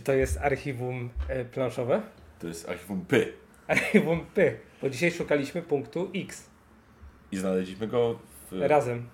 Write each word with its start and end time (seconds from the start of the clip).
Czy 0.00 0.04
to 0.04 0.12
jest 0.12 0.38
archiwum 0.38 1.10
e, 1.28 1.44
planszowe? 1.44 2.02
To 2.38 2.46
jest 2.46 2.68
archiwum 2.68 3.04
P. 3.04 3.16
Archiwum 3.66 4.26
P, 4.34 4.52
bo 4.82 4.90
dzisiaj 4.90 5.10
szukaliśmy 5.10 5.62
punktu 5.62 6.10
X. 6.14 6.50
I 7.32 7.36
znaleźliśmy 7.36 7.86
go 7.86 8.18
w... 8.50 8.60
Razem. 8.60 9.08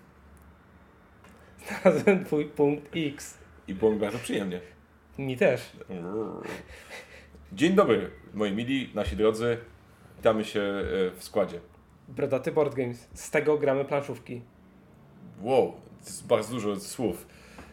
Znalazłem 1.83 2.25
twój 2.25 2.45
punkt 2.45 2.89
X. 2.97 3.39
I 3.69 3.75
było 3.75 3.93
mi 3.93 3.99
bardzo 3.99 4.19
przyjemnie. 4.19 4.61
Mi 5.19 5.37
też. 5.37 5.73
Dzień 7.53 7.75
dobry, 7.75 8.11
moi 8.35 8.53
mili, 8.53 8.91
nasi 8.95 9.17
drodzy. 9.17 9.59
Witamy 10.17 10.45
się 10.45 10.61
e, 10.61 10.85
w 11.11 11.25
składzie. 11.25 11.61
Brodaty 12.09 12.53
Board 12.53 12.75
Games. 12.75 13.09
Z 13.15 13.31
tego 13.31 13.59
gramy 13.59 13.85
planszówki. 13.85 14.43
Wow, 15.41 15.73
to 16.01 16.07
jest 16.07 16.27
bardzo 16.27 16.55
dużo 16.55 16.81
słów. 16.81 17.27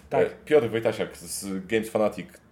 Tak. 0.09 0.27
E, 0.27 0.29
Piotr 0.45 0.69
Wojtasiak 0.69 1.17
z 1.17 1.67
Games 1.67 1.89
Fanatic 1.89 2.42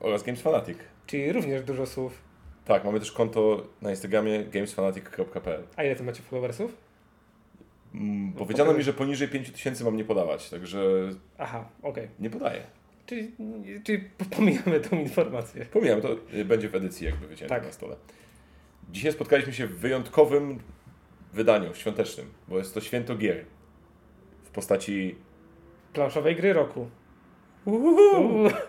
oraz 0.00 0.22
Games 0.22 0.40
Fanatic. 0.42 0.78
Czyli 1.06 1.32
również 1.32 1.62
dużo 1.62 1.86
słów. 1.86 2.22
Tak, 2.64 2.84
mamy 2.84 3.00
też 3.00 3.12
konto 3.12 3.66
na 3.82 3.90
Instagramie 3.90 4.44
gamesfanatic.pl. 4.44 5.62
A 5.76 5.84
ile 5.84 5.96
to 5.96 6.04
macie 6.04 6.22
followersów? 6.22 6.76
Mm, 7.94 8.32
Powiedziano 8.32 8.72
mi, 8.74 8.82
że 8.82 8.92
poniżej 8.92 9.28
5000 9.28 9.84
mam 9.84 9.96
nie 9.96 10.04
podawać, 10.04 10.50
także 10.50 10.80
Aha, 11.38 11.68
okej. 11.82 12.08
nie 12.20 12.30
podaję. 12.30 12.62
Czyli, 13.06 13.32
czyli 13.84 14.04
pomijamy 14.36 14.80
tą 14.80 14.96
informację. 15.00 15.64
Pomijam, 15.66 16.00
to 16.00 16.16
y, 16.34 16.44
będzie 16.44 16.68
w 16.68 16.74
edycji 16.74 17.06
jakby 17.06 17.26
wycięte 17.26 17.54
Tak. 17.54 17.64
na 17.66 17.72
stole. 17.72 17.96
Dzisiaj 18.92 19.12
spotkaliśmy 19.12 19.52
się 19.52 19.66
w 19.66 19.78
wyjątkowym 19.78 20.58
wydaniu 21.32 21.74
świątecznym, 21.74 22.26
bo 22.48 22.58
jest 22.58 22.74
to 22.74 22.80
święto 22.80 23.16
gier 23.16 23.44
w 24.44 24.50
postaci... 24.50 25.14
Planszowej 25.92 26.36
gry 26.36 26.52
roku. 26.52 26.90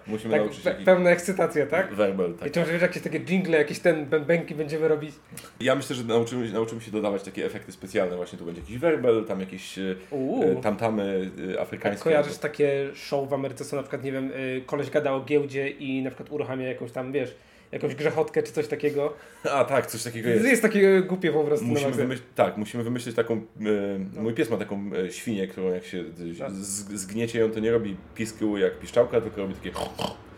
Musimy 0.07 0.31
tak, 0.31 0.41
nauczyć 0.41 0.63
się 0.63 0.69
pe- 0.69 0.83
pełna 0.85 1.09
ekscytacja, 1.09 1.65
tak? 1.67 1.93
werbel. 1.93 2.31
I 2.31 2.33
Tak. 2.37 2.49
to 2.51 2.59
może 2.59 2.73
wiesz, 2.73 2.81
jakieś 2.81 3.03
takie 3.03 3.19
jingle, 3.19 3.57
jakieś 3.57 3.79
ten 3.79 4.05
bębenki 4.05 4.55
będziemy 4.55 4.87
robić. 4.87 5.15
Ja 5.59 5.75
myślę, 5.75 5.95
że 5.95 6.03
nauczymy, 6.03 6.51
nauczymy 6.51 6.81
się 6.81 6.91
dodawać 6.91 7.23
takie 7.23 7.45
efekty 7.45 7.71
specjalne. 7.71 8.15
Właśnie 8.15 8.39
tu 8.39 8.45
będzie 8.45 8.61
jakiś 8.61 8.77
werbel, 8.77 9.25
tam 9.25 9.39
jakieś 9.39 9.77
e, 9.79 9.95
Uuu. 10.11 10.61
tamtamy 10.61 11.31
e, 11.49 11.53
Tak 11.53 11.61
afrykańskie. 11.61 12.03
kojarzysz 12.03 12.37
takie 12.37 12.89
show 12.93 13.29
w 13.29 13.33
Ameryce, 13.33 13.65
co 13.65 13.75
na 13.75 13.81
przykład, 13.81 14.03
nie 14.03 14.11
wiem, 14.11 14.31
koleś 14.65 14.89
gada 14.89 15.11
o 15.11 15.21
giełdzie 15.21 15.69
i 15.69 16.01
na 16.03 16.09
przykład 16.09 16.31
uruchamia 16.31 16.67
jakąś 16.67 16.91
tam, 16.91 17.11
wiesz, 17.11 17.35
jakąś 17.71 17.95
grzechotkę 17.95 18.43
czy 18.43 18.51
coś 18.51 18.67
takiego. 18.67 19.13
A 19.51 19.65
tak, 19.65 19.85
coś 19.85 20.03
takiego 20.03 20.29
Jest, 20.29 20.45
jest. 20.45 20.61
takie 20.61 21.01
głupie 21.01 21.31
po 21.31 21.43
prostu. 21.43 21.65
Musimy 21.65 21.91
na 21.91 21.97
wymyślić, 21.97 22.27
tak, 22.35 22.57
musimy 22.57 22.83
wymyślić 22.83 23.15
taką. 23.15 23.41
No. 23.59 23.69
E, 23.69 24.21
mój 24.21 24.33
pies 24.33 24.49
ma 24.49 24.57
taką 24.57 24.89
e, 25.05 25.11
świnię, 25.11 25.47
którą 25.47 25.73
jak 25.73 25.85
się 25.85 26.03
Tak. 26.39 26.51
z, 26.51 26.99
zgniecie 26.99 27.39
ją, 27.39 27.51
to 27.51 27.59
nie 27.59 27.71
robi 27.71 27.95
pisku 28.15 28.57
jak 28.57 28.79
piszczałka, 28.79 29.21
tylko 29.21 29.41
robi 29.41 29.53
takie. 29.53 29.71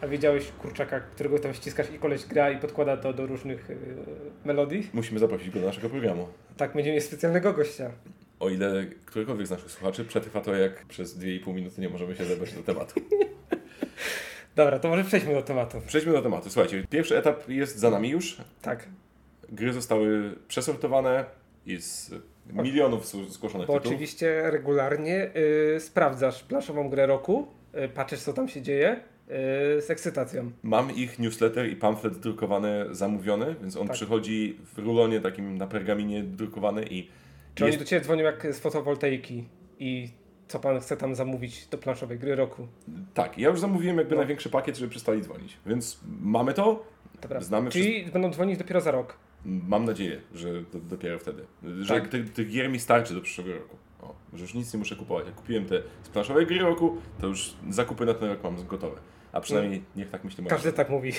A 0.02 0.08
widziałeś 0.08 0.52
kurczaka, 0.61 1.00
którego 1.00 1.39
tam 1.39 1.53
ściskasz 1.53 1.88
i 1.95 2.00
koleś 2.00 2.25
gra 2.25 2.52
i 2.52 2.58
podkłada 2.58 2.98
to 2.98 3.14
do 3.14 3.25
różnych 3.25 3.70
y, 3.70 3.78
melodii? 4.45 4.89
Musimy 4.94 5.20
zaprosić 5.20 5.50
go 5.50 5.59
do 5.59 5.66
naszego 5.66 5.89
programu. 5.89 6.28
Tak, 6.58 6.73
będziemy 6.73 6.95
mieć 6.95 7.05
specjalnego 7.05 7.53
gościa. 7.53 7.92
O 8.39 8.50
ile 8.50 8.86
którykolwiek 9.05 9.48
z 9.48 9.50
naszych 9.50 9.72
słuchaczy 9.72 10.05
przetrwa 10.05 10.42
to, 10.42 10.55
jak 10.55 10.86
przez 10.86 11.20
2,5 11.20 11.53
minuty 11.53 11.81
nie 11.81 11.89
możemy 11.89 12.16
się 12.16 12.25
zebrać 12.25 12.53
do 12.53 12.64
tematu. 12.64 13.02
Dobra, 14.58 14.80
to 14.80 14.89
może 14.89 15.03
przejdźmy 15.03 15.33
do 15.33 15.41
tematu. 15.41 15.81
Przejdźmy 15.88 16.13
do 16.13 16.22
tematu. 16.22 16.50
Słuchajcie, 16.50 16.88
pierwszy 16.89 17.17
etap 17.17 17.50
jest 17.50 17.77
za 17.77 17.89
nami 17.89 18.09
już. 18.09 18.38
Tak, 18.61 18.88
Gry 19.49 19.73
zostały 19.73 20.36
przesortowane 20.47 21.25
i 21.65 21.77
z 21.82 22.11
milionów 22.54 23.05
zgłoszonych 23.05 23.67
bo 23.67 23.73
tytułów. 23.73 23.93
oczywiście 23.95 24.52
regularnie 24.52 25.32
y, 25.76 25.80
sprawdzasz 25.80 26.43
planszową 26.43 26.89
grę 26.89 27.05
roku, 27.05 27.48
y, 27.86 27.89
patrzysz 27.89 28.20
co 28.20 28.33
tam 28.33 28.48
się 28.48 28.61
dzieje 28.61 28.92
y, 28.95 29.82
z 29.82 29.89
ekscytacją. 29.89 30.52
Mam 30.64 30.95
ich 30.95 31.20
newsletter 31.20 31.70
i 31.70 31.76
pamflet 31.76 32.17
drukowany 32.17 32.86
zamówiony, 32.92 33.55
więc 33.61 33.77
on 33.77 33.87
Tak. 33.87 33.95
przychodzi 33.95 34.58
w 34.76 34.80
rulonie 34.80 35.21
takim 35.21 35.58
na 35.58 35.67
pergaminie 35.67 36.23
drukowany 36.23 36.83
i 36.89 37.08
Czy 37.55 37.64
oni 37.64 37.73
jest, 37.73 37.83
do 37.83 37.89
Ciebie 37.89 38.02
dzwonią 38.02 38.23
jak 38.23 38.48
z 38.55 38.59
fotowoltaiki 38.59 39.43
i 39.80 40.09
co 40.47 40.59
Pan 40.59 40.80
chce 40.80 40.97
tam 40.97 41.15
zamówić 41.15 41.67
do 41.67 41.77
planszowej 41.77 42.19
gry 42.19 42.35
roku? 42.35 42.67
tak, 43.13 43.37
ja 43.37 43.49
już 43.49 43.59
zamówiłem 43.59 43.97
jakby 43.97 44.15
No. 44.15 44.21
największy 44.21 44.49
pakiet, 44.49 44.77
żeby 44.77 44.89
przestali 44.89 45.21
dzwonić, 45.21 45.58
więc 45.65 45.99
mamy 46.21 46.53
to, 46.53 46.85
Dobra. 47.21 47.39
Znamy 47.41 47.69
Czyli 47.69 48.05
będą 48.05 48.31
dzwonić 48.31 48.58
dopiero 48.58 48.81
za 48.81 48.91
rok. 48.91 49.17
mam 49.45 49.85
nadzieję, 49.85 50.21
że 50.33 50.61
do, 50.61 50.80
dopiero 50.80 51.19
wtedy, 51.19 51.45
że 51.81 51.93
Tak. 51.93 52.08
tych, 52.09 52.33
tych 52.33 52.49
gier 52.49 52.69
mi 52.69 52.80
starczy 52.80 53.13
do 53.13 53.21
przyszłego 53.21 53.53
roku. 53.53 53.75
O, 54.02 54.15
że 54.33 54.41
już 54.41 54.53
nic 54.53 54.73
nie 54.73 54.80
muszę 54.80 54.95
kupować. 54.95 55.25
Jak 55.25 55.35
kupiłem 55.35 55.65
te 55.65 55.81
z 56.03 56.09
planszowej 56.09 56.45
gry 56.45 56.59
roku, 56.59 56.97
to 57.21 57.27
już 57.27 57.53
zakupy 57.69 58.05
na 58.05 58.14
ten 58.14 58.29
rok 58.29 58.43
mam 58.43 58.65
gotowe. 58.67 58.97
A 59.31 59.41
przynajmniej 59.41 59.81
niech 59.95 60.09
tak 60.09 60.23
myśli 60.23 60.45
Każdy 60.45 60.73
tak 60.73 60.89
mówi. 60.89 61.11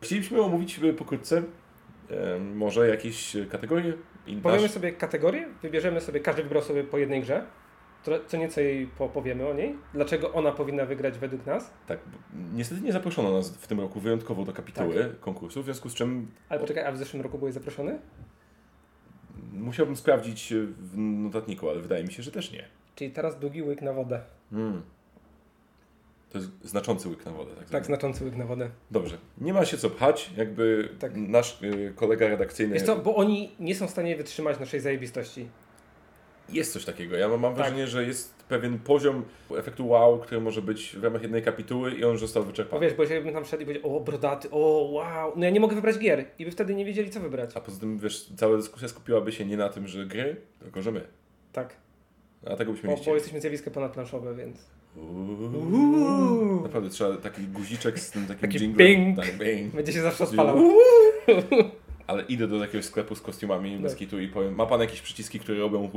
Chcielibyśmy 0.00 0.40
omówić 0.42 0.78
e, 0.78 0.92
pokrótce 0.92 1.42
e, 2.10 2.38
może 2.38 2.88
jakieś 2.88 3.36
kategorie 3.50 3.92
i 4.26 4.36
Powiemy 4.36 4.68
sobie 4.68 4.92
kategorie, 4.92 5.48
wybierzemy 5.62 6.00
sobie, 6.00 6.20
każdy 6.20 6.42
wybrał 6.42 6.62
sobie 6.62 6.84
po 6.84 6.98
jednej 6.98 7.20
grze, 7.20 7.46
co 8.26 8.36
nieco 8.36 8.60
jej 8.60 8.86
po- 8.86 9.08
powiemy 9.08 9.48
o 9.48 9.54
niej, 9.54 9.74
dlaczego 9.94 10.32
ona 10.32 10.52
powinna 10.52 10.84
wygrać 10.84 11.18
według 11.18 11.46
nas, 11.46 11.70
Tak, 11.86 11.98
niestety 12.54 12.80
nie 12.80 12.92
zaproszono 12.92 13.32
nas 13.32 13.56
w 13.56 13.66
tym 13.66 13.80
roku 13.80 14.00
wyjątkowo 14.00 14.44
do 14.44 14.52
kapituły 14.52 14.94
Tak. 14.94 15.20
konkursu, 15.20 15.62
w 15.62 15.64
związku 15.64 15.88
z 15.88 15.94
czym 15.94 16.30
ale 16.48 16.60
poczekaj, 16.60 16.84
a 16.84 16.92
w 16.92 16.98
zeszłym 16.98 17.22
roku 17.22 17.38
byłeś 17.38 17.54
zaproszony? 17.54 17.98
musiałbym 19.52 19.96
sprawdzić 19.96 20.52
e, 20.52 20.56
w 20.66 20.96
notatniku, 20.98 21.70
ale 21.70 21.80
wydaje 21.80 22.04
mi 22.04 22.12
się, 22.12 22.22
że 22.22 22.30
też 22.30 22.52
nie. 22.52 22.64
Czyli 22.94 23.10
teraz 23.10 23.38
długi 23.38 23.62
łyk 23.62 23.82
na 23.82 23.92
wodę. 23.92 24.20
Hmm. 24.50 24.82
To 26.32 26.38
jest 26.38 26.50
znaczący 26.64 27.08
łyk 27.08 27.26
na 27.26 27.32
wodę. 27.32 27.50
Tak, 27.58 27.68
Tak, 27.70 27.86
znaczący 27.86 28.24
łyk 28.24 28.36
na 28.36 28.46
wodę. 28.46 28.70
Dobrze. 28.90 29.18
Nie 29.38 29.52
ma 29.52 29.64
się 29.64 29.78
co 29.78 29.90
pchać, 29.90 30.30
jakby 30.36 30.88
Tak. 30.98 31.12
nasz 31.16 31.58
e, 31.62 31.90
kolega 31.90 32.28
redakcyjny... 32.28 32.74
Wiesz 32.74 32.82
co, 32.82 32.96
bo 32.96 33.16
oni 33.16 33.52
nie 33.60 33.74
są 33.74 33.86
w 33.86 33.90
stanie 33.90 34.16
wytrzymać 34.16 34.60
naszej 34.60 34.80
zajebistości. 34.80 35.46
Jest 36.48 36.72
coś 36.72 36.84
takiego. 36.84 37.16
Ja 37.16 37.28
mam, 37.28 37.40
mam 37.40 37.50
Tak. 37.54 37.56
wrażenie, 37.62 37.86
że 37.86 38.04
jest 38.04 38.34
pewien 38.48 38.78
poziom 38.78 39.24
efektu 39.56 39.88
wow, 39.88 40.18
który 40.18 40.40
może 40.40 40.62
być 40.62 40.96
w 40.96 41.04
ramach 41.04 41.22
jednej 41.22 41.42
kapituły 41.42 41.90
i 41.94 42.04
on 42.04 42.18
został 42.18 42.42
Bo 42.42 42.46
wyczerpany. 42.50 42.86
wiesz, 42.86 42.94
bo 42.96 43.02
jeżeli 43.02 43.24
bym 43.24 43.34
tam 43.34 43.44
wszedł 43.44 43.62
i 43.62 43.66
powiedział, 43.66 43.96
o 43.96 44.00
brodaty, 44.00 44.48
o 44.50 44.88
wow, 44.92 45.32
no 45.36 45.44
ja 45.44 45.50
nie 45.50 45.60
mogę 45.60 45.74
wybrać 45.76 45.98
gier 45.98 46.24
i 46.38 46.44
by 46.44 46.50
wtedy 46.50 46.74
nie 46.74 46.84
wiedzieli 46.84 47.10
co 47.10 47.20
wybrać. 47.20 47.50
A 47.56 47.60
poza 47.60 47.80
tym, 47.80 47.98
wiesz, 47.98 48.30
cała 48.36 48.56
dyskusja 48.56 48.88
skupiłaby 48.88 49.32
się 49.32 49.44
nie 49.46 49.56
na 49.56 49.68
tym, 49.68 49.86
że 49.88 50.06
gry, 50.06 50.36
tylko 50.60 50.82
że 50.82 50.92
my. 50.92 51.00
Tak, 51.52 51.76
A 52.46 52.56
tego 52.56 52.72
byśmy 52.72 52.86
bo, 52.86 52.90
nie 52.90 52.96
bo 52.96 53.02
chcieli. 53.02 53.14
jesteśmy 53.14 53.40
zjawiska 53.40 53.70
ponadplanszowe, 53.70 54.34
więc... 54.34 54.75
Uuu. 54.96 56.62
Naprawdę 56.62 56.90
trzeba 56.90 57.16
taki 57.16 57.42
guziczek 57.42 57.98
z 57.98 58.10
tym 58.10 58.26
takim 58.26 58.40
Taki 58.40 58.58
jinglem. 58.58 58.88
bing. 58.88 59.16
Tak, 59.16 59.38
bing. 59.38 59.74
Będzie 59.74 59.92
się 59.92 60.02
zawsze 60.02 60.24
odpalał. 60.24 60.58
Ale 62.06 62.22
idę 62.22 62.48
do 62.48 62.56
jakiegoś 62.56 62.84
sklepu 62.84 63.14
z 63.14 63.20
kostiumami 63.20 63.76
bez 63.78 63.92
Tak. 63.92 63.98
kitu 63.98 64.20
i 64.20 64.28
powiem, 64.28 64.54
ma 64.54 64.66
pan 64.66 64.80
jakieś 64.80 65.00
przyciski, 65.02 65.40
które 65.40 65.58
robią 65.58 65.90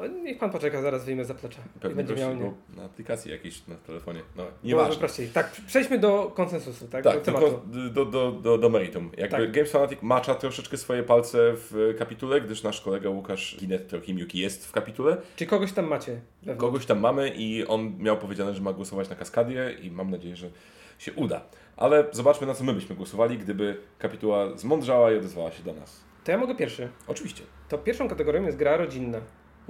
O, 0.00 0.06
niech 0.06 0.38
pan 0.38 0.50
poczeka, 0.50 0.82
zaraz 0.82 1.04
wyjmę 1.04 1.24
zaplecza. 1.24 1.60
Pewnie 1.80 2.04
będzie 2.04 2.14
miał 2.14 2.36
nie. 2.36 2.52
na 2.76 2.84
aplikacji 2.84 3.30
jakiejś 3.30 3.66
na 3.66 3.74
telefonie. 3.74 4.22
No, 4.36 4.44
nieważne. 4.64 4.96
prościej. 4.96 5.28
Tak, 5.28 5.50
przejdźmy 5.66 5.98
do 5.98 6.32
konsensusu, 6.34 6.88
tak? 6.88 7.04
Tak, 7.04 7.24
do 7.24 7.62
do, 7.90 8.04
do, 8.04 8.32
do, 8.32 8.58
do 8.58 8.68
meritum. 8.68 9.10
Jakby 9.16 9.36
Tak. 9.36 9.52
Games 9.52 9.70
Fanatic 9.72 9.98
macza 10.02 10.34
troszeczkę 10.34 10.76
swoje 10.76 11.02
palce 11.02 11.38
w 11.54 11.94
kapitule, 11.98 12.40
gdyż 12.40 12.62
nasz 12.62 12.80
kolega 12.80 13.10
Łukasz 13.10 13.56
Ginet 13.58 13.88
Trochimiuki 13.88 14.38
jest 14.38 14.66
w 14.66 14.72
kapitule. 14.72 15.16
Czy 15.36 15.46
kogoś 15.46 15.72
tam 15.72 15.86
macie? 15.86 16.20
wewnątrz? 16.42 16.60
Kogoś 16.60 16.86
tam 16.86 17.00
mamy 17.00 17.32
i 17.36 17.66
on 17.66 17.98
miał 17.98 18.18
powiedziane, 18.18 18.54
że 18.54 18.62
ma 18.62 18.72
głosować 18.72 19.10
na 19.10 19.16
Kaskadię 19.16 19.76
i 19.82 19.90
mam 19.90 20.10
nadzieję, 20.10 20.36
że 20.36 20.50
się 20.98 21.12
uda. 21.12 21.40
Ale 21.76 22.04
zobaczmy, 22.12 22.46
na 22.46 22.54
co 22.54 22.64
my 22.64 22.72
byśmy 22.74 22.96
głosowali, 22.96 23.38
gdyby 23.38 23.76
kapituła 23.98 24.56
zmądrzała 24.56 25.12
i 25.12 25.16
odezwała 25.16 25.50
się 25.50 25.62
do 25.62 25.72
nas. 25.72 26.00
To 26.24 26.32
ja 26.32 26.38
mogę 26.38 26.54
pierwszy. 26.54 26.88
Oczywiście. 27.06 27.42
To 27.68 27.78
pierwszą 27.78 28.08
kategorią 28.08 28.42
jest 28.42 28.58
gra 28.58 28.76
rodzinna. 28.76 29.20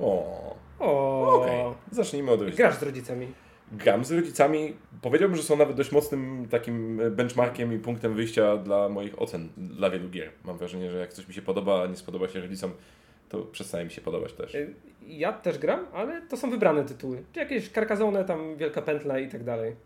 O, 0.01 0.41
O, 0.79 1.35
okej. 1.43 1.65
Zacznijmy 1.91 2.31
od 2.31 2.41
rodziców. 2.41 2.59
Grasz 2.59 2.75
z 2.77 2.83
rodzicami. 2.83 3.27
Gram 3.73 4.05
z 4.05 4.13
rodzicami. 4.13 4.77
Powiedziałbym, 5.03 5.37
że 5.37 5.43
są 5.43 5.57
nawet 5.57 5.77
dość 5.77 5.93
mocnym 5.93 6.47
takim 6.51 7.01
benchmarkiem 7.11 7.73
i 7.75 7.79
punktem 7.79 8.15
wyjścia 8.15 8.57
dla 8.57 8.89
moich 8.89 9.23
ocen 9.23 9.49
dla 9.57 9.91
wielu 9.91 10.09
gier. 10.09 10.31
Mam 10.45 10.59
wrażenie, 10.59 10.91
że 10.91 10.99
jak 10.99 11.13
coś 11.13 11.29
mi 11.29 11.35
się 11.35 11.43
podoba, 11.43 11.83
a 11.83 11.87
nie 11.87 11.97
spodoba 11.97 12.29
się 12.29 12.41
rodzicom, 12.41 12.71
to 13.29 13.39
przestaje 13.43 13.85
mi 13.85 13.91
się 13.91 14.01
podobać 14.01 14.33
też. 14.33 14.55
Y, 14.55 14.75
Ja 15.07 15.33
też 15.33 15.59
gram, 15.59 15.87
ale 15.93 16.23
to 16.23 16.37
są 16.37 16.51
wybrane 16.51 16.85
tytuły. 16.85 17.23
Czy 17.33 17.41
jakieś 17.41 17.69
Carcassonne, 17.69 18.25
tam 18.25 18.57
Wielka 18.57 18.83
Pętla 18.83 19.19
i 19.19 19.29
tak 19.29 19.45
dalej. 19.45 19.77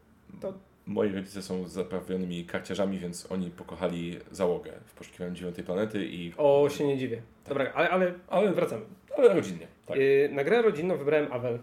To 0.40 0.52
Moi 0.87 1.12
rodzice 1.12 1.43
są 1.43 1.69
zaprawionymi 1.69 2.44
karciarzami, 2.44 2.99
więc 2.99 3.32
oni 3.32 3.50
pokochali 3.50 4.19
załogę 4.31 4.72
w 4.84 4.94
poszukiwaniu 4.94 5.34
dziewiątej 5.34 5.64
planety 5.64 6.05
i... 6.06 6.32
o 6.37 6.69
się 6.70 6.87
nie 6.87 6.99
dziwię. 6.99 7.22
Dobra, 7.49 7.72
ale, 7.75 7.90
ale, 7.90 8.12
ale 8.28 8.52
wracamy. 8.52 8.82
Ale 9.19 9.34
rodzinnie, 9.34 9.66
tak. 9.87 9.96
Y, 9.96 10.28
Na 10.32 10.44
grę 10.44 10.62
rodzinną 10.62 10.96
wybrałem 10.96 11.32
Avel. 11.32 11.58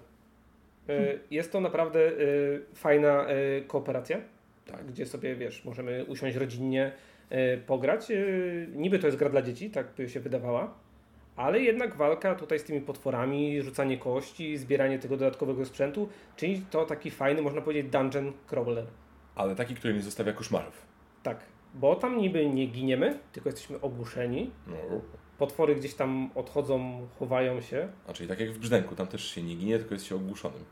Y, 0.90 1.20
Jest 1.32 1.52
to 1.52 1.62
naprawdę 1.62 2.00
y, 2.00 2.62
fajna 2.76 3.28
y, 3.32 3.64
kooperacja, 3.68 4.18
Tak. 4.66 4.86
gdzie 4.86 5.06
sobie, 5.06 5.36
wiesz, 5.36 5.66
możemy 5.66 6.06
usiąść 6.06 6.38
rodzinnie, 6.38 6.92
y, 7.32 7.58
pograć. 7.68 8.12
Y, 8.12 8.68
Niby 8.76 9.00
to 9.00 9.08
jest 9.08 9.18
gra 9.20 9.30
dla 9.30 9.42
dzieci, 9.42 9.70
tak 9.70 9.88
by 9.98 10.10
się 10.10 10.20
wydawała, 10.20 10.74
ale 11.36 11.60
jednak 11.60 11.96
walka 11.96 12.36
tutaj 12.36 12.60
z 12.60 12.64
tymi 12.64 12.82
potworami, 12.82 13.62
rzucanie 13.62 13.98
kości, 13.98 14.58
zbieranie 14.58 15.00
tego 15.00 15.18
dodatkowego 15.18 15.66
sprzętu, 15.66 16.10
czyli 16.36 16.66
to 16.72 16.86
taki 16.86 17.12
fajny, 17.12 17.42
można 17.42 17.62
powiedzieć, 17.62 17.92
dungeon 17.92 18.34
crawler. 18.48 18.86
Ale 19.36 19.56
taki, 19.56 19.76
który 19.76 19.94
nie 19.94 20.02
zostawia 20.02 20.34
koszmarów. 20.34 20.86
Tak, 21.24 21.40
bo 21.74 21.96
tam 21.96 22.18
niby 22.18 22.46
nie 22.50 22.68
giniemy, 22.68 23.20
tylko 23.32 23.50
jesteśmy 23.50 23.82
ogłuszeni. 23.82 24.52
No. 24.68 24.76
Potwory 25.42 25.76
gdzieś 25.76 25.94
tam 25.94 26.30
odchodzą, 26.36 27.08
chowają 27.20 27.62
się. 27.62 27.88
A 28.08 28.14
czyli 28.14 28.30
tak 28.30 28.40
jak 28.40 28.52
w 28.52 28.60
Brzdęku, 28.60 28.96
tam 28.96 29.08
też 29.08 29.24
się 29.36 29.44
nie 29.44 29.56
ginie, 29.56 29.78
tylko 29.80 29.94
jest 29.96 30.06
się 30.06 30.16
ogłuszonym. 30.16 30.64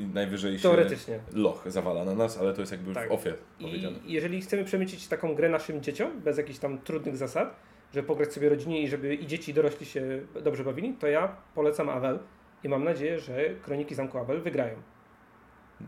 I 0.00 0.06
najwyżej 0.06 0.56
się 0.58 0.62
Teoretycznie. 0.62 1.18
loch 1.32 1.64
zawala 1.66 2.04
na 2.04 2.14
nas, 2.14 2.38
ale 2.38 2.54
to 2.54 2.60
jest 2.60 2.72
jakby 2.72 2.94
Tak. 2.94 3.08
w 3.08 3.12
ofie 3.12 3.34
I 3.60 3.64
powiedziane. 3.64 3.96
jeżeli 4.04 4.40
chcemy 4.40 4.64
przemycić 4.64 5.08
taką 5.08 5.34
grę 5.34 5.48
naszym 5.48 5.82
dzieciom, 5.82 6.20
bez 6.20 6.38
jakichś 6.38 6.58
tam 6.58 6.78
trudnych 6.78 7.16
zasad, 7.16 7.56
żeby 7.94 8.06
pograć 8.06 8.32
sobie 8.32 8.48
rodzinie 8.48 8.82
i 8.82 8.88
żeby 8.88 9.14
i 9.14 9.26
dzieci 9.26 9.50
i 9.50 9.54
dorośli 9.54 9.86
się 9.86 10.20
dobrze 10.44 10.64
bawili, 10.64 10.92
to 10.94 11.06
ja 11.06 11.36
polecam 11.54 11.88
Avel 11.88 12.18
i 12.64 12.68
mam 12.68 12.84
nadzieję, 12.84 13.18
że 13.18 13.44
Kroniki 13.62 13.94
Zamku 13.94 14.18
Avel 14.18 14.40
wygrają. 14.40 14.74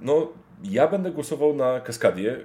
No, 0.03 0.33
ja 0.65 0.89
będę 0.89 1.11
głosował 1.11 1.55
na 1.55 1.81
Kaskadię. 1.81 2.37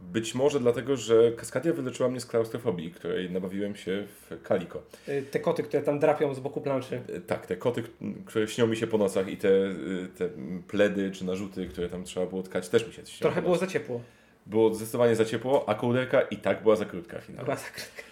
Być 0.00 0.34
może 0.34 0.60
dlatego, 0.60 0.96
że 0.96 1.32
Kaskadia 1.32 1.72
wyleczyła 1.72 2.08
mnie 2.08 2.20
z 2.20 2.26
klaustrofobii, 2.26 2.90
której 2.90 3.30
nabawiłem 3.30 3.76
się 3.76 4.06
w 4.06 4.42
Kaliko. 4.42 4.82
Y, 5.08 5.22
Te 5.30 5.40
koty, 5.40 5.62
które 5.62 5.82
tam 5.82 5.98
drapią 5.98 6.34
z 6.34 6.40
boku 6.40 6.60
planszy. 6.60 7.00
E, 7.16 7.20
Tak, 7.20 7.46
te 7.46 7.56
koty, 7.56 7.82
które 8.26 8.48
śnią 8.48 8.66
mi 8.66 8.76
się 8.76 8.86
po 8.86 8.98
nocach 8.98 9.28
i 9.28 9.36
te, 9.36 9.48
y, 9.48 10.08
te 10.18 10.28
pledy 10.68 11.10
czy 11.10 11.24
narzuty, 11.24 11.66
które 11.66 11.88
tam 11.88 12.04
trzeba 12.04 12.26
było 12.26 12.42
tkać, 12.42 12.68
też 12.68 12.86
mi 12.86 12.92
się 12.92 13.06
śnią 13.06 13.22
Trochę 13.22 13.42
było 13.42 13.56
za 13.56 13.66
ciepło. 13.66 14.00
Było 14.46 14.74
zdecydowanie 14.74 15.16
za 15.16 15.24
ciepło, 15.24 15.68
a 15.68 15.74
kołderka 15.74 16.20
i 16.20 16.36
tak 16.36 16.62
była 16.62 16.76
za 16.76 16.84
krótka 16.84 17.20
finalnie. 17.20 17.44
Była 17.44 17.56
za 17.56 17.66
krótka. 17.68 18.09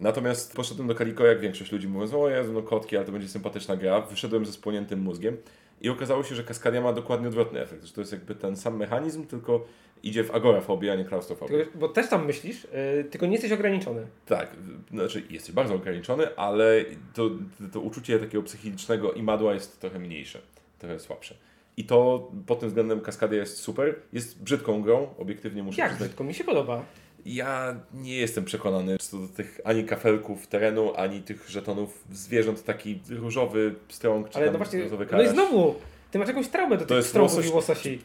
Natomiast 0.00 0.56
poszedłem 0.56 0.88
do 0.88 0.94
Kaliko, 0.94 1.26
jak 1.26 1.40
większość 1.40 1.72
ludzi 1.72 1.88
mówiąc, 1.88 2.14
o 2.14 2.28
Jezu, 2.30 2.52
no 2.52 2.62
kotki, 2.62 2.96
ale 2.96 3.06
to 3.06 3.12
będzie 3.12 3.28
sympatyczna 3.28 3.76
gra. 3.76 4.00
Wyszedłem 4.00 4.46
ze 4.46 4.52
spłoniętym 4.52 5.00
mózgiem 5.00 5.36
i 5.80 5.88
okazało 5.88 6.24
się, 6.24 6.34
że 6.34 6.44
Kaskadia 6.44 6.80
ma 6.80 6.92
dokładnie 6.92 7.28
odwrotny 7.28 7.60
efekt, 7.60 7.84
że 7.84 7.92
to 7.92 8.00
jest 8.00 8.12
jakby 8.12 8.34
ten 8.34 8.56
sam 8.56 8.76
mechanizm, 8.76 9.26
tylko 9.26 9.66
idzie 10.02 10.24
w 10.24 10.30
agorafobię, 10.34 10.92
a 10.92 10.94
nie 10.94 11.04
klaustrofobię. 11.04 11.58
Tylko, 11.58 11.78
bo 11.78 11.88
też 11.88 12.08
tam 12.08 12.26
myślisz, 12.26 12.64
y, 12.64 13.04
tylko 13.10 13.26
nie 13.26 13.32
jesteś 13.32 13.52
ograniczony. 13.52 14.06
Tak, 14.26 14.56
znaczy 14.90 15.22
jesteś 15.30 15.54
bardzo 15.54 15.74
ograniczony, 15.74 16.36
ale 16.36 16.84
to, 17.14 17.30
to 17.72 17.80
uczucie 17.80 18.18
takiego 18.18 18.42
psychicznego 18.42 19.12
imadła 19.12 19.54
jest 19.54 19.80
trochę 19.80 19.98
mniejsze, 19.98 20.38
trochę 20.78 20.98
słabsze. 21.00 21.34
I 21.76 21.84
to 21.84 22.30
pod 22.46 22.60
tym 22.60 22.68
względem 22.68 23.00
Kaskadia 23.00 23.38
jest 23.38 23.56
super. 23.56 23.94
Jest 24.12 24.42
brzydką 24.42 24.82
grą, 24.82 25.08
obiektywnie 25.18 25.62
muszę 25.62 25.80
Jak 25.80 25.90
przyznać. 25.90 26.08
brzydko, 26.08 26.24
mi 26.24 26.34
się 26.34 26.44
podoba. 26.44 26.84
Ja 27.26 27.74
nie 27.94 28.16
jestem 28.16 28.44
przekonany 28.44 28.98
co 28.98 29.18
do 29.18 29.28
tych 29.28 29.60
ani 29.64 29.84
kafelków 29.84 30.46
terenu, 30.46 30.94
ani 30.96 31.22
tych 31.22 31.48
żetonów 31.48 32.04
zwierząt. 32.12 32.64
Taki 32.64 33.00
różowy 33.10 33.74
strąg, 33.88 34.28
czy 34.28 34.36
Ale 34.36 34.46
tam 34.46 34.52
no 34.52 34.58
właśnie, 34.58 34.82
różowy 34.82 35.06
no 35.12 35.22
i 35.22 35.28
znowu, 35.28 35.74
ty 36.10 36.18
masz 36.18 36.28
jakąś 36.28 36.48
traumę 36.48 36.76
do 36.76 36.82
To 36.82 36.88
tych 36.88 36.96
jest 36.96 37.08
strągów 37.08 37.36
łosoś. 37.36 37.50
i 37.50 37.54
łososi. 37.54 38.02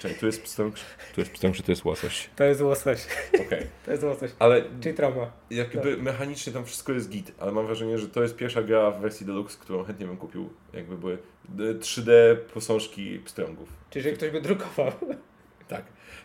Czekaj, 0.00 0.18
tu 0.20 0.26
jest 0.26 0.42
pstrąg, 0.42 0.74
tu 1.14 1.20
jest 1.20 1.32
pstrąg, 1.32 1.56
czy 1.56 1.62
to 1.62 1.72
jest 1.72 1.84
łosoś? 1.84 2.30
To 2.36 2.44
jest 2.44 2.60
łosoś, 2.60 3.06
Okej. 3.46 3.66
to 3.84 3.90
jest 3.90 4.04
łosoś. 4.04 4.30
Ale 4.38 4.62
Czyli 4.80 4.94
trauma. 4.94 5.32
jakby 5.50 5.96
mechanicznie 5.96 6.52
tam 6.52 6.64
wszystko 6.64 6.92
jest 6.92 7.10
git, 7.10 7.32
ale 7.38 7.52
mam 7.52 7.66
wrażenie, 7.66 7.98
że 7.98 8.08
to 8.08 8.22
jest 8.22 8.36
pierwsza 8.36 8.62
gra 8.62 8.90
w 8.90 9.00
wersji 9.00 9.26
deluxe, 9.26 9.58
którą 9.60 9.84
chętnie 9.84 10.06
bym 10.06 10.16
kupił. 10.16 10.50
Jakby 10.72 10.98
były 10.98 11.18
e, 11.58 11.74
3D 11.74 12.10
posążki 12.54 13.18
pstrągów. 13.18 13.68
Czyli 13.90 14.02
że 14.02 14.12
ktoś 14.12 14.30
by 14.30 14.40
drukował. 14.40 14.92
Tak. 15.68 15.84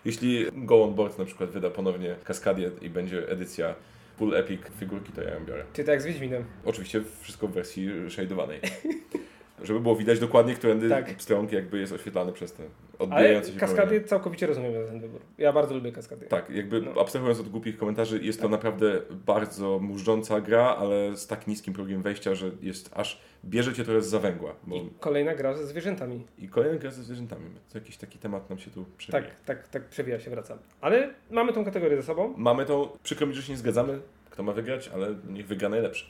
Jeśli 0.09 0.45
Go 0.53 0.83
On 0.83 0.93
Board 0.93 1.19
na 1.19 1.25
przykład 1.25 1.49
wyda 1.49 1.69
ponownie 1.69 2.15
Kaskadię 2.23 2.71
i 2.81 2.89
będzie 2.89 3.29
edycja 3.29 3.75
Full 4.17 4.35
Epic 4.35 4.61
figurki, 4.79 5.11
to 5.11 5.21
ja 5.21 5.33
ją 5.33 5.45
biorę. 5.45 5.63
Czy 5.73 5.83
tak 5.83 6.01
z 6.01 6.05
Wiedźminem. 6.05 6.45
Oczywiście 6.65 7.01
wszystko 7.21 7.47
w 7.47 7.51
wersji 7.51 7.89
shadowanej. 8.09 8.59
Żeby 9.63 9.79
było 9.79 9.95
widać 9.95 10.19
dokładnie, 10.19 10.53
którędy 10.53 10.89
Tak. 10.89 11.15
pstrąg 11.15 11.51
jakby 11.51 11.79
jest 11.79 11.93
oświetlany 11.93 12.31
przez 12.33 12.53
te 12.53 12.63
odbijające 12.99 13.51
się 13.53 13.59
kaskady 13.59 13.81
promienie. 13.87 14.05
całkowicie 14.07 14.47
rozumiem 14.47 14.73
ten 14.87 14.99
wybór. 14.99 15.21
Ja 15.37 15.53
bardzo 15.53 15.75
lubię 15.75 15.91
kaskady. 15.91 16.25
Tak, 16.25 16.49
jakby 16.49 16.81
No. 16.81 17.01
abstrahując 17.01 17.39
od 17.39 17.49
głupich 17.49 17.77
komentarzy, 17.77 18.19
jest 18.23 18.39
to 18.39 18.43
Tak. 18.43 18.51
naprawdę 18.51 19.01
bardzo 19.25 19.79
murząca 19.79 20.41
gra, 20.41 20.75
ale 20.79 21.17
z 21.17 21.27
tak 21.27 21.47
niskim 21.47 21.73
progiem 21.73 22.01
wejścia, 22.01 22.35
że 22.35 22.51
jest 22.61 22.89
aż 22.93 23.21
bierze 23.45 23.73
cię 23.73 23.83
trochę 23.83 24.01
z 24.01 24.07
zawęgła. 24.07 24.55
Bo... 24.63 24.75
I 24.75 24.89
kolejna 24.99 25.35
gra 25.35 25.53
ze 25.53 25.67
zwierzętami. 25.67 26.25
I 26.37 26.47
kolejna 26.49 26.77
gra 26.77 26.91
ze 26.91 27.03
zwierzętami. 27.03 27.45
To 27.71 27.77
jakiś 27.77 27.97
taki 27.97 28.19
temat 28.19 28.49
nam 28.49 28.59
się 28.59 28.71
tu 28.71 28.85
przewija. 28.97 29.21
Tak, 29.23 29.31
tak, 29.45 29.67
tak 29.67 29.85
przewija 29.89 30.19
się, 30.19 30.29
wracam. 30.31 30.57
Ale 30.81 31.09
mamy 31.31 31.53
tą 31.53 31.65
kategorię 31.65 31.97
ze 31.97 32.03
sobą. 32.03 32.33
Mamy 32.37 32.65
to, 32.65 32.97
przykro 33.03 33.27
mi, 33.27 33.33
że 33.33 33.41
się 33.43 33.51
nie 33.53 33.57
zgadzamy, 33.57 33.99
kto 34.29 34.43
ma 34.43 34.51
wygrać, 34.53 34.87
ale 34.93 35.15
niech 35.29 35.47
wygra 35.47 35.69
najlepszy. 35.69 36.05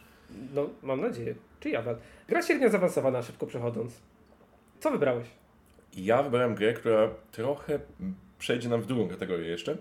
No, 0.53 0.69
mam 0.83 1.01
nadzieję. 1.01 1.35
Czy 1.59 1.69
ja? 1.69 1.83
Gra 2.27 2.41
średnio 2.41 2.69
zaawansowana, 2.69 3.21
szybko 3.21 3.45
przechodząc. 3.47 3.93
Co 4.79 4.91
wybrałeś? 4.91 5.27
Ja 5.97 6.23
wybrałem 6.23 6.55
grę, 6.55 6.73
która 6.73 7.09
trochę 7.31 7.79
przejdzie 8.39 8.69
nam 8.69 8.81
w 8.81 8.85
drugą 8.85 9.07
kategorię 9.09 9.47
jeszcze, 9.49 9.77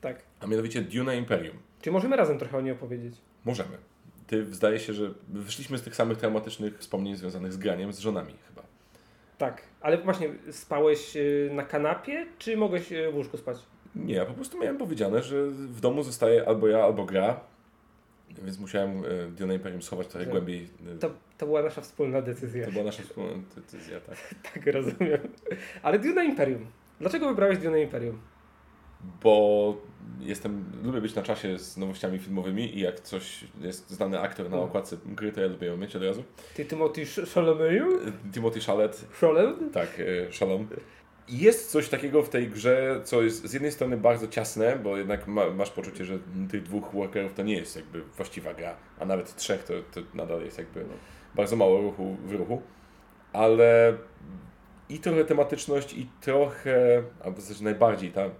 Tak. 0.00 0.22
a 0.40 0.46
mianowicie 0.46 0.82
Dune 0.82 1.16
Imperium. 1.16 1.56
Czy 1.82 1.90
możemy 1.90 2.16
razem 2.16 2.38
trochę 2.38 2.58
o 2.58 2.60
niej 2.60 2.72
opowiedzieć? 2.72 3.14
Możemy. 3.44 3.78
Ty 4.26 4.54
zdaje 4.54 4.78
się, 4.78 4.92
że 4.92 5.10
wyszliśmy 5.28 5.78
z 5.78 5.82
tych 5.82 5.96
samych 5.96 6.18
traumatycznych 6.18 6.78
wspomnień 6.78 7.16
związanych 7.16 7.52
z 7.52 7.56
graniem 7.56 7.92
z 7.92 7.98
żonami 7.98 8.34
chyba. 8.48 8.62
Tak. 9.38 9.62
Ale 9.80 9.98
właśnie, 9.98 10.28
spałeś 10.50 11.16
y, 11.16 11.50
na 11.52 11.62
kanapie, 11.62 12.26
czy 12.38 12.56
mogłeś 12.56 12.92
y, 12.92 13.10
w 13.12 13.14
łóżku 13.16 13.36
spać? 13.36 13.58
Nie, 13.94 14.14
ja 14.14 14.24
po 14.26 14.34
prostu 14.34 14.58
miałem 14.58 14.78
powiedziane, 14.78 15.22
że 15.22 15.46
w 15.46 15.80
domu 15.80 16.02
zostaje 16.02 16.48
albo 16.48 16.68
ja, 16.68 16.84
albo 16.84 17.04
gra. 17.04 17.40
Więc 18.44 18.58
musiałem 18.58 18.90
e, 19.04 19.30
Dune 19.30 19.54
Imperium 19.54 19.82
schować 19.82 20.06
trochę 20.06 20.24
Że- 20.24 20.30
głębiej. 20.30 20.68
E, 20.94 20.98
To, 20.98 21.10
to 21.38 21.46
była 21.46 21.62
nasza 21.62 21.80
wspólna 21.80 22.22
decyzja. 22.22 22.66
To 22.66 22.72
była 22.72 22.84
nasza 22.84 23.02
wspólna 23.02 23.32
decyzja, 23.56 24.00
tak. 24.00 24.16
Tak, 24.54 24.66
rozumiem. 24.66 25.18
Ale 25.82 25.98
Dune 25.98 26.24
Imperium. 26.24 26.66
Dlaczego 27.00 27.28
wybrałeś 27.28 27.58
Dune 27.58 27.82
Imperium? 27.82 28.18
Bo 29.22 29.76
jestem, 30.20 30.64
lubię 30.84 31.00
być 31.00 31.14
na 31.14 31.22
czasie 31.22 31.58
z 31.58 31.76
nowościami 31.76 32.18
filmowymi 32.18 32.76
i 32.78 32.80
jak 32.80 33.00
coś 33.00 33.44
jest 33.60 33.90
znany 33.90 34.20
aktor 34.20 34.50
na 34.50 34.56
Mm. 34.56 34.68
okładce 34.68 34.96
gry, 35.06 35.32
to 35.32 35.40
ja 35.40 35.46
lubię 35.46 35.66
ją 35.66 35.76
mieć 35.76 35.96
od 35.96 36.02
razu. 36.02 36.24
Ty 36.54 36.64
Timothy 36.64 37.02
Chalamet? 37.34 37.82
Timothy 38.32 38.60
Chalamet, 38.60 39.06
Chalamet? 39.20 39.72
tak, 39.72 39.88
e, 40.28 40.32
Shalom. 40.32 40.68
Jest 41.28 41.70
coś 41.70 41.88
takiego 41.88 42.22
w 42.22 42.28
tej 42.28 42.48
grze, 42.48 43.00
co 43.04 43.22
jest 43.22 43.46
z 43.46 43.52
jednej 43.52 43.72
strony 43.72 43.96
bardzo 43.96 44.28
ciasne, 44.28 44.76
bo 44.76 44.96
jednak 44.96 45.26
ma, 45.26 45.50
masz 45.50 45.70
poczucie, 45.70 46.04
że 46.04 46.18
tych 46.50 46.62
dwóch 46.62 46.92
workerów 46.92 47.34
to 47.34 47.42
nie 47.42 47.56
jest 47.56 47.76
jakby 47.76 48.02
właściwa 48.02 48.54
gra, 48.54 48.76
a 48.98 49.04
nawet 49.04 49.36
trzech 49.36 49.64
to, 49.64 49.74
to 49.92 50.00
nadal 50.14 50.42
jest 50.42 50.58
jakby 50.58 50.84
bardzo 51.34 51.56
mało 51.56 51.80
ruchu 51.80 52.16
w 52.24 52.32
ruchu, 52.32 52.62
ale 53.32 53.96
i 54.88 54.98
trochę 54.98 55.24
tematyczność, 55.24 55.94
i 55.94 56.06
trochę, 56.20 57.02
a 57.24 57.30
w 57.30 57.40
zasadzie 57.40 57.64
najbardziej 57.64 58.10
ta 58.10 58.30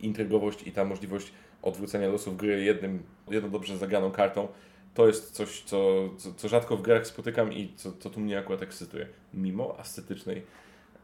intrygowość 0.00 0.66
i 0.66 0.72
ta 0.72 0.84
możliwość 0.84 1.32
odwrócenia 1.62 2.08
losów 2.08 2.36
gry 2.36 2.64
jednym, 2.64 3.02
jedną 3.30 3.50
dobrze 3.50 3.76
zagraną 3.76 4.10
kartą, 4.10 4.48
to 4.94 5.06
jest 5.06 5.32
coś, 5.32 5.62
co, 5.62 6.08
co, 6.16 6.34
co 6.34 6.48
rzadko 6.48 6.76
w 6.76 6.82
grach 6.82 7.06
spotykam 7.06 7.52
i 7.52 7.72
co, 7.76 7.92
co 7.92 8.10
tu 8.10 8.20
mnie 8.20 8.38
akurat 8.38 8.62
ekscytuje. 8.62 9.06
Mimo 9.34 9.78
ascetycznej, 9.78 10.42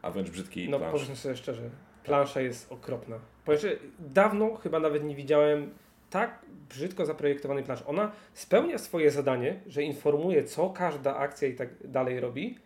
a 0.05 0.11
wręcz 0.11 0.29
brzydkiej 0.29 0.69
No 0.69 0.77
planszy. 0.79 0.93
powiedzmy 0.93 1.15
sobie 1.15 1.35
szczerze, 1.35 1.69
plansza 2.03 2.41
jest 2.41 2.71
okropna. 2.71 3.19
Powiem, 3.45 3.61
że 3.61 3.75
dawno 3.99 4.55
chyba 4.55 4.79
nawet 4.79 5.03
nie 5.03 5.15
widziałem 5.15 5.69
tak 6.09 6.45
brzydko 6.69 7.05
zaprojektowanej 7.05 7.63
planszy. 7.63 7.85
Ona 7.85 8.11
spełnia 8.33 8.77
swoje 8.77 9.11
zadanie, 9.11 9.59
że 9.67 9.83
informuje, 9.83 10.43
co 10.43 10.69
każda 10.69 11.17
akcja 11.17 11.47
i 11.47 11.53
tak 11.55 11.87
dalej 11.87 12.19
robi, 12.19 12.57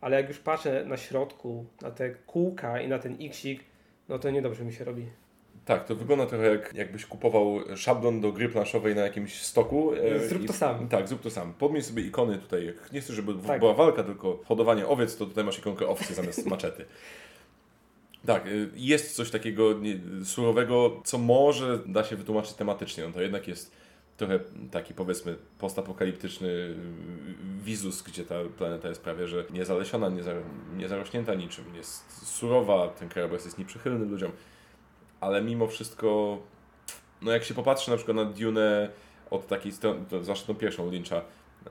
ale 0.00 0.16
jak 0.16 0.28
już 0.28 0.38
patrzę 0.38 0.84
na 0.84 0.96
środku, 0.96 1.66
na 1.82 1.90
te 1.90 2.10
kółka 2.10 2.80
i 2.80 2.88
na 2.88 2.98
ten 2.98 3.16
xik, 3.20 3.64
no 4.08 4.18
to 4.18 4.30
niedobrze 4.30 4.64
mi 4.64 4.72
się 4.72 4.84
robi. 4.84 5.06
Tak, 5.64 5.84
to 5.84 5.94
wygląda 5.94 6.26
trochę 6.26 6.50
jak 6.50 6.74
jakbyś 6.74 7.06
kupował 7.06 7.60
szablon 7.76 8.20
do 8.20 8.32
gry 8.32 8.48
planszowej 8.48 8.94
na 8.94 9.00
jakimś 9.02 9.42
stoku. 9.42 9.92
e, 9.94 10.28
Zrób 10.28 10.42
i- 10.42 10.46
to 10.46 10.52
sam. 10.52 10.88
Tak, 10.88 11.08
zrób 11.08 11.20
to 11.20 11.30
sam. 11.30 11.52
Podmień 11.54 11.82
sobie 11.82 12.02
ikony 12.02 12.38
tutaj. 12.38 12.66
Jak 12.66 12.92
nie 12.92 13.00
chcesz, 13.00 13.16
żeby 13.16 13.34
Tak. 13.46 13.58
była 13.60 13.74
walka, 13.74 14.02
tylko 14.04 14.40
hodowanie 14.44 14.86
owiec, 14.86 15.16
to 15.16 15.26
tutaj 15.26 15.44
masz 15.44 15.58
ikonkę 15.58 15.86
owcy 15.88 16.14
zamiast 16.14 16.46
maczety. 16.56 16.84
Tak, 18.26 18.46
y, 18.46 18.70
jest 18.76 19.16
coś 19.16 19.30
takiego 19.30 19.74
surowego, 20.24 21.00
co 21.04 21.18
może 21.18 21.78
da 21.86 22.04
się 22.04 22.16
wytłumaczyć 22.16 22.52
tematycznie. 22.54 23.04
No 23.06 23.12
to 23.12 23.22
jednak 23.22 23.48
jest 23.48 23.72
trochę 24.16 24.40
taki 24.70 24.94
powiedzmy 24.94 25.36
postapokaliptyczny 25.58 26.48
y, 26.48 26.74
wizus, 27.64 28.02
gdzie 28.02 28.24
ta 28.24 28.34
planeta 28.58 28.88
jest 28.88 29.02
prawie 29.02 29.28
że 29.28 29.44
niezalesiona, 29.50 30.08
nieza, 30.08 30.32
niezarośnięta 30.76 31.34
niczym, 31.34 31.64
jest 31.76 32.26
surowa, 32.26 32.88
ten 32.88 33.08
krajobraz 33.08 33.44
jest 33.44 33.58
nieprzychylny 33.58 34.04
ludziom, 34.06 34.32
ale 35.24 35.42
mimo 35.42 35.66
wszystko, 35.66 36.38
no 37.22 37.32
jak 37.32 37.44
się 37.44 37.54
popatrzy 37.54 37.90
na 37.90 37.96
przykład 37.96 38.16
na 38.16 38.24
Dune 38.24 38.90
od 39.30 39.46
takiej 39.46 39.72
strony, 39.72 40.00
zwłaszcza 40.22 40.46
tą 40.46 40.54
pierwszą 40.54 40.90
Lyncha 40.90 41.22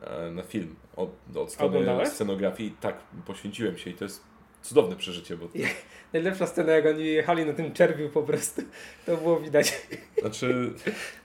e, 0.01 0.31
na 0.31 0.43
film, 0.43 0.75
od, 0.95 1.09
od 1.35 1.51
strony 1.51 1.77
Oglądałeś? 1.77 2.09
scenografii, 2.09 2.75
tak, 2.81 2.95
poświęciłem 3.25 3.77
się 3.77 3.89
i 3.89 3.93
to 3.93 4.03
jest 4.05 4.23
cudowne 4.61 4.95
przeżycie, 4.95 5.37
bo 5.37 5.47
Najlepsza 6.13 6.47
scena, 6.47 6.71
jak 6.71 6.85
oni 6.85 7.05
jechali 7.05 7.45
na 7.45 7.53
tym 7.53 7.73
czerwiu 7.73 8.09
po 8.09 8.23
prostu, 8.23 8.61
to 9.05 9.17
było 9.17 9.39
widać. 9.39 9.81
znaczy 10.21 10.73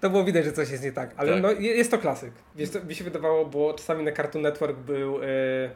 To 0.01 0.11
było 0.11 0.25
widać, 0.25 0.45
że 0.45 0.53
coś 0.53 0.71
jest 0.71 0.85
nie 0.85 0.93
tak, 0.93 1.15
ale 1.17 1.33
Tak. 1.33 1.43
no, 1.43 1.53
je- 1.53 1.77
jest 1.77 1.91
to 1.91 1.99
klasyk. 1.99 2.33
Wiesz, 2.57 2.69
co 2.69 2.85
mi 2.85 2.95
się 2.95 3.05
wydawało, 3.05 3.47
bo 3.47 3.75
czasami 3.75 4.05
na 4.05 4.13
Cartoon 4.13 4.43
Network 4.43 4.79
był, 4.79 5.23
e, 5.23 5.27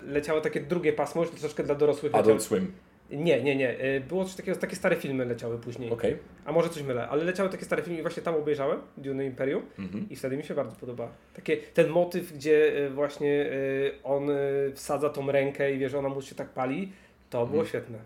leciało 0.03 0.41
takie 0.41 0.61
drugie 0.61 0.93
pasmo, 0.93 1.23
już 1.23 1.31
troszeczkę 1.31 1.63
dla 1.65 1.75
dorosłych. 1.75 2.13
leciało- 2.13 2.21
Adult 2.25 2.43
Swim. 2.43 2.73
Nie, 3.13 3.43
nie, 3.43 3.57
nie. 3.57 3.79
e, 3.79 4.01
Było 4.01 4.25
coś 4.25 4.35
takiego, 4.35 4.59
takie 4.59 4.77
stare 4.77 4.97
filmy 4.97 5.25
leciały 5.25 5.59
później. 5.59 5.91
Okej. 5.91 6.17
A 6.45 6.53
może 6.53 6.69
coś 6.69 6.83
mylę, 6.83 7.09
ale 7.09 7.25
leciały 7.25 7.49
takie 7.51 7.65
stare 7.65 7.83
filmy 7.83 7.99
i 7.99 8.03
właśnie 8.03 8.23
tam 8.23 8.35
obejrzałem, 8.35 8.79
Dune 8.97 9.25
Imperium 9.27 9.63
Mhm. 9.79 10.07
i 10.11 10.17
wtedy 10.17 10.37
mi 10.37 10.43
się 10.43 10.55
bardzo 10.55 10.77
podoba. 10.77 11.09
Takie, 11.35 11.57
ten 11.57 11.89
motyw, 11.89 12.33
gdzie 12.33 12.87
e, 12.87 12.91
właśnie 12.91 13.47
e, 13.47 14.03
on 14.05 14.29
wsadza 14.75 15.11
tą 15.11 15.33
rękę 15.33 15.73
i 15.75 15.79
wie, 15.79 15.89
że 15.89 15.99
ona 15.99 16.09
mu 16.09 16.23
się 16.23 16.35
tak 16.35 16.49
pali, 16.49 16.93
to 17.31 17.39
było 17.47 17.63
Mhm. 17.63 17.67
świetne. 17.69 17.99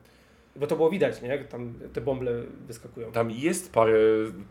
Bo 0.56 0.66
to 0.66 0.76
było 0.76 0.90
widać, 0.90 1.22
nie? 1.22 1.28
Jak 1.28 1.48
tam 1.48 1.74
te 1.92 2.00
bąble 2.00 2.32
wyskakują. 2.66 3.12
Tam 3.12 3.30
jest 3.30 3.72
parę, 3.72 3.98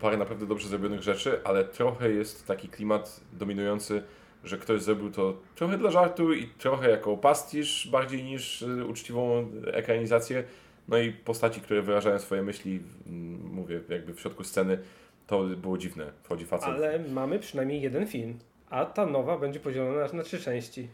parę 0.00 0.16
naprawdę 0.16 0.46
dobrze 0.46 0.68
zrobionych 0.68 1.02
rzeczy, 1.02 1.40
ale 1.44 1.64
trochę 1.64 2.10
jest 2.10 2.46
taki 2.46 2.68
klimat 2.68 3.20
dominujący, 3.32 4.02
że 4.44 4.58
ktoś 4.58 4.82
zrobił 4.82 5.10
to 5.10 5.36
trochę 5.54 5.78
dla 5.78 5.90
żartu 5.90 6.32
i 6.32 6.46
trochę 6.46 6.90
jako 6.90 7.16
pastisz 7.16 7.88
bardziej 7.88 8.24
niż 8.24 8.62
y, 8.62 8.86
uczciwą 8.86 9.50
ekranizację. 9.72 10.44
No 10.88 10.98
i 10.98 11.12
postaci, 11.12 11.60
które 11.60 11.82
wyrażają 11.82 12.18
swoje 12.18 12.42
myśli, 12.42 12.80
mm, 13.06 13.40
mówię, 13.52 13.80
jakby 13.88 14.14
w 14.14 14.20
środku 14.20 14.44
sceny, 14.44 14.78
to 15.26 15.42
było 15.42 15.78
dziwne. 15.78 16.12
Wchodzi 16.22 16.44
facet. 16.44 16.68
Ale 16.68 16.98
mamy 16.98 17.38
przynajmniej 17.38 17.80
jeden 17.80 18.06
film, 18.06 18.38
a 18.70 18.84
ta 18.84 19.06
nowa 19.06 19.38
będzie 19.38 19.60
podzielona 19.60 20.06
na 20.12 20.22
trzy 20.22 20.38
części. 20.38 20.88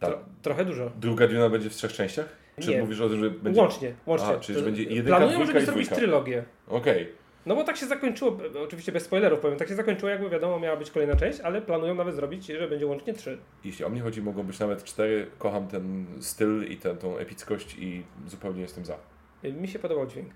Tak. 0.00 0.10
Tro, 0.10 0.18
trochę 0.42 0.64
dużo. 0.64 0.90
Druga 1.00 1.28
Duna 1.28 1.50
będzie 1.50 1.70
w 1.70 1.74
trzech 1.74 1.92
częściach? 1.92 2.28
Czy 2.60 2.70
Nie. 2.70 2.80
mówisz 2.80 3.00
o 3.00 3.08
tym, 3.08 3.20
że 3.20 3.30
będzie... 3.30 3.60
Łącznie, 3.60 3.92
łącznie. 4.06 4.28
A, 4.28 4.38
czyli 4.38 4.58
że 4.58 4.64
To- 4.64 4.70
będzie 4.70 4.82
jedynka, 4.82 5.16
Planują, 5.16 5.46
żeby 5.46 5.64
zrobić 5.64 5.88
trylogię. 5.88 6.44
Okej. 6.68 7.08
No 7.48 7.54
bo 7.54 7.64
tak 7.64 7.76
się 7.76 7.86
zakończyło, 7.86 8.38
oczywiście 8.64 8.92
bez 8.92 9.02
spoilerów 9.04 9.40
powiem, 9.40 9.58
tak 9.58 9.68
się 9.68 9.74
zakończyło, 9.74 10.10
jakby 10.10 10.30
wiadomo, 10.30 10.58
miała 10.60 10.76
być 10.76 10.90
kolejna 10.90 11.16
część, 11.16 11.40
ale 11.40 11.62
planują 11.62 11.94
nawet 11.94 12.14
zrobić, 12.14 12.46
że 12.46 12.68
będzie 12.68 12.86
łącznie 12.86 13.14
trzy. 13.14 13.38
Jeśli 13.64 13.84
o 13.84 13.88
mnie 13.88 14.00
chodzi, 14.00 14.22
mogą 14.22 14.42
być 14.42 14.58
nawet 14.58 14.84
cztery. 14.84 15.30
Kocham 15.38 15.68
ten 15.68 16.06
styl 16.20 16.66
i 16.68 16.76
tę 16.76 16.96
tą 16.96 17.16
epickość 17.16 17.76
i 17.78 18.02
zupełnie 18.26 18.62
jestem 18.62 18.84
za. 18.84 18.96
Y, 19.44 19.52
Mi 19.52 19.68
się 19.68 19.78
podobał 19.78 20.06
dźwięk. 20.06 20.28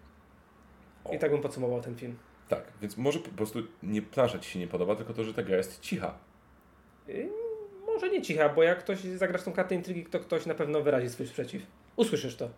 O. 1.05 1.13
I 1.13 1.19
tak 1.19 1.31
bym 1.31 1.41
podsumował 1.41 1.81
ten 1.81 1.97
film. 1.97 2.17
Tak, 2.49 2.65
więc 2.83 2.97
może 2.97 3.19
po 3.19 3.31
prostu 3.31 3.59
nie 3.83 4.03
plansza 4.03 4.39
Ci 4.39 4.51
się 4.51 4.59
nie 4.59 4.69
podoba, 4.69 4.97
tylko 4.97 5.15
to, 5.15 5.25
że 5.25 5.35
ta 5.35 5.43
gra 5.43 5.57
jest 5.57 5.81
cicha. 5.81 6.15
Y, 7.09 7.29
Może 7.87 8.09
nie 8.09 8.23
cicha, 8.23 8.49
bo 8.49 8.63
jak 8.63 8.79
ktoś 8.79 8.99
zagrasz 9.01 9.43
tą 9.43 9.53
kartę 9.53 9.75
intrygi, 9.75 10.07
to 10.07 10.21
ktoś 10.21 10.47
na 10.47 10.55
pewno 10.55 10.81
wyrazi 10.81 11.09
swój 11.11 11.27
sprzeciw. 11.27 11.63
Usłyszysz 11.97 12.37
to. 12.37 12.51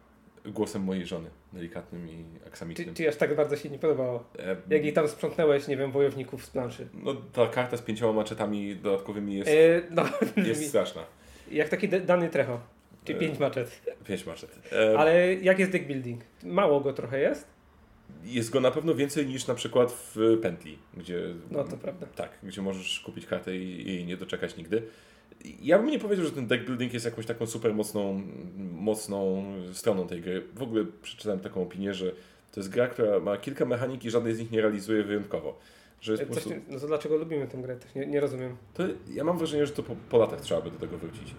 Głosem 0.44 0.82
mojej 0.82 1.06
żony, 1.06 1.30
delikatnym 1.52 2.08
i 2.08 2.24
Czy, 2.40 2.46
aksamitnym. 2.46 2.94
czy 2.94 3.08
aż 3.08 3.16
tak 3.16 3.36
bardzo 3.36 3.56
się 3.56 3.70
nie 3.70 3.78
podobało? 3.78 4.24
E, 4.38 4.56
Jak 4.70 4.84
jej 4.84 4.92
tam 4.92 5.08
sprzątnęłeś, 5.08 5.68
nie 5.68 5.76
wiem, 5.76 5.92
wojowników 5.92 6.44
z 6.44 6.50
planszy. 6.50 6.88
No 6.94 7.14
ta 7.32 7.46
karta 7.46 7.76
z 7.76 7.82
pięcioma 7.82 8.12
maczetami 8.12 8.76
dodatkowymi 8.76 9.34
jest, 9.34 9.50
Y, 9.50 9.82
no, 9.90 10.04
jest 10.48 10.68
straszna. 10.68 11.02
jak 11.50 11.68
taki 11.68 11.88
dany 11.88 12.28
trecho. 12.28 12.60
Czyli 13.04 13.16
E, 13.18 13.20
pięć 13.20 13.38
maczet. 13.38 13.80
Pięć 14.04 14.26
maczetów. 14.26 14.72
E, 14.72 14.98
Ale 14.98 15.34
jak 15.34 15.58
jest 15.58 15.70
deck 15.72 15.84
building? 15.86 16.20
Mało 16.42 16.80
go 16.80 16.92
trochę 16.92 17.20
jest? 17.20 17.46
Jest 18.24 18.50
go 18.50 18.60
na 18.60 18.70
pewno 18.70 18.94
więcej 18.94 19.26
niż 19.26 19.46
na 19.46 19.54
przykład 19.54 19.92
w 19.92 20.38
pętli, 20.42 20.78
gdzie... 20.96 21.20
No 21.50 21.64
to 21.64 21.76
prawda. 21.76 22.06
Tak, 22.16 22.30
gdzie 22.42 22.62
możesz 22.62 23.00
kupić 23.00 23.26
kartę 23.26 23.56
i 23.56 23.88
jej 23.94 24.04
nie 24.06 24.16
doczekać 24.16 24.56
nigdy. 24.56 24.82
Ja 25.44 25.78
bym 25.78 25.90
nie 25.90 25.98
powiedział, 25.98 26.26
że 26.26 26.32
ten 26.32 26.46
deck 26.46 26.64
building 26.64 26.92
jest 26.92 27.04
jakąś 27.04 27.26
taką 27.26 27.46
super 27.46 27.74
mocną, 27.74 28.22
mocną 28.72 29.44
stroną 29.72 30.06
tej 30.06 30.20
gry. 30.20 30.42
W 30.54 30.62
ogóle 30.62 30.84
przeczytałem 31.02 31.40
taką 31.40 31.62
opinię, 31.62 31.94
że 31.94 32.12
to 32.52 32.60
jest 32.60 32.70
gra, 32.70 32.86
która 32.86 33.20
ma 33.20 33.36
kilka 33.36 33.64
mechanik 33.64 34.04
i 34.04 34.10
żadnej 34.10 34.34
z 34.34 34.38
nich 34.38 34.50
nie 34.50 34.60
realizuje 34.60 35.02
wyjątkowo. 35.02 35.58
Że 36.00 36.12
jest 36.12 36.24
Coś, 36.24 36.32
prostu, 36.32 36.50
no 36.68 36.80
to 36.80 36.86
dlaczego 36.86 37.16
lubimy 37.16 37.46
tę 37.46 37.58
grę? 37.58 37.76
Nie, 37.96 38.06
nie 38.06 38.20
rozumiem. 38.20 38.56
to, 38.74 38.82
ja 39.10 39.24
mam 39.24 39.38
wrażenie, 39.38 39.66
że 39.66 39.72
to 39.72 39.82
po, 39.82 39.96
po 40.10 40.18
latach 40.18 40.40
trzeba 40.40 40.60
by 40.60 40.70
do 40.70 40.78
tego 40.78 40.98
wrócić. 40.98 41.34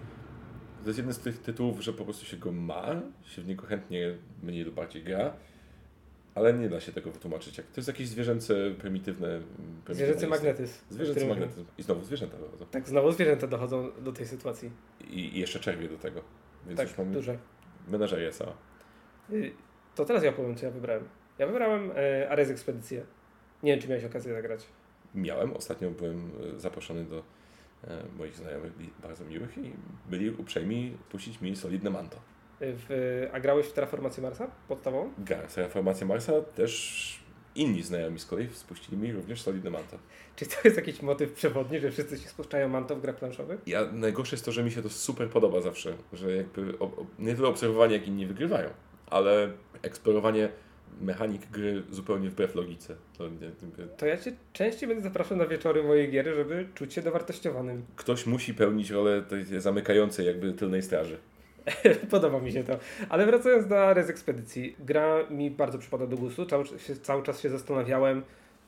To 0.82 0.88
jest 0.88 0.98
jeden 0.98 1.14
z 1.14 1.18
tych 1.18 1.38
tytułów, 1.38 1.80
że 1.80 1.92
po 1.92 2.04
prostu 2.04 2.26
się 2.26 2.36
go 2.36 2.52
ma, 2.52 3.02
się 3.24 3.42
w 3.42 3.46
niego 3.46 3.66
chętnie 3.66 4.14
mniej 4.42 4.64
lub 4.64 4.74
bardziej 4.74 5.02
gra, 5.02 5.32
ale 6.36 6.54
nie 6.54 6.68
da 6.68 6.80
się 6.80 6.92
tego 6.92 7.10
wytłumaczyć. 7.10 7.58
Jak, 7.58 7.66
to 7.66 7.72
jest 7.76 7.88
jakieś 7.88 8.08
zwierzęce, 8.08 8.54
prymitywne. 8.78 9.28
prymitywne 9.84 9.94
Zwierzęcy 9.94 10.26
magnetyzm. 10.26 10.74
Zwierzęcy 10.90 11.26
magnetyzm. 11.26 11.64
I 11.78 11.82
znowu 11.82 12.04
zwierzęta 12.04 12.38
dochodzą. 12.38 12.66
Tak, 12.66 12.88
znowu 12.88 13.12
zwierzęta 13.12 13.46
dochodzą 13.46 13.90
do 14.00 14.12
tej 14.12 14.26
sytuacji. 14.26 14.70
I, 15.10 15.36
I 15.36 15.40
jeszcze 15.40 15.60
czerwie 15.60 15.88
do 15.88 15.98
tego. 15.98 16.20
Więc 16.66 16.78
tak, 16.78 16.88
już 16.88 16.98
mamy 16.98 17.12
duże. 17.12 17.38
menażerię 17.88 18.32
cała. 18.32 18.52
Y, 19.30 19.52
To 19.94 20.04
teraz 20.04 20.24
ja 20.24 20.32
powiem, 20.32 20.56
co 20.56 20.66
ja 20.66 20.72
wybrałem. 20.72 21.04
Ja 21.38 21.46
wybrałem 21.46 21.90
e, 21.96 22.30
Ares 22.30 22.50
Ekspedycję. 22.50 23.02
Nie 23.62 23.72
wiem, 23.72 23.80
czy 23.80 23.88
miałeś 23.88 24.04
okazję 24.04 24.32
zagrać. 24.34 24.66
Miałem, 25.14 25.52
ostatnio 25.52 25.90
byłem 25.90 26.30
e, 26.56 26.60
zaproszony 26.60 27.04
do 27.04 27.22
e, 27.84 28.02
moich 28.18 28.34
znajomych 28.34 28.72
bardzo 29.02 29.24
miłych 29.24 29.58
i 29.58 29.72
byli 30.10 30.30
uprzejmi 30.30 30.96
puścić 31.10 31.40
mi 31.40 31.56
solidne 31.56 31.90
manto. 31.90 32.16
W, 32.60 33.28
a 33.32 33.40
grałeś 33.40 33.66
w 33.66 33.72
Terraformację 33.72 34.22
Marsa 34.22 34.50
podstawową? 34.68 35.12
Grałem 35.18 35.48
w 35.48 35.54
Terraformację 35.54 36.06
Marsa, 36.06 36.32
też 36.40 37.26
inni 37.54 37.82
znajomi 37.82 38.18
z 38.18 38.26
kolei 38.26 38.48
spuścili 38.52 38.96
mi 38.96 39.12
również 39.12 39.42
solidne 39.42 39.70
manto. 39.70 39.98
Czy 40.36 40.46
to 40.46 40.56
jest 40.64 40.76
jakiś 40.76 41.02
motyw 41.02 41.32
przewodni, 41.32 41.80
że 41.80 41.90
wszyscy 41.90 42.18
się 42.18 42.28
spuszczają 42.28 42.68
manto 42.68 42.96
w 42.96 43.00
grach 43.00 43.16
planszowych? 43.16 43.60
Ja, 43.66 43.88
najgorsze 43.92 44.36
jest 44.36 44.44
to, 44.44 44.52
że 44.52 44.64
mi 44.64 44.70
się 44.70 44.82
to 44.82 44.88
super 44.88 45.28
podoba 45.28 45.60
zawsze, 45.60 45.94
że 46.12 46.36
jakby 46.36 46.78
o, 46.78 46.84
o, 46.84 47.06
nie 47.18 47.34
tyle 47.34 47.48
obserwowanie, 47.48 47.96
jak 47.96 48.08
inni 48.08 48.26
wygrywają, 48.26 48.70
ale 49.06 49.52
eksplorowanie 49.82 50.48
mechanik 51.00 51.46
gry 51.50 51.82
zupełnie 51.90 52.30
wbrew 52.30 52.54
logice. 52.54 52.96
To 53.18 53.28
nie, 53.28 53.46
jakby 53.46 53.88
To 53.96 54.06
ja 54.06 54.16
cię 54.16 54.32
częściej 54.52 54.88
będę 54.88 55.02
zapraszał 55.02 55.36
na 55.36 55.46
wieczory 55.46 55.82
mojej 55.82 56.10
giery, 56.10 56.34
żeby 56.34 56.68
czuć 56.74 56.94
się 56.94 57.02
dowartościowanym. 57.02 57.84
ktoś 57.96 58.26
musi 58.26 58.54
pełnić 58.54 58.90
rolę 58.90 59.22
tej 59.22 59.60
zamykającej 59.60 60.26
jakby 60.26 60.52
tylnej 60.52 60.82
straży. 60.82 61.18
Podoba 62.10 62.40
mi 62.40 62.52
się 62.52 62.64
to. 62.64 62.78
Ale 63.08 63.26
wracając 63.26 63.66
do 63.66 63.86
Ares 63.86 64.10
Ekspedycji. 64.10 64.76
Gra 64.78 65.16
mi 65.30 65.50
bardzo 65.50 65.78
przypada 65.78 66.06
do 66.06 66.16
gustu. 66.16 66.46
Cały, 66.46 66.64
cały 67.02 67.22
czas 67.22 67.40
się 67.40 67.50
zastanawiałem, 67.50 68.22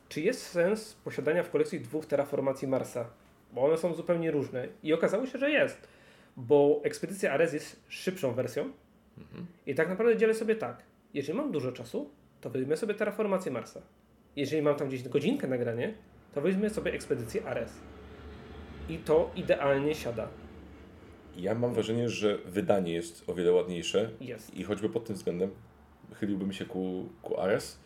czy 0.08 0.20
jest 0.20 0.46
sens 0.46 0.94
posiadania 1.04 1.42
w 1.42 1.50
kolekcji 1.50 1.80
dwóch 1.80 2.06
terraformacji 2.06 2.68
Marsa. 2.68 3.04
Bo 3.52 3.64
one 3.64 3.76
są 3.76 3.94
zupełnie 3.94 4.30
różne. 4.30 4.68
I 4.82 4.92
okazało 4.92 5.26
się, 5.26 5.38
że 5.38 5.50
jest. 5.50 5.88
Bo 6.36 6.80
Ekspedycja 6.84 7.32
Ares 7.32 7.52
jest 7.52 7.80
szybszą 7.88 8.32
wersją. 8.32 8.72
I 9.66 9.74
tak 9.74 9.88
naprawdę 9.88 10.16
dzielę 10.16 10.34
sobie 10.34 10.54
tak. 10.54 10.82
Jeżeli 11.14 11.38
mam 11.38 11.52
dużo 11.52 11.72
czasu, 11.72 12.10
to 12.40 12.50
weźmę 12.50 12.76
sobie 12.76 12.94
terraformację 12.94 13.52
Marsa. 13.52 13.80
Jeżeli 14.36 14.62
mam 14.62 14.76
tam 14.76 14.88
gdzieś 14.88 15.08
godzinkę 15.08 15.48
nagranie, 15.48 15.94
to 16.34 16.40
weźmę 16.40 16.70
sobie 16.70 16.92
Ekspedycję 16.92 17.44
Ares. 17.46 17.72
I 18.88 18.98
to 18.98 19.30
idealnie 19.36 19.94
siada. 19.94 20.28
Ja 21.38 21.54
mam 21.54 21.74
wrażenie, 21.74 22.08
że 22.08 22.38
wydanie 22.38 22.92
jest 22.92 23.28
o 23.28 23.34
wiele 23.34 23.52
ładniejsze 23.52 24.10
Jest. 24.20 24.54
i 24.54 24.64
choćby 24.64 24.88
pod 24.88 25.04
tym 25.04 25.16
względem 25.16 25.50
chyliłbym 26.14 26.52
się 26.52 26.64
ku, 26.64 27.08
ku 27.22 27.40
Ares, 27.40 27.80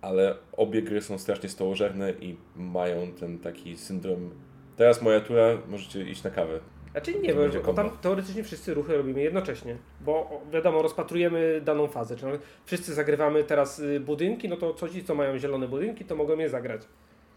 ale 0.00 0.36
obie 0.52 0.82
gry 0.82 1.02
są 1.02 1.18
strasznie 1.18 1.48
stołożerne 1.48 2.12
i 2.12 2.36
mają 2.56 3.12
ten 3.12 3.38
taki 3.38 3.76
syndrom 3.76 4.30
teraz 4.76 5.02
moja 5.02 5.20
tura, 5.20 5.58
możecie 5.68 6.02
iść 6.02 6.22
na 6.22 6.30
kawę. 6.30 6.60
Znaczy 6.90 7.14
nie, 7.14 7.34
bo, 7.34 7.42
bo 7.64 7.74
tam 7.74 7.90
teoretycznie 7.90 8.44
wszyscy 8.44 8.74
ruchy 8.74 8.96
robimy 8.96 9.20
jednocześnie, 9.20 9.76
bo 10.00 10.42
wiadomo, 10.52 10.82
rozpatrujemy 10.82 11.60
daną 11.64 11.86
fazę, 11.86 12.16
czyli 12.16 12.32
wszyscy 12.64 12.94
zagrywamy 12.94 13.44
teraz 13.44 13.78
y, 13.78 14.00
budynki, 14.00 14.48
no 14.48 14.56
to 14.56 14.74
co 14.74 14.88
ci, 14.88 15.04
co 15.04 15.14
mają 15.14 15.38
zielone 15.38 15.68
budynki, 15.68 16.04
to 16.04 16.16
mogą 16.16 16.38
je 16.38 16.48
zagrać. 16.48 16.82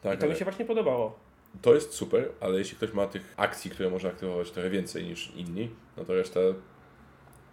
Tak, 0.01 0.13
I 0.13 0.17
to 0.17 0.23
ale 0.23 0.33
mi 0.33 0.39
się 0.39 0.45
właśnie 0.45 0.65
podobało. 0.65 1.19
To 1.61 1.73
jest 1.75 1.93
super, 1.93 2.29
ale 2.39 2.57
jeśli 2.57 2.77
ktoś 2.77 2.93
ma 2.93 3.07
tych 3.07 3.33
akcji, 3.37 3.71
które 3.71 3.89
może 3.89 4.07
aktywować 4.07 4.51
trochę 4.51 4.69
więcej 4.69 5.03
niż 5.05 5.31
inni, 5.35 5.69
no 5.97 6.05
to 6.05 6.13
reszta 6.13 6.39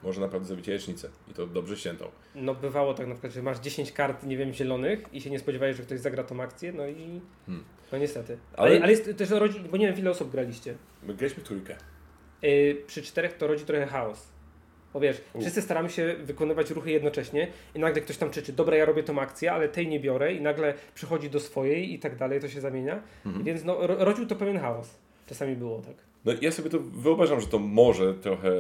może 0.03 0.21
naprawdę 0.21 0.47
zrobić 0.49 0.67
jajecznicę 0.69 1.09
i 1.31 1.35
to 1.35 1.47
dobrze 1.47 1.77
ściętą. 1.77 2.11
No 2.35 2.55
bywało 2.55 2.95
tak 2.95 3.07
na 3.07 3.15
przykład, 3.15 3.33
że 3.33 3.43
masz 3.43 3.59
10 3.59 3.93
kart, 3.93 4.23
nie 4.27 4.37
wiem, 4.37 4.53
zielonych 4.53 5.03
i 5.13 5.21
się 5.21 5.31
nie 5.31 5.39
spodziewałeś, 5.39 5.77
że 5.77 5.83
ktoś 5.83 6.01
zagra 6.01 6.25
tą 6.25 6.43
akcję, 6.43 6.73
no 6.73 6.87
i 6.89 7.21
Hmm. 7.47 7.65
no 7.93 7.99
niestety. 7.99 8.39
Ale- 8.57 8.71
Ale, 8.71 8.83
ale 8.83 8.91
jest 8.91 9.11
też 9.17 9.31
rodzi, 9.31 9.61
bo 9.61 9.77
nie 9.77 9.87
wiem, 9.89 9.99
ile 9.99 10.11
osób 10.11 10.31
graliście. 10.31 10.75
My 11.03 11.15
graliśmy 11.15 11.43
trójkę. 11.43 11.77
Yy, 12.43 12.83
przy 12.87 13.03
czterech 13.03 13.37
to 13.37 13.47
rodzi 13.47 13.65
trochę 13.65 13.87
chaos. 13.87 14.29
Bo 14.93 15.01
wiesz, 15.01 15.21
wszyscy 15.41 15.63
staramy 15.63 15.91
się 15.91 16.15
wykonywać 16.23 16.71
ruchy 16.71 16.91
jednocześnie 16.91 17.49
i 17.75 17.79
nagle 17.79 18.03
ktoś 18.03 18.17
tam 18.17 18.31
krzyczy, 18.31 18.53
dobra, 18.53 18.77
ja 18.77 18.85
robię 18.85 19.03
tą 19.03 19.21
akcję, 19.21 19.53
ale 19.53 19.69
tej 19.69 19.89
nie 19.89 20.01
biorę 20.01 20.35
i 20.35 20.41
nagle 20.41 20.75
przychodzi 20.95 21.31
do 21.31 21.41
swojej 21.41 21.93
i 21.95 21.99
tak 21.99 22.17
dalej, 22.17 22.41
to 22.41 22.49
się 22.49 22.61
zamienia. 22.61 23.03
Mhm. 23.27 23.45
Więc 23.45 23.65
no, 23.65 23.87
ro- 23.87 24.05
rodził 24.05 24.27
to 24.27 24.37
pewien 24.37 24.59
chaos. 24.59 24.99
Czasami 25.27 25.57
było 25.57 25.79
tak. 25.83 25.95
No 26.25 26.33
ja 26.41 26.53
sobie 26.53 26.71
to 26.71 26.79
wyobrażam, 26.81 27.41
że 27.41 27.47
to 27.47 27.59
może 27.59 28.15
trochę 28.15 28.51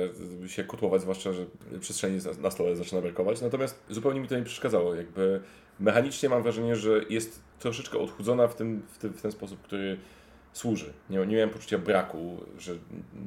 się 0.47 0.65
kotłować, 0.65 1.01
zwłaszcza, 1.01 1.33
że 1.33 1.47
przestrzeni 1.81 2.19
na- 2.25 2.43
na 2.43 2.51
stole 2.51 2.77
zaczyna 2.77 3.01
brakować, 3.01 3.41
natomiast 3.41 3.83
zupełnie 3.91 4.21
mi 4.21 4.29
to 4.29 4.37
nie 4.39 4.45
przeszkadzało. 4.45 4.95
Jakby 4.95 5.41
mechanicznie 5.81 6.29
mam 6.29 6.43
wrażenie, 6.43 6.77
że 6.77 7.01
jest 7.11 7.43
troszeczkę 7.59 7.99
odchudzona 7.99 8.49
w, 8.49 8.55
tym, 8.55 8.83
w, 8.93 8.99
tym, 8.99 9.13
w 9.13 9.23
ten 9.23 9.33
sposób, 9.33 9.63
który 9.63 9.99
służy. 10.52 10.93
Nie, 11.11 11.19
nie 11.26 11.35
miałem 11.37 11.50
poczucia 11.50 11.78
braku, 11.78 12.37
że 12.59 12.73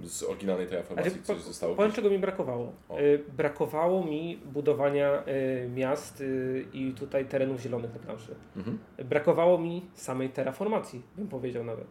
z 0.03 0.23
oryginalnej 0.23 0.67
Terraformacji 0.67 1.11
Ale 1.13 1.21
coś 1.23 1.37
po- 1.37 1.43
zostało. 1.43 1.75
Powiem, 1.75 1.91
czego 1.91 2.09
mi 2.09 2.19
brakowało. 2.19 2.71
O. 2.89 2.99
Y, 2.99 3.23
brakowało 3.37 4.03
mi 4.05 4.37
budowania 4.45 5.23
y, 5.27 5.69
miast 5.69 6.21
y, 6.21 6.65
i 6.73 6.91
tutaj 6.91 7.25
terenów 7.25 7.61
zielonych 7.61 7.93
na 7.93 7.99
planszy. 7.99 8.35
Mhm. 8.57 8.79
Brakowało 9.05 9.57
mi 9.57 9.85
samej 9.93 10.29
terraformacji, 10.29 11.01
bym 11.17 11.27
powiedział 11.27 11.63
nawet. 11.63 11.87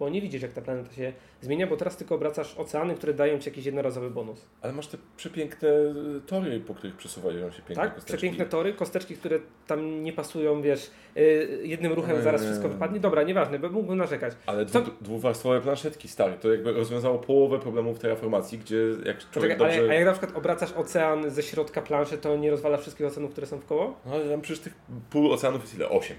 Bo 0.00 0.08
nie 0.08 0.20
widzisz, 0.20 0.42
jak 0.42 0.52
ta 0.52 0.60
planeta 0.60 0.92
się 0.92 1.12
zmienia, 1.40 1.66
bo 1.66 1.76
teraz 1.76 1.96
tylko 1.96 2.14
obracasz 2.14 2.54
oceany, 2.56 2.94
które 2.94 3.14
dają 3.14 3.38
ci 3.38 3.48
jakiś 3.48 3.66
jednorazowy 3.66 4.10
bonus. 4.10 4.46
Ale 4.62 4.72
masz 4.72 4.86
te 4.86 4.98
przepiękne 5.16 5.68
y, 5.68 6.20
tory, 6.26 6.60
po 6.60 6.74
których 6.74 6.96
przesuwają 6.96 7.50
się 7.50 7.62
piękne 7.62 7.74
tak? 7.74 7.94
kosteczki. 7.94 8.16
Przepiękne 8.16 8.46
tory, 8.46 8.74
kosteczki, 8.74 9.14
które 9.14 9.38
tam 9.66 10.04
nie 10.04 10.12
pasują, 10.12 10.62
wiesz, 10.62 10.90
y, 11.16 11.60
jednym 11.64 11.92
ruchem 11.92 12.10
Ojej. 12.10 12.24
zaraz 12.24 12.44
wszystko 12.44 12.68
wypadnie. 12.68 13.00
Dobra, 13.00 13.22
nieważne, 13.22 13.58
bo 13.58 13.68
mógłbym 13.68 13.98
narzekać. 13.98 14.32
Ale 14.46 14.64
dwu, 14.64 14.78
dwuwarstwowe 15.00 15.60
planszetki, 15.60 16.08
stary, 16.08 16.34
to 16.40 16.52
jakby 16.52 16.72
rozwiązało 16.72 17.18
połowę 17.18 17.58
problemów 17.58 17.98
terraformacji, 17.98 18.58
gdzie 18.58 18.76
jak 18.76 19.30
człowiek 19.30 19.32
Poczekaj, 19.32 19.58
dobrze... 19.58 19.78
ale, 19.78 19.90
a 19.90 19.94
jak 19.94 20.04
na 20.04 20.12
przykład 20.12 20.36
obracasz 20.36 20.72
ocean 20.72 21.30
ze 21.30 21.42
środka 21.42 21.82
planszy, 21.82 22.18
to 22.18 22.36
nie 22.36 22.50
rozwala 22.50 22.76
wszystkich 22.76 23.06
oceanów, 23.06 23.32
które 23.32 23.46
są 23.46 23.58
w 23.58 23.66
koło? 23.66 24.00
No 24.06 24.14
ale 24.14 24.30
tam 24.30 24.40
przecież 24.40 24.62
tych 24.62 24.74
pół 25.10 25.32
oceanów 25.32 25.62
jest 25.62 25.74
ile? 25.74 25.88
Osiem. 25.88 26.16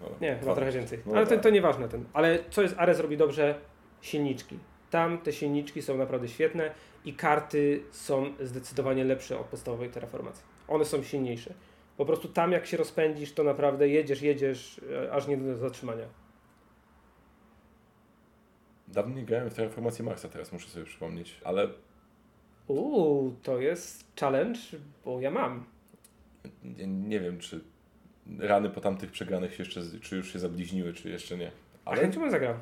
No, 0.00 0.08
Nie, 0.20 0.36
chyba 0.36 0.54
trochę 0.54 0.72
więcej. 0.72 0.98
No 1.06 1.12
Ale 1.16 1.26
to, 1.26 1.34
tak. 1.34 1.42
to 1.42 1.50
nieważne 1.50 1.88
ten. 1.88 2.04
Ale 2.12 2.38
co 2.50 2.62
jest 2.62 2.74
Ares 2.78 3.00
robi 3.00 3.16
dobrze? 3.16 3.54
Silniczki. 4.00 4.58
Tam 4.90 5.18
te 5.18 5.32
silniczki 5.32 5.82
są 5.82 5.96
naprawdę 5.96 6.28
świetne 6.28 6.74
i 7.04 7.14
karty 7.14 7.82
są 7.90 8.26
zdecydowanie 8.40 9.04
lepsze 9.04 9.38
od 9.38 9.46
podstawowej 9.46 9.90
terraformacji. 9.90 10.44
One 10.68 10.84
są 10.84 11.02
silniejsze. 11.02 11.54
Po 11.96 12.06
prostu 12.06 12.28
tam 12.28 12.52
jak 12.52 12.66
się 12.66 12.76
rozpędzisz, 12.76 13.32
to 13.32 13.44
naprawdę 13.44 13.88
jedziesz, 13.88 14.22
jedziesz, 14.22 14.80
e, 15.04 15.12
aż 15.12 15.26
nie 15.26 15.36
do 15.36 15.56
zatrzymania. 15.56 16.06
Dawno 18.88 19.14
nie 19.16 19.24
grałem 19.24 19.50
w 19.50 19.54
terraformację 19.54 20.04
Marsa, 20.04 20.28
teraz 20.28 20.52
muszę 20.52 20.68
sobie 20.68 20.84
przypomnieć, 20.86 21.40
ale 21.44 21.68
Uuu, 22.66 23.36
to 23.42 23.58
jest 23.60 24.04
challenge, 24.20 24.60
bo 25.04 25.20
ja 25.20 25.30
mam. 25.30 25.64
nie, 26.64 26.86
nie 26.86 27.20
wiem, 27.20 27.38
czy 27.38 27.60
rany 28.38 28.70
po 28.70 28.80
tamtych 28.80 29.10
przegranych 29.10 29.58
jeszcze, 29.58 29.80
czy 30.02 30.16
już 30.16 30.32
się 30.32 30.38
zabliźniły, 30.38 30.92
czy 30.92 31.10
jeszcze 31.10 31.36
nie. 31.38 31.50
Ale 31.84 32.00
chęcią 32.00 32.20
bym 32.20 32.30
zagrał. 32.30 32.54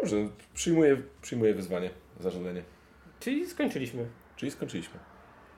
dobrze, 0.00 0.16
przyjmuję, 0.54 1.02
przyjmuję 1.22 1.54
wyzwanie, 1.54 1.90
zażalenie. 2.20 2.62
Czyli 3.20 3.46
skończyliśmy. 3.46 4.06
Czyli 4.36 4.50
skończyliśmy. 4.50 4.98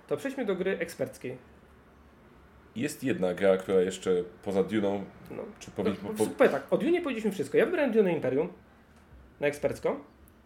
To 0.09 0.17
przejdźmy 0.17 0.45
do 0.45 0.57
gry 0.57 0.79
eksperckiej. 0.79 1.37
Jest 2.77 3.05
jedna 3.05 3.35
gra, 3.35 3.57
która 3.57 3.81
jeszcze 3.81 4.11
poza 4.43 4.65
Duną, 4.65 5.05
No. 5.31 5.43
czy 5.59 5.71
No, 5.71 5.75
powinniśmy... 5.77 6.09
po, 6.15 6.27
powiem 6.27 6.53
tak, 6.53 6.67
o 6.73 6.79
Dune 6.79 7.00
powiedzieliśmy 7.00 7.31
wszystko. 7.31 7.59
Ja 7.59 7.65
wybrałem 7.67 7.93
Dune 7.93 8.12
Imperium 8.12 8.53
na 9.41 9.47
ekspercką. 9.47 9.97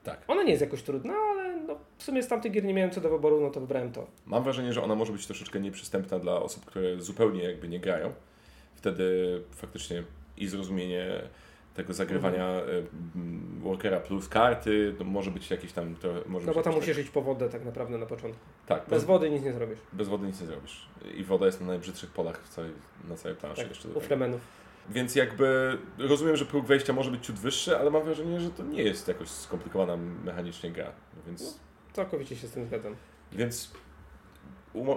Tak. 0.04 0.20
Ona 0.28 0.42
nie 0.42 0.50
jest 0.50 0.60
jakoś 0.62 0.82
trudna, 0.82 1.14
ale 1.14 1.56
no, 1.60 1.78
w 1.98 2.02
sumie 2.02 2.22
z 2.22 2.28
tamtych 2.28 2.52
gier 2.52 2.64
nie 2.64 2.74
miałem 2.74 2.90
co 2.90 3.00
do 3.00 3.10
wyboru, 3.10 3.40
no 3.40 3.50
to 3.50 3.60
wybrałem 3.60 3.92
to. 3.92 4.06
Mam 4.26 4.42
wrażenie, 4.44 4.72
że 4.72 4.82
ona 4.82 4.94
może 4.94 5.12
być 5.12 5.26
troszeczkę 5.26 5.60
nieprzystępna 5.60 6.18
dla 6.18 6.32
osób, 6.42 6.64
które 6.64 7.00
zupełnie 7.00 7.42
jakby 7.44 7.68
nie 7.68 7.80
grają. 7.80 8.12
Wtedy 8.82 9.40
faktycznie 9.50 10.02
i 10.36 10.48
zrozumienie 10.48 11.22
tego 11.74 11.92
zagrywania 11.94 12.48
Mhm. 12.48 12.88
Workera 13.60 14.00
plus 14.00 14.28
karty, 14.28 14.94
to 14.98 15.04
może 15.04 15.30
być 15.30 15.50
jakieś 15.50 15.72
tam... 15.72 15.94
To, 15.96 16.14
może 16.26 16.46
No 16.46 16.54
bo 16.54 16.62
tam 16.62 16.74
musisz 16.74 16.98
iść 16.98 17.10
po 17.10 17.22
wodę 17.22 17.48
tak 17.48 17.64
naprawdę 17.64 17.98
na 17.98 18.06
początku. 18.06 18.40
Tak, 18.66 18.80
tak 18.80 18.90
Bez 18.90 19.04
wody 19.04 19.30
nic 19.30 19.42
nie 19.44 19.52
zrobisz. 19.52 19.78
bez 19.92 20.08
wody 20.08 20.26
nic 20.26 20.40
nie 20.40 20.46
zrobisz. 20.46 20.88
I 21.16 21.24
woda 21.24 21.46
jest 21.46 21.60
na 21.60 21.66
najbrzydszych 21.66 22.10
polach 22.10 22.42
w 22.44 22.48
całej, 22.48 22.70
na 23.08 23.16
całej 23.16 23.36
planszy 23.36 23.62
Tak, 23.62 23.70
jeszcze. 23.70 23.88
u. 23.88 24.00
Fremenów. 24.00 24.40
Więc 24.90 25.14
jakby 25.16 25.78
rozumiem, 25.98 26.36
że 26.36 26.44
próg 26.44 26.66
wejścia 26.66 26.92
może 26.92 27.10
być 27.10 27.26
ciut 27.26 27.36
wyższy, 27.36 27.78
ale 27.78 27.90
mam 27.90 28.02
wrażenie, 28.02 28.40
że 28.40 28.50
to 28.50 28.62
nie 28.62 28.82
jest 28.82 29.08
jakoś 29.08 29.28
skomplikowana 29.28 29.96
mechanicznie 30.24 30.70
gra. 30.70 30.92
Więc, 31.26 31.60
Całkowicie 31.92 32.36
się 32.36 32.46
z 32.46 32.50
tym 32.50 32.66
zgadzam. 32.66 32.96
więc 33.32 33.70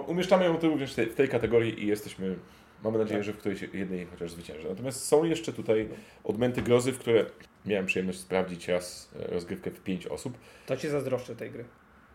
umieszczamy 0.06 0.44
ją 0.44 0.56
tu 0.58 0.68
również 0.68 0.92
w 0.92 0.96
tej, 0.96 1.06
w 1.06 1.14
tej 1.14 1.28
kategorii 1.28 1.82
i 1.84 1.86
jesteśmy, 1.86 2.36
mamy 2.84 2.98
nadzieję, 2.98 3.18
Tak. 3.18 3.24
że 3.26 3.32
w 3.32 3.38
którejś 3.38 3.62
jednej 3.62 4.06
chociaż 4.06 4.30
zwycięży. 4.32 4.68
Natomiast 4.68 5.04
są 5.04 5.24
jeszcze 5.24 5.52
tutaj 5.52 5.88
odmęty 6.24 6.62
grozy, 6.62 6.92
w 6.92 6.98
które 6.98 7.26
miałem 7.66 7.86
przyjemność 7.86 8.18
sprawdzić 8.20 8.68
raz 8.68 9.10
e, 9.20 9.26
rozgrywkę 9.26 9.70
w 9.70 9.80
pięć 9.80 10.06
osób 10.06 10.38
To 10.66 10.76
ci 10.76 10.88
zazdroszczę 10.88 11.36
tej 11.36 11.50
gry. 11.50 11.64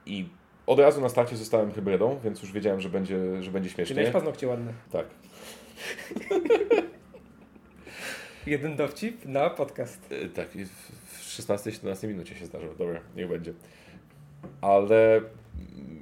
i 0.06 0.30
od 0.68 0.80
razu 0.80 1.02
na 1.02 1.10
starcie 1.10 1.38
zostałem 1.38 1.72
hybrydą, 1.72 2.20
więc 2.24 2.42
już 2.42 2.52
wiedziałem, 2.52 2.82
że 2.82 2.90
będzie, 2.90 3.44
że 3.44 3.52
będzie 3.52 3.70
śmiesznie. 3.70 3.96
miałeś 3.96 4.12
paznokcie 4.14 4.48
ładne? 4.48 4.74
Tak. 4.92 5.06
Jeden 8.48 8.76
dowcip 8.76 9.26
na 9.26 9.50
podcast. 9.50 10.12
E, 10.12 10.30
Tak, 10.30 10.50
w 10.50 11.02
w 11.22 11.24
16-17 11.44 12.08
minucie 12.08 12.36
się 12.36 12.46
zdarzyło. 12.46 12.74
Dobra, 12.76 13.00
niech 13.16 13.28
będzie. 13.30 13.54
Ale 14.62 15.22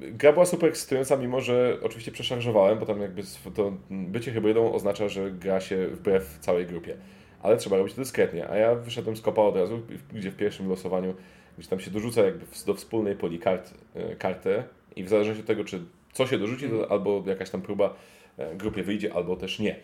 gra 0.02 0.34
była 0.34 0.46
super 0.46 0.70
ekscytująca, 0.70 1.18
mimo 1.18 1.42
że 1.42 1.78
oczywiście 1.84 2.12
przeszarżowałem, 2.12 2.80
bo 2.80 2.86
tam 2.86 3.02
jakby 3.02 3.22
to 3.56 3.74
bycie 3.90 4.32
hybrydą 4.32 4.74
oznacza, 4.74 5.10
że 5.10 5.32
gra 5.32 5.62
się 5.62 5.88
wbrew 5.88 6.38
całej 6.40 6.66
grupie. 6.66 6.98
Ale 7.42 7.58
trzeba 7.58 7.78
robić 7.78 7.94
to 7.94 8.02
dyskretnie. 8.02 8.50
A 8.50 8.56
ja 8.56 8.76
wyszedłem 8.76 9.18
z 9.18 9.22
kopa 9.22 9.42
od 9.42 9.56
razu, 9.56 9.82
gdzie 10.14 10.32
w 10.32 10.36
pierwszym 10.36 10.70
losowaniu, 10.70 11.14
gdzie 11.58 11.70
tam 11.70 11.80
się 11.80 11.92
dorzuca 11.92 12.22
jakby 12.22 12.46
do 12.66 12.74
wspólnej 12.74 13.16
poli 13.16 13.40
kart, 13.40 13.74
e, 13.96 14.16
kartę 14.16 14.64
i 14.96 15.04
w 15.04 15.10
zależności 15.10 15.42
od 15.42 15.48
tego, 15.48 15.64
czy 15.64 15.82
co 16.14 16.28
się 16.28 16.38
dorzuci, 16.38 16.70
to 16.70 16.92
albo 16.92 17.24
jakaś 17.26 17.50
tam 17.50 17.62
próba 17.62 17.96
e, 18.38 18.56
grupie 18.56 18.84
wyjdzie, 18.84 19.14
albo 19.14 19.36
też 19.36 19.60
nie. 19.60 19.76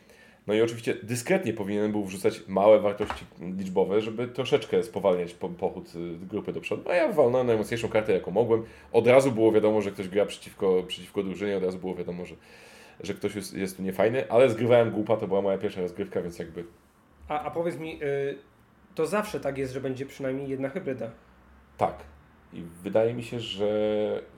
No 0.47 0.53
i 0.53 0.61
oczywiście 0.61 0.95
dyskretnie 1.03 1.53
powinien 1.53 1.91
był 1.91 2.05
wrzucać 2.05 2.41
małe 2.47 2.79
wartości 2.79 3.25
liczbowe, 3.57 4.01
żeby 4.01 4.27
troszeczkę 4.27 4.83
spowalniać 4.83 5.33
po, 5.33 5.49
pochód 5.49 5.95
y, 5.95 6.27
grupy 6.27 6.53
do 6.53 6.61
przodu. 6.61 6.89
A 6.89 6.95
ja 6.95 7.11
walnąłem 7.11 7.47
najmocniejszą 7.47 7.87
kartę, 7.89 8.13
jaką 8.13 8.31
mogłem. 8.31 8.63
Od 8.93 9.07
razu 9.07 9.31
było 9.31 9.51
wiadomo, 9.51 9.81
że 9.81 9.91
ktoś 9.91 10.07
gra 10.09 10.25
przeciwko, 10.25 10.83
przeciwko 10.87 11.23
drużynie, 11.23 11.57
od 11.57 11.63
razu 11.63 11.77
było 11.77 11.95
wiadomo, 11.95 12.25
że, 12.25 12.35
że 12.99 13.13
ktoś 13.13 13.35
jest, 13.35 13.53
jest 13.53 13.77
tu 13.77 13.83
niefajny, 13.83 14.29
ale 14.31 14.49
zgrywałem 14.49 14.91
głupa, 14.91 15.17
to 15.17 15.27
była 15.27 15.41
moja 15.41 15.57
pierwsza 15.57 15.81
rozgrywka, 15.81 16.21
więc 16.21 16.39
jakby 16.39 16.63
A, 17.27 17.41
a 17.41 17.51
powiedz 17.51 17.77
mi, 17.77 18.03
y, 18.03 18.37
to 18.95 19.05
zawsze 19.05 19.39
tak 19.39 19.57
jest, 19.57 19.73
że 19.73 19.81
będzie 19.81 20.05
przynajmniej 20.05 20.49
jedna 20.49 20.69
hybryda. 20.69 21.11
tak. 21.77 21.95
I 22.53 22.63
wydaje 22.83 23.13
mi 23.13 23.23
się, 23.23 23.39
że 23.39 23.67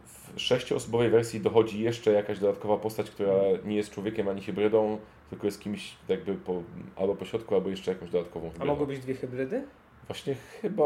w 0.05 0.39
sześcioosobowej 0.39 1.09
wersji 1.09 1.39
dochodzi 1.39 1.81
jeszcze 1.83 2.11
jakaś 2.11 2.39
dodatkowa 2.39 2.77
postać, 2.77 3.09
która 3.09 3.33
nie 3.65 3.75
jest 3.75 3.91
człowiekiem 3.91 4.27
ani 4.27 4.41
hybrydą, 4.41 4.97
tylko 5.29 5.45
jest 5.47 5.61
kimś 5.61 5.95
jakby 6.07 6.35
po, 6.35 6.63
albo 6.95 7.15
po 7.15 7.25
środku, 7.25 7.55
albo 7.55 7.69
jeszcze 7.69 7.91
jakąś 7.91 8.09
dodatkową 8.09 8.47
A 8.47 8.49
hybrydą. 8.51 8.71
mogły 8.71 8.87
być 8.87 8.99
dwie 8.99 9.13
hybrydy? 9.13 9.63
Właśnie 10.07 10.35
chyba, 10.61 10.85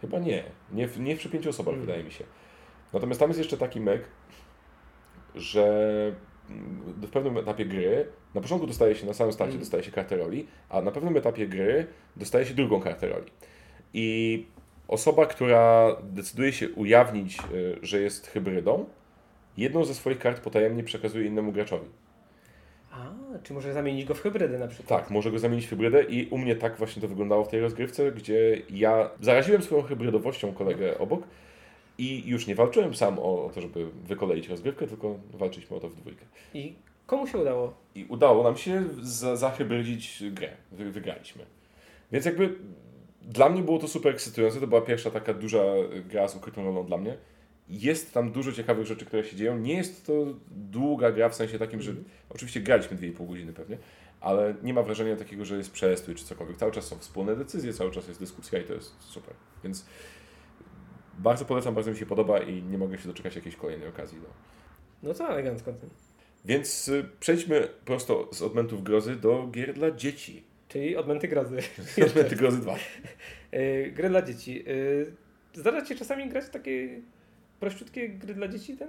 chyba 0.00 0.18
nie. 0.18 0.44
Nie 0.72 0.88
w, 0.88 1.00
nie 1.00 1.16
w 1.16 1.18
przy 1.18 1.28
pięciu 1.30 1.50
osobach, 1.50 1.74
Mhm. 1.74 1.86
wydaje 1.86 2.04
mi 2.04 2.10
się. 2.10 2.24
Natomiast 2.92 3.20
tam 3.20 3.30
jest 3.30 3.38
jeszcze 3.38 3.56
taki 3.56 3.80
myk, 3.80 4.04
że 5.34 5.72
w 6.86 7.10
pewnym 7.10 7.36
etapie 7.38 7.64
gry, 7.66 8.06
na 8.34 8.40
początku 8.40 8.66
dostaje 8.66 8.94
się, 8.94 9.06
na 9.06 9.14
samym 9.14 9.32
starcie 9.32 9.50
Mhm. 9.52 9.60
dostaje 9.60 9.82
się 9.82 9.90
kartę 9.92 10.16
roli, 10.16 10.46
a 10.68 10.82
na 10.82 10.90
pewnym 10.90 11.16
etapie 11.16 11.48
gry 11.48 11.86
dostaje 12.16 12.46
się 12.46 12.54
drugą 12.54 12.80
kartę 12.80 13.08
roli. 13.08 13.30
I 13.94 14.46
osoba, 14.88 15.26
która 15.26 15.96
decyduje 16.02 16.52
się 16.52 16.68
ujawnić, 16.70 17.38
y, 17.54 17.78
że 17.82 18.00
jest 18.00 18.26
hybrydą, 18.26 18.86
jedną 19.56 19.84
ze 19.84 19.94
swoich 19.94 20.18
kart 20.18 20.40
potajemnie 20.40 20.84
przekazuje 20.84 21.26
innemu 21.26 21.52
graczowi. 21.52 21.88
A, 22.90 23.10
czy 23.42 23.54
może 23.54 23.72
zamienić 23.72 24.04
go 24.04 24.14
w 24.14 24.20
hybrydę 24.20 24.58
na 24.58 24.68
przykład? 24.68 25.00
Tak, 25.00 25.10
może 25.10 25.30
go 25.30 25.38
zamienić 25.38 25.66
w 25.66 25.70
hybrydę 25.70 26.02
i 26.02 26.28
u 26.28 26.38
mnie 26.38 26.56
tak 26.56 26.76
właśnie 26.76 27.02
to 27.02 27.08
wyglądało 27.08 27.44
w 27.44 27.48
tej 27.48 27.60
rozgrywce, 27.60 28.12
gdzie 28.12 28.62
ja 28.70 29.10
zaraziłem 29.20 29.62
swoją 29.62 29.82
hybrydowością 29.82 30.52
kolegę 30.52 30.98
obok 30.98 31.22
i 31.98 32.22
już 32.26 32.46
nie 32.46 32.54
walczyłem 32.54 32.94
sam 32.94 33.18
o, 33.18 33.50
to, 33.54 33.60
żeby 33.60 33.86
wykoleić 34.04 34.48
rozgrywkę, 34.48 34.86
tylko 34.86 35.18
walczyliśmy 35.32 35.76
o 35.76 35.80
to 35.80 35.88
w 35.88 35.94
dwójkę. 35.94 36.24
I 36.54 36.74
komu 37.06 37.26
się 37.26 37.38
udało? 37.38 37.74
I 37.94 38.04
udało 38.04 38.42
nam 38.42 38.56
się 38.56 38.84
za, 39.02 39.36
zahybrydzić 39.36 40.22
grę. 40.30 40.48
Wy, 40.72 40.90
wygraliśmy. 40.90 41.44
Więc 42.12 42.24
jakby 42.24 42.54
dla 43.22 43.48
mnie 43.48 43.62
było 43.62 43.78
to 43.78 43.88
super 43.88 44.12
ekscytujące. 44.12 44.60
To 44.60 44.66
była 44.66 44.80
pierwsza 44.80 45.10
taka 45.10 45.34
duża 45.34 45.62
gra 46.08 46.28
z 46.28 46.36
ukrytą 46.36 46.64
rolą 46.64 46.86
dla 46.86 46.96
mnie. 46.96 47.16
Jest 47.70 48.14
tam 48.14 48.32
dużo 48.32 48.52
ciekawych 48.52 48.86
rzeczy, 48.86 49.06
które 49.06 49.24
się 49.24 49.36
dzieją. 49.36 49.58
Nie 49.58 49.74
jest 49.74 50.06
to 50.06 50.12
długa 50.50 51.12
gra 51.12 51.28
w 51.28 51.34
sensie 51.34 51.58
takim, 51.58 51.82
że 51.82 51.92
oczywiście 52.28 52.60
graliśmy 52.60 52.96
2,5 52.96 53.28
godziny 53.28 53.52
pewnie, 53.52 53.78
ale 54.20 54.54
nie 54.62 54.74
ma 54.74 54.82
wrażenia 54.82 55.16
takiego, 55.16 55.44
że 55.44 55.56
jest 55.56 55.72
przestój 55.72 56.14
czy 56.14 56.24
cokolwiek. 56.24 56.56
Cały 56.56 56.72
czas 56.72 56.84
są 56.84 56.98
wspólne 56.98 57.36
decyzje, 57.36 57.72
cały 57.72 57.90
czas 57.90 58.08
jest 58.08 58.20
dyskusja 58.20 58.58
i 58.58 58.64
to 58.64 58.74
jest 58.74 58.94
super. 59.00 59.34
Więc 59.64 59.86
bardzo 61.18 61.44
polecam, 61.44 61.74
bardzo 61.74 61.90
mi 61.90 61.96
się 61.96 62.06
podoba 62.06 62.38
i 62.38 62.62
nie 62.62 62.78
mogę 62.78 62.98
się 62.98 63.08
doczekać 63.08 63.36
jakiejś 63.36 63.56
kolejnej 63.56 63.88
okazji. 63.88 64.18
No. 64.22 64.28
No 65.02 65.14
co 65.14 65.28
elegancko 65.28 65.72
tym. 65.72 65.90
Więc 66.44 66.88
y, 66.88 67.08
przejdźmy 67.20 67.68
prosto 67.84 68.28
z 68.32 68.42
odmętów 68.42 68.82
grozy 68.82 69.16
do 69.16 69.48
gier 69.52 69.74
dla 69.74 69.90
dzieci. 69.90 70.44
Czyli 70.68 70.96
odmęty 70.96 71.28
grozy. 71.28 71.58
Odmęty 72.06 72.36
grozy 72.36 72.60
2. 72.60 72.76
Yy, 73.52 73.90
gry 73.90 74.08
dla 74.08 74.22
dzieci. 74.22 74.64
Yy, 74.66 75.12
zdarza 75.54 75.86
się 75.86 75.94
czasami 75.94 76.28
grać 76.28 76.44
w 76.44 76.50
takie 76.50 77.00
prościutkie 77.60 78.08
gry 78.08 78.34
dla 78.34 78.48
dzieci? 78.48 78.76
Ten? 78.76 78.88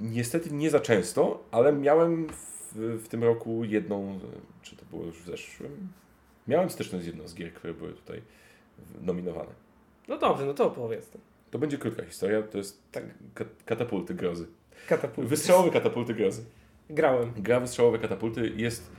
Niestety 0.00 0.50
nie 0.52 0.70
za 0.70 0.80
często, 0.80 1.44
ale 1.50 1.72
miałem 1.72 2.28
w, 2.28 2.74
w 3.04 3.08
tym 3.08 3.24
roku 3.24 3.64
jedną, 3.64 4.18
czy 4.62 4.76
to 4.76 4.84
było 4.90 5.04
już 5.04 5.18
w 5.22 5.26
zeszłym? 5.26 5.88
Miałem 6.48 6.70
styczność 6.70 7.04
z 7.04 7.06
jedną 7.06 7.28
z 7.28 7.34
gier, 7.34 7.52
które 7.54 7.74
były 7.74 7.92
tutaj 7.92 8.22
nominowane. 9.00 9.50
No 10.08 10.18
dobrze, 10.18 10.46
no 10.46 10.54
to 10.54 10.66
opowiedz. 10.66 11.10
To 11.50 11.58
będzie 11.58 11.78
krótka 11.78 12.04
historia, 12.04 12.42
to 12.42 12.58
jest 12.58 12.82
Tak. 12.92 13.04
ka- 13.34 13.44
katapulty 13.64 14.14
grozy. 14.14 14.46
Katapult. 14.88 15.28
Wystrzałowe 15.28 15.70
katapulty 15.70 16.14
grozy. 16.14 16.44
Grałem. 16.90 17.32
Gra 17.36 17.60
wystrzałowe 17.60 17.98
katapulty 17.98 18.52
jest. 18.56 18.90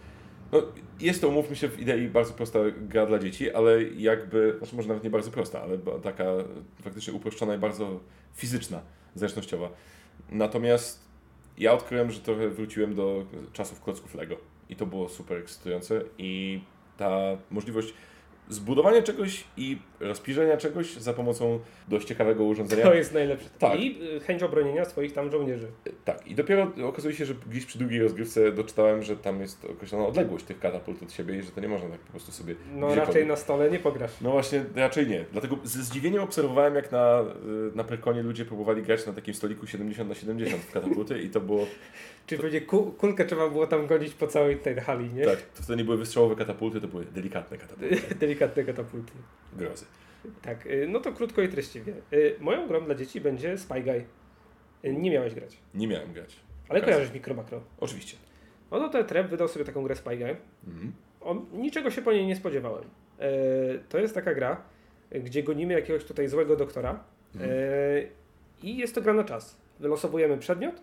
No, 0.51 0.61
jest 0.99 1.21
to, 1.21 1.27
umówmy 1.27 1.55
się, 1.55 1.67
w 1.67 1.79
idei 1.79 2.07
bardzo 2.07 2.33
prosta 2.33 2.59
gra 2.81 3.05
dla 3.05 3.19
dzieci, 3.19 3.51
ale 3.51 3.83
jakby, 3.83 4.55
znaczy 4.57 4.75
może 4.75 4.87
nawet 4.87 5.03
nie 5.03 5.09
bardzo 5.09 5.31
prosta, 5.31 5.61
ale 5.61 5.77
taka 6.03 6.25
faktycznie 6.81 7.13
uproszczona 7.13 7.55
i 7.55 7.57
bardzo 7.57 7.99
fizyczna, 8.33 8.81
zręcznościowa. 9.15 9.69
Natomiast 10.31 10.99
ja 11.57 11.73
odkryłem, 11.73 12.11
że 12.11 12.19
trochę 12.19 12.49
wróciłem 12.49 12.95
do 12.95 13.25
czasów 13.53 13.81
klocków 13.81 14.15
Lego 14.15 14.37
i 14.69 14.75
to 14.75 14.85
było 14.85 15.09
super 15.09 15.37
ekscytujące 15.37 16.01
i 16.17 16.61
ta 16.97 17.37
możliwość 17.51 17.93
zbudowania 18.49 19.01
czegoś 19.01 19.43
i 19.57 19.77
rozpirzenia 19.99 20.57
czegoś 20.57 20.93
za 20.93 21.13
pomocą 21.13 21.59
dość 21.87 22.07
ciekawego 22.07 22.43
urządzenia. 22.43 22.83
To 22.83 22.93
jest 22.93 23.13
najlepsze. 23.13 23.49
Tak. 23.59 23.79
I 23.79 24.01
y, 24.17 24.19
chęć 24.19 24.43
obronienia 24.43 24.85
swoich 24.85 25.13
tam 25.13 25.31
żołnierzy. 25.31 25.67
Tak, 26.05 26.27
i 26.27 26.35
dopiero 26.35 26.71
okazuje 26.87 27.15
się, 27.15 27.25
że 27.25 27.33
gdzieś 27.49 27.65
przy 27.65 27.79
drugiej 27.79 28.01
rozgrywce 28.01 28.51
doczytałem, 28.51 29.03
że 29.03 29.17
tam 29.17 29.41
jest 29.41 29.65
określona 29.65 30.05
odległość 30.05 30.45
tych 30.45 30.59
katapult 30.59 31.03
od 31.03 31.11
siebie 31.11 31.39
i 31.39 31.41
że 31.41 31.51
to 31.51 31.61
nie 31.61 31.67
można 31.67 31.89
tak 31.89 31.99
po 31.99 32.11
prostu 32.11 32.31
sobie. 32.31 32.55
No 32.75 32.95
raczej 32.95 33.27
na 33.27 33.35
stole 33.35 33.71
nie 33.71 33.79
pograsz. 33.79 34.11
No 34.21 34.31
właśnie, 34.31 34.65
raczej 34.75 35.07
nie. 35.07 35.25
Dlatego 35.31 35.57
ze 35.63 35.83
zdziwieniem 35.83 36.23
obserwowałem, 36.23 36.75
jak 36.75 36.91
na, 36.91 37.21
y, 37.21 37.75
na 37.75 37.83
Pyrkonie 37.83 38.23
ludzie 38.23 38.45
próbowali 38.45 38.83
grać 38.83 39.05
na 39.05 39.13
takim 39.13 39.33
stoliku 39.33 39.67
70 39.67 40.09
na 40.09 40.15
70 40.15 40.63
w 40.63 40.71
katapulty 40.71 41.21
i 41.21 41.29
to 41.29 41.41
było. 41.41 41.67
Czyli 42.37 42.61
ku, 42.61 42.91
kulkę 42.91 43.25
trzeba 43.25 43.49
było 43.49 43.67
tam 43.67 43.87
gonić 43.87 44.13
po 44.13 44.27
całej 44.27 44.57
tej 44.57 44.75
hali, 44.75 45.13
nie? 45.13 45.25
Tak, 45.25 45.41
to 45.41 45.63
wtedy 45.63 45.77
nie 45.77 45.83
były 45.83 45.97
wystrzałowe 45.97 46.35
katapulty, 46.35 46.81
to 46.81 46.87
były 46.87 47.05
delikatne 47.05 47.57
katapulty. 47.57 48.01
Delikatne 48.25 48.63
katapulty. 48.63 49.11
Grozy. 49.53 49.85
Tak, 50.41 50.65
y, 50.65 50.87
no 50.89 50.99
to 50.99 51.13
krótko 51.13 51.41
i 51.41 51.49
treściwie. 51.49 51.93
Y, 52.13 52.35
Moją 52.39 52.67
grą 52.67 52.85
dla 52.85 52.95
dzieci 52.95 53.21
będzie 53.21 53.57
Spy 53.57 53.81
Guy. 53.81 54.05
Y, 54.85 54.93
Nie 54.93 55.11
miałeś 55.11 55.33
grać, 55.33 55.57
Nie 55.73 55.87
miałem 55.87 56.13
grać. 56.13 56.35
ale 56.69 56.79
Jasne. 56.79 56.93
kojarzysz 56.93 57.13
Mikro 57.13 57.35
Makro. 57.35 57.61
Oczywiście. 57.79 58.17
No 58.71 58.79
to 58.79 58.89
ten 58.89 59.05
Trep 59.05 59.27
wydał 59.27 59.47
sobie 59.47 59.65
taką 59.65 59.83
grę 59.83 59.95
Spy 59.95 60.17
Guy. 60.17 60.35
Mhm. 60.67 60.93
On, 61.21 61.45
niczego 61.53 61.91
się 61.91 62.01
po 62.01 62.11
niej 62.11 62.25
nie 62.27 62.35
spodziewałem. 62.35 62.83
To 63.89 63.99
jest 63.99 64.15
taka 64.15 64.33
gra, 64.33 64.61
gdzie 65.11 65.43
gonimy 65.43 65.73
jakiegoś 65.73 66.03
tutaj 66.05 66.27
złego 66.27 66.55
doktora 66.55 67.03
e, 67.39 67.43
i 68.63 68.77
jest 68.77 68.95
to 68.95 69.01
gra 69.01 69.13
na 69.13 69.23
czas. 69.23 69.57
Wylosowujemy 69.79 70.37
przedmiot 70.37 70.81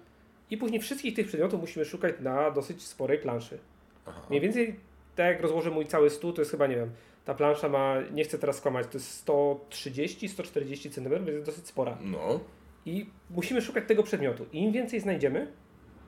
i 0.51 0.57
później 0.57 0.81
wszystkich 0.81 1.15
tych 1.15 1.27
przedmiotów 1.27 1.61
musimy 1.61 1.85
szukać 1.85 2.15
na 2.21 2.51
dosyć 2.51 2.83
sporej 2.83 3.19
planszy. 3.19 3.59
Aha. 4.07 4.21
Mniej 4.29 4.41
więcej 4.41 4.77
tak 5.17 5.27
jak 5.27 5.43
rozłożę 5.43 5.71
mój 5.71 5.87
cały 5.87 6.11
stół, 6.11 6.33
to 6.33 6.41
jest 6.41 6.51
chyba, 6.51 6.67
nie 6.67 6.77
wiem, 6.77 6.91
ta 7.25 7.35
plansza 7.35 7.69
ma, 7.69 7.95
nie 8.13 8.25
chcę 8.25 8.39
teraz 8.39 8.57
skłamać, 8.57 8.87
to 8.87 8.99
jest 8.99 9.27
130-140 9.27 10.91
cm, 10.91 11.09
więc 11.11 11.29
jest 11.29 11.47
dosyć 11.47 11.67
spora. 11.67 11.99
No. 12.05 12.41
I 12.87 13.07
musimy 13.31 13.63
szukać 13.63 13.85
tego 13.89 14.03
przedmiotu. 14.03 14.47
I 14.53 14.63
im 14.63 14.73
więcej 14.73 15.01
znajdziemy, 15.01 15.53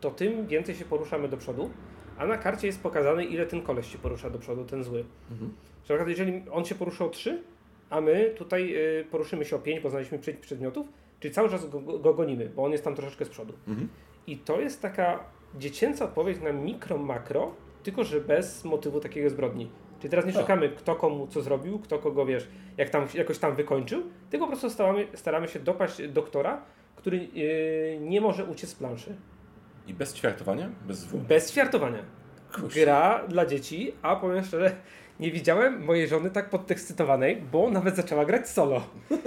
to 0.00 0.10
tym 0.10 0.46
więcej 0.46 0.74
się 0.74 0.84
poruszamy 0.84 1.28
do 1.28 1.36
przodu, 1.36 1.70
a 2.18 2.26
na 2.26 2.38
karcie 2.38 2.66
jest 2.66 2.82
pokazane, 2.82 3.24
ile 3.24 3.46
ten 3.46 3.62
koleś 3.62 3.92
się 3.92 3.98
porusza 3.98 4.30
do 4.30 4.38
przodu, 4.38 4.64
ten 4.64 4.84
zły. 4.84 5.04
Mhm. 5.30 5.50
Na 5.50 5.84
przykład 5.84 6.08
jeżeli 6.08 6.42
on 6.50 6.64
się 6.64 6.74
poruszy 6.74 7.04
o 7.04 7.08
3, 7.08 7.42
a 7.90 8.00
my 8.00 8.34
tutaj 8.36 8.74
y, 9.00 9.04
poruszymy 9.10 9.44
się 9.44 9.56
o 9.56 9.58
5, 9.58 9.80
bo 9.80 9.90
znaleźliśmy 9.90 10.18
5 10.18 10.38
przedmiotów, 10.38 10.86
czyli 11.20 11.34
cały 11.34 11.50
czas 11.50 11.68
go, 11.68 11.80
go 11.80 12.14
gonimy, 12.14 12.50
bo 12.56 12.64
on 12.64 12.72
jest 12.72 12.84
tam 12.84 12.94
troszeczkę 12.94 13.24
z 13.24 13.28
przodu. 13.28 13.52
Mhm. 13.68 13.88
I 14.26 14.38
to 14.38 14.60
jest 14.60 14.82
taka 14.82 15.24
dziecięca 15.54 16.04
odpowiedź 16.04 16.40
na 16.40 16.52
mikro, 16.52 16.98
makro, 16.98 17.54
tylko 17.82 18.04
że 18.04 18.20
bez 18.20 18.64
motywu 18.64 19.00
takiego 19.00 19.30
zbrodni. 19.30 19.70
Czyli 20.00 20.10
teraz 20.10 20.26
nie 20.26 20.32
szukamy, 20.32 20.68
kto 20.68 20.96
komu 20.96 21.26
co 21.26 21.42
zrobił, 21.42 21.78
kto 21.78 21.98
kogo, 21.98 22.26
wiesz, 22.26 22.48
jak 22.76 22.90
tam, 22.90 23.06
jakoś 23.14 23.38
tam 23.38 23.56
wykończył, 23.56 24.02
tylko 24.30 24.46
po 24.46 24.50
prostu 24.50 24.70
staramy, 24.70 25.06
staramy 25.14 25.48
się 25.48 25.58
dopaść 25.58 26.08
doktora, 26.08 26.62
który 26.96 27.18
yy, 27.18 27.98
nie 28.00 28.20
może 28.20 28.44
uciec 28.44 28.70
z 28.70 28.74
planszy. 28.74 29.16
I 29.86 29.94
bez 29.94 30.14
ćwiartowania? 30.14 30.70
Bez 30.86 30.98
zwłok? 30.98 31.22
Bez 31.22 31.52
ćwiartowania. 31.52 32.02
Kurczę. 32.54 32.80
Gra 32.80 33.26
dla 33.28 33.46
dzieci, 33.46 33.92
a 34.02 34.16
powiem 34.16 34.44
szczerze, 34.44 34.76
nie 35.20 35.30
widziałem 35.30 35.84
mojej 35.84 36.08
żony 36.08 36.30
tak 36.30 36.50
podekscytowanej, 36.50 37.42
bo 37.52 37.70
nawet 37.70 37.96
zaczęła 37.96 38.24
grać 38.24 38.48
solo. 38.48 38.82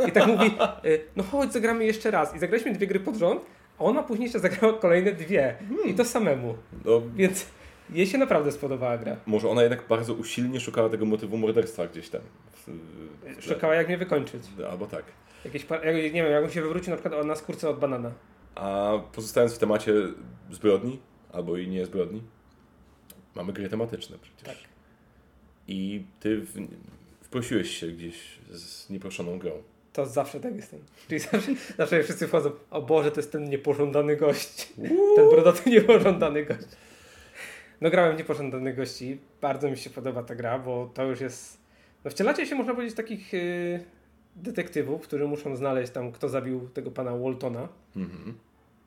I 0.07 0.11
tak 0.11 0.27
mówi, 0.27 0.45
y, 0.85 1.01
no 1.15 1.23
chodź, 1.23 1.53
zagramy 1.53 1.85
jeszcze 1.85 2.11
raz. 2.11 2.35
I 2.35 2.39
zagraliśmy 2.39 2.71
dwie 2.71 2.87
gry 2.87 2.99
pod 2.99 3.15
rząd, 3.15 3.45
a 3.79 3.83
ona 3.83 4.03
później 4.03 4.23
jeszcze 4.25 4.39
zagrała 4.39 4.73
kolejne 4.73 5.11
dwie. 5.11 5.55
I 5.85 5.93
to 5.93 6.05
samemu. 6.05 6.55
No, 6.85 7.01
Więc 7.15 7.45
jej 7.89 8.07
się 8.07 8.17
naprawdę 8.17 8.51
spodobała 8.51 8.97
gra. 8.97 9.15
może 9.25 9.49
ona 9.49 9.61
jednak 9.61 9.87
bardzo 9.87 10.13
usilnie 10.13 10.59
szukała 10.59 10.89
tego 10.89 11.05
motywu 11.05 11.37
morderstwa 11.37 11.87
gdzieś 11.87 12.09
tam. 12.09 12.21
W, 12.53 12.67
w 12.67 13.43
tle. 13.43 13.55
Szukała 13.55 13.75
jak 13.75 13.87
mnie 13.87 13.97
wykończyć. 13.97 14.43
Albo 14.71 14.87
tak. 14.87 15.03
Jakieś, 15.45 15.65
nie 15.93 16.23
wiem, 16.23 16.31
jakbym 16.31 16.51
się 16.51 16.61
wywrócił 16.61 16.89
na 16.91 16.97
przykład 16.97 17.25
na 17.25 17.35
skórce 17.35 17.69
od 17.69 17.79
banana. 17.79 18.11
A 18.55 18.93
pozostając 19.13 19.53
w 19.53 19.57
temacie 19.57 19.93
zbrodni, 20.51 20.99
albo 21.31 21.57
i 21.57 21.67
nie 21.67 21.85
zbrodni, 21.85 22.21
mamy 23.35 23.53
gry 23.53 23.69
tematyczne 23.69 24.17
przecież. 24.21 24.43
Tak. 24.57 24.69
I 25.67 26.03
ty 26.19 26.41
w, 26.41 26.67
wprosiłeś 27.21 27.77
się 27.77 27.87
gdzieś 27.87 28.39
z 28.49 28.89
nieproszoną 28.89 29.39
grą. 29.39 29.51
To 29.93 30.05
zawsze 30.05 30.39
tak 30.39 30.55
jestem. 30.55 30.79
Czyli 31.07 31.19
zawsze, 31.19 31.51
zawsze 31.77 32.03
wszyscy 32.03 32.27
wchodzą, 32.27 32.51
o 32.71 32.81
Boże, 32.81 33.11
to 33.11 33.19
jest 33.19 33.31
ten 33.31 33.49
niepożądany 33.49 34.15
gość. 34.15 34.73
Ten 35.15 35.29
brodaty 35.29 35.69
niepożądany 35.69 36.45
gość. 36.45 36.67
No 37.81 37.89
grałem 37.89 38.17
niepożądanych 38.17 38.75
gości. 38.75 39.19
Bardzo 39.41 39.69
mi 39.69 39.77
się 39.77 39.89
podoba 39.89 40.23
ta 40.23 40.35
gra, 40.35 40.59
bo 40.59 40.91
to 40.93 41.03
już 41.05 41.21
jest... 41.21 41.57
No 42.05 42.11
wcielacie 42.11 42.45
się, 42.45 42.55
można 42.55 42.73
powiedzieć, 42.73 42.95
takich 42.97 43.33
yy, 43.33 43.79
detektywów, 44.35 45.01
którzy 45.01 45.27
muszą 45.27 45.55
znaleźć 45.55 45.91
tam, 45.91 46.11
kto 46.11 46.29
zabił 46.29 46.69
tego 46.69 46.91
pana 46.91 47.17
Waltona, 47.17 47.67
Mhm. 47.95 48.37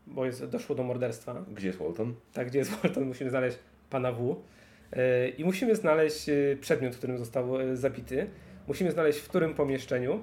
bo 0.07 0.27
jest, 0.27 0.45
doszło 0.45 0.75
do 0.77 0.83
morderstwa. 0.83 1.45
Gdzie 1.55 1.67
jest 1.67 1.79
Walton? 1.79 2.15
Tak, 2.33 2.47
gdzie 2.47 2.59
jest 2.59 2.71
Walton, 2.71 3.05
musimy 3.05 3.31
znaleźć 3.31 3.59
pana 3.91 4.13
W. 4.13 4.37
Yy, 4.93 5.29
I 5.29 5.45
musimy 5.45 5.77
znaleźć 5.77 6.29
yy, 6.29 6.59
przedmiot, 6.61 6.95
w 6.95 6.99
którym 6.99 7.19
został 7.19 7.61
yy, 7.61 7.77
zabity. 7.77 8.27
Musimy 8.69 8.91
znaleźć, 8.91 9.19
w 9.19 9.29
którym 9.29 9.55
pomieszczeniu. 9.55 10.21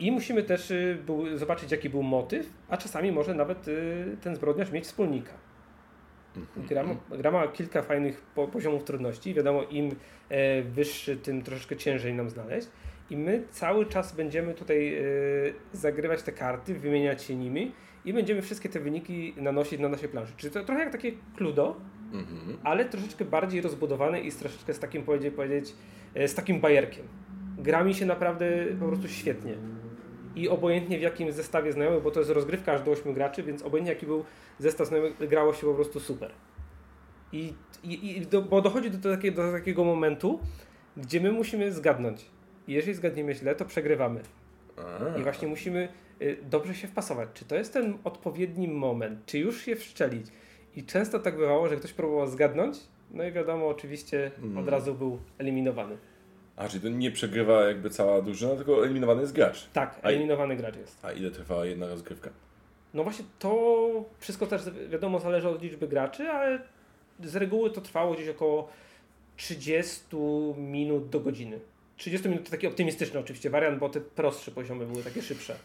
I 0.00 0.12
musimy 0.12 0.42
też 0.42 0.72
był, 1.06 1.38
zobaczyć, 1.38 1.72
jaki 1.72 1.90
był 1.90 2.02
motyw, 2.02 2.50
a 2.68 2.76
czasami 2.76 3.12
może 3.12 3.34
nawet 3.34 3.66
yy, 3.66 4.16
ten 4.20 4.36
zbrodniarz 4.36 4.72
mieć 4.72 4.84
wspólnika. 4.84 5.32
Mhm. 6.36 6.66
Gra, 6.66 6.84
gra 7.18 7.30
ma 7.30 7.48
kilka 7.48 7.82
fajnych 7.82 8.20
po, 8.34 8.48
poziomów 8.48 8.84
trudności. 8.84 9.34
Wiadomo, 9.34 9.62
im 9.62 9.90
e, 10.28 10.62
wyższy, 10.62 11.16
tym 11.16 11.42
troszeczkę 11.42 11.76
ciężej 11.76 12.14
nam 12.14 12.30
znaleźć. 12.30 12.68
I 13.10 13.16
my 13.16 13.42
cały 13.50 13.86
czas 13.86 14.16
będziemy 14.16 14.54
tutaj 14.54 14.94
e, 14.94 15.02
zagrywać 15.72 16.22
te 16.22 16.32
karty, 16.32 16.74
wymieniać 16.74 17.22
się 17.22 17.36
nimi 17.36 17.72
i 18.04 18.12
będziemy 18.12 18.42
wszystkie 18.42 18.68
te 18.68 18.80
wyniki 18.80 19.34
nanosić 19.36 19.80
na 19.80 19.88
naszej 19.88 20.08
planszy. 20.08 20.32
Czyli 20.36 20.52
to 20.52 20.64
trochę 20.64 20.80
jak 20.82 20.92
takie 20.92 21.12
Cluedo, 21.36 21.76
Mhm. 22.12 22.58
ale 22.64 22.84
troszeczkę 22.84 23.24
bardziej 23.24 23.60
rozbudowane 23.60 24.20
i 24.20 24.30
z 24.30 24.36
troszeczkę 24.36 24.74
z 24.74 24.78
takim 24.78 25.02
powiedzieć, 25.02 25.34
powiedzieć 25.34 25.74
e, 26.14 26.28
z 26.28 26.34
takim 26.34 26.60
bajerkiem. 26.60 27.04
Gra 27.58 27.84
mi 27.84 27.94
się 27.94 28.06
naprawdę 28.06 28.66
po 28.80 28.86
prostu 28.86 29.08
świetnie. 29.08 29.54
I 30.36 30.48
obojętnie 30.48 30.98
w 30.98 31.02
jakim 31.02 31.32
zestawie 31.32 31.72
znajomych, 31.72 32.02
bo 32.02 32.10
to 32.10 32.20
jest 32.20 32.30
rozgrywka 32.30 32.72
aż 32.72 32.82
do 32.82 32.90
8 32.90 33.12
graczy, 33.12 33.42
więc 33.42 33.62
obojętnie 33.62 33.92
jaki 33.92 34.06
był 34.06 34.24
zestaw 34.58 34.88
znajomych, 34.88 35.28
grało 35.28 35.54
się 35.54 35.66
po 35.66 35.74
prostu 35.74 36.00
super. 36.00 36.30
I, 37.32 37.54
i, 37.84 38.16
i 38.16 38.26
do, 38.26 38.42
bo 38.42 38.62
dochodzi 38.62 38.90
do, 38.90 39.16
takiego, 39.16 39.42
do 39.42 39.52
takiego 39.52 39.84
momentu, 39.84 40.40
gdzie 40.96 41.20
my 41.20 41.32
musimy 41.32 41.72
zgadnąć. 41.72 42.24
I 42.68 42.72
jeżeli 42.72 42.94
zgadniemy 42.94 43.34
źle, 43.34 43.54
to 43.54 43.64
przegrywamy. 43.64 44.20
I 45.18 45.22
właśnie 45.22 45.48
musimy 45.48 45.88
y, 46.22 46.36
dobrze 46.50 46.74
się 46.74 46.88
wpasować. 46.88 47.28
Czy 47.34 47.44
to 47.44 47.54
jest 47.54 47.72
ten 47.72 47.98
odpowiedni 48.04 48.68
moment? 48.68 49.26
Czy 49.26 49.38
już 49.38 49.60
się 49.62 49.76
wszczelić? 49.76 50.26
I 50.76 50.84
często 50.84 51.18
tak 51.18 51.36
bywało, 51.36 51.68
że 51.68 51.76
ktoś 51.76 51.92
próbował 51.92 52.26
zgadnąć, 52.26 52.76
no 53.10 53.24
i 53.24 53.32
wiadomo, 53.32 53.68
oczywiście 53.68 54.30
Mm. 54.38 54.58
od 54.58 54.68
razu 54.68 54.94
był 54.94 55.18
eliminowany. 55.38 55.96
A, 56.56 56.68
czyli 56.68 56.82
to 56.82 56.88
nie 56.88 57.10
przegrywa 57.10 57.64
jakby 57.64 57.90
cała 57.90 58.22
drużyna, 58.22 58.56
tylko 58.56 58.84
eliminowany 58.84 59.20
jest 59.20 59.32
gracz. 59.34 59.66
Tak, 59.72 60.00
A- 60.02 60.08
eliminowany 60.08 60.56
gracz 60.56 60.76
jest. 60.76 61.04
A 61.04 61.12
ile 61.12 61.30
trwa 61.30 61.66
jedna 61.66 61.86
rozgrywka? 61.88 62.30
No 62.94 63.02
właśnie 63.04 63.24
to 63.38 63.88
wszystko 64.18 64.46
też 64.46 64.62
wiadomo 64.90 65.20
zależy 65.20 65.48
od 65.48 65.62
liczby 65.62 65.88
graczy, 65.88 66.22
ale 66.30 66.58
z 67.24 67.36
reguły 67.36 67.70
to 67.70 67.80
trwało 67.80 68.14
gdzieś 68.14 68.28
około 68.28 68.68
30 69.36 70.00
minut 70.56 71.08
do 71.08 71.20
godziny. 71.20 71.60
30 71.96 72.28
minut 72.28 72.44
to 72.44 72.50
taki 72.50 72.66
optymistyczny 72.66 73.20
oczywiście 73.20 73.50
wariant, 73.50 73.78
bo 73.78 73.88
te 73.88 74.00
prostsze 74.00 74.50
poziomy 74.50 74.86
były 74.86 75.02
takie 75.04 75.22
szybsze. 75.22 75.56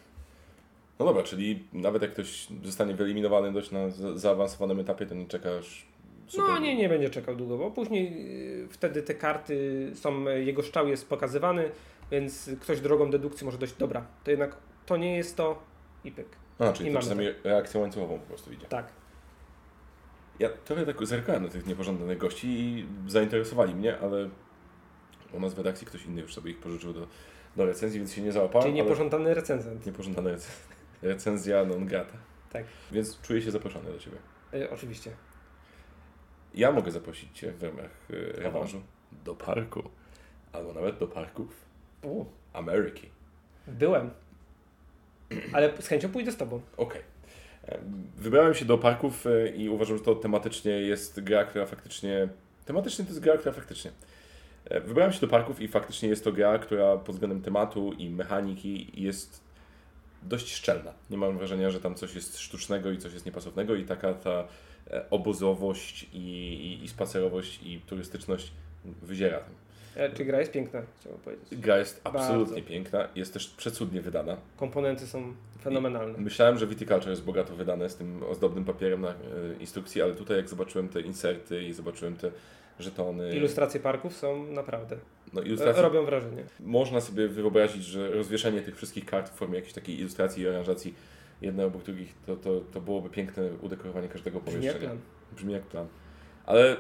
No 1.00 1.06
dobra, 1.06 1.24
czyli 1.24 1.64
nawet 1.74 2.02
jak 2.02 2.12
ktoś 2.14 2.48
zostanie 2.64 2.94
wyeliminowany 2.96 3.52
dość 3.54 3.72
na 3.72 3.90
za- 3.90 4.18
zaawansowanym 4.18 4.80
etapie, 4.80 5.06
to 5.06 5.16
nie 5.16 5.28
czekasz 5.28 5.86
super. 6.30 6.48
No 6.50 6.60
nie, 6.60 6.76
nie 6.76 6.90
będzie 6.90 7.10
czekał 7.10 7.36
długo, 7.36 7.58
bo 7.58 7.72
później 7.72 8.14
y, 8.64 8.68
wtedy 8.70 9.04
te 9.04 9.14
karty 9.14 9.92
są, 9.96 10.28
y, 10.28 10.44
jego 10.44 10.64
szczał 10.64 10.88
jest 10.88 11.10
pokazywany, 11.10 11.72
więc 12.12 12.50
ktoś 12.62 12.82
drogą 12.82 13.12
dedukcji 13.12 13.46
może 13.46 13.58
dojść, 13.58 13.76
dobra, 13.76 14.06
to 14.24 14.32
jednak 14.32 14.58
to 14.86 14.98
nie 14.98 15.18
jest 15.18 15.38
to 15.38 15.64
i 16.04 16.12
pyk. 16.12 16.28
A, 16.60 16.74
czyli 16.74 16.90
I 16.90 16.94
to 16.94 17.00
czasami 17.00 17.26
reakcją 17.44 17.82
łańcuchową 17.82 18.20
po 18.20 18.28
prostu 18.28 18.54
idzie. 18.54 18.66
Tak. 18.66 18.88
Ja 20.40 20.50
trochę 20.50 20.86
tak 20.86 21.06
zerkałem 21.06 21.44
na 21.44 21.50
tych 21.50 21.66
niepożądanych 21.66 22.18
gości 22.18 22.48
i 22.48 22.88
zainteresowali 23.08 23.76
mnie, 23.76 24.00
ale 24.00 24.30
u 25.34 25.40
nas 25.40 25.54
w 25.54 25.58
redakcji 25.58 25.88
ktoś 25.88 26.06
inny 26.06 26.22
już 26.22 26.34
sobie 26.34 26.52
ich 26.52 26.60
pożyczył 26.60 26.94
do, 26.94 27.08
do 27.56 27.66
recenzji, 27.66 28.00
więc 28.00 28.14
się 28.14 28.22
nie 28.22 28.32
załapałem. 28.32 28.64
Czyli 28.64 28.74
niepożądany 28.74 29.34
recenzent. 29.34 29.86
Niepożądana 29.86 30.30
rec- 30.30 30.50
recenzja 31.02 31.66
non 31.66 31.86
grata. 31.86 32.18
Tak. 32.52 32.66
Więc 32.92 33.22
czuję 33.22 33.42
się 33.42 33.52
zaproszony 33.52 33.92
do 33.92 34.00
Ciebie. 34.00 34.18
Y, 34.54 34.70
oczywiście. 34.70 35.12
Ja 36.54 36.72
mogę 36.72 36.92
zaprosić 36.92 37.38
Cię 37.40 37.52
w 37.52 37.64
ramach 37.64 37.92
y, 38.12 38.34
rewanżu 38.36 38.82
do 39.26 39.36
parku. 39.36 39.84
Albo 40.54 40.74
nawet 40.74 40.98
do 40.98 41.08
parków 41.08 41.48
U, 42.04 42.26
Ameryki. 42.54 43.10
byłem. 43.68 44.10
Ale 45.54 45.82
z 45.82 45.88
chęcią 45.88 46.10
pójdę 46.10 46.32
z 46.32 46.38
tobą. 46.38 46.62
Okej. 46.78 47.02
E, 47.68 47.80
Wybrałem 48.18 48.54
się 48.54 48.66
do 48.66 48.78
parków 48.78 49.28
e, 49.28 49.50
i 49.50 49.70
uważam, 49.70 49.98
że 49.98 50.04
to 50.04 50.16
tematycznie 50.16 50.72
jest 50.72 51.20
gra, 51.24 51.46
która 51.46 51.66
faktycznie. 51.66 52.28
Tematycznie 52.66 53.06
to 53.06 53.10
jest 53.12 53.22
gra, 53.22 53.38
która 53.38 53.52
faktycznie. 53.54 53.92
E, 54.66 54.82
Wybrałem 54.82 55.14
się 55.14 55.20
do 55.22 55.28
parków 55.28 55.62
i 55.62 55.68
faktycznie 55.68 56.10
jest 56.10 56.24
to 56.24 56.32
gra, 56.32 56.60
która 56.60 56.98
pod 56.98 57.16
względem 57.16 57.42
tematu 57.42 57.94
i 57.94 58.10
mechaniki 58.10 59.04
jest 59.04 59.44
dość 60.24 60.54
szczelna. 60.54 60.94
Nie 61.10 61.18
mam 61.18 61.38
wrażenia, 61.38 61.70
że 61.70 61.80
tam 61.80 61.96
coś 61.96 62.16
jest 62.16 62.40
sztucznego 62.40 62.92
i 62.92 62.98
coś 62.98 63.14
jest 63.14 63.26
niepasownego 63.26 63.76
i 63.76 63.84
taka 63.84 64.14
ta 64.14 64.48
e, 64.92 65.10
obozowość 65.10 66.10
i, 66.14 66.18
i, 66.18 66.84
i 66.84 66.88
spacerowość 66.88 67.60
i 67.64 67.80
turystyczność 67.80 68.52
wyziera 68.86 69.38
tam. 69.38 69.54
E, 69.96 70.10
czy 70.14 70.26
gra 70.26 70.40
jest 70.40 70.52
piękna, 70.52 70.82
chciałbym 71.00 71.22
powiedzieć. 71.22 71.48
Gra 71.52 71.78
jest 71.78 72.02
absolutnie 72.04 72.54
Bardzo. 72.54 72.70
piękna, 72.70 73.08
jest 73.16 73.34
też 73.34 73.48
przecudnie 73.48 74.02
wydana. 74.02 74.38
Komponenty 74.58 75.08
są 75.08 75.34
fenomenalne. 75.62 76.18
Myślałem, 76.18 76.58
że 76.58 76.68
Viticulture 76.68 77.10
jest 77.10 77.24
bogato 77.24 77.56
wydane 77.56 77.90
z 77.90 77.96
tym 77.96 78.24
ozdobnym 78.24 78.66
papierem 78.66 79.02
na 79.02 79.10
e, 79.10 79.14
instrukcji, 79.60 80.02
ale 80.02 80.14
tutaj 80.14 80.38
jak 80.38 80.50
zobaczyłem 80.50 80.90
te 80.90 81.02
inserty 81.02 81.64
i 81.64 81.74
zobaczyłem 81.74 82.16
te 82.16 82.32
żetony, 82.80 83.36
Ilustracje 83.36 83.80
parków 83.80 84.18
są 84.18 84.46
naprawdę. 84.46 84.98
No, 85.34 85.42
e, 85.42 85.46
ilustracje, 85.46 85.82
Robią 85.82 86.06
wrażenie. 86.06 86.44
można 86.60 87.02
sobie 87.02 87.28
wyobrazić, 87.28 87.84
że 87.84 88.12
rozwieszenie 88.12 88.62
tych 88.62 88.76
wszystkich 88.78 89.06
kart 89.06 89.30
w 89.30 89.34
formie 89.36 89.56
jakiejś 89.56 89.74
takiej 89.74 90.00
ilustracji 90.00 90.44
i 90.44 90.48
aranżacji 90.48 90.94
jedne 91.42 91.66
obok 91.66 91.84
drugich, 91.84 92.14
to, 92.26 92.36
to, 92.36 92.62
to 92.72 92.82
byłoby 92.82 93.10
piękne 93.10 93.44
udekorowanie 93.62 94.08
każdego 94.08 94.40
Brzmi 94.40 94.54
jak 94.54 94.74
pomieszczenia. 94.74 94.90
plan. 94.90 95.00
Brzmi 95.36 95.54
jak 95.54 95.64
plan. 95.64 95.88
Ale 96.46 96.78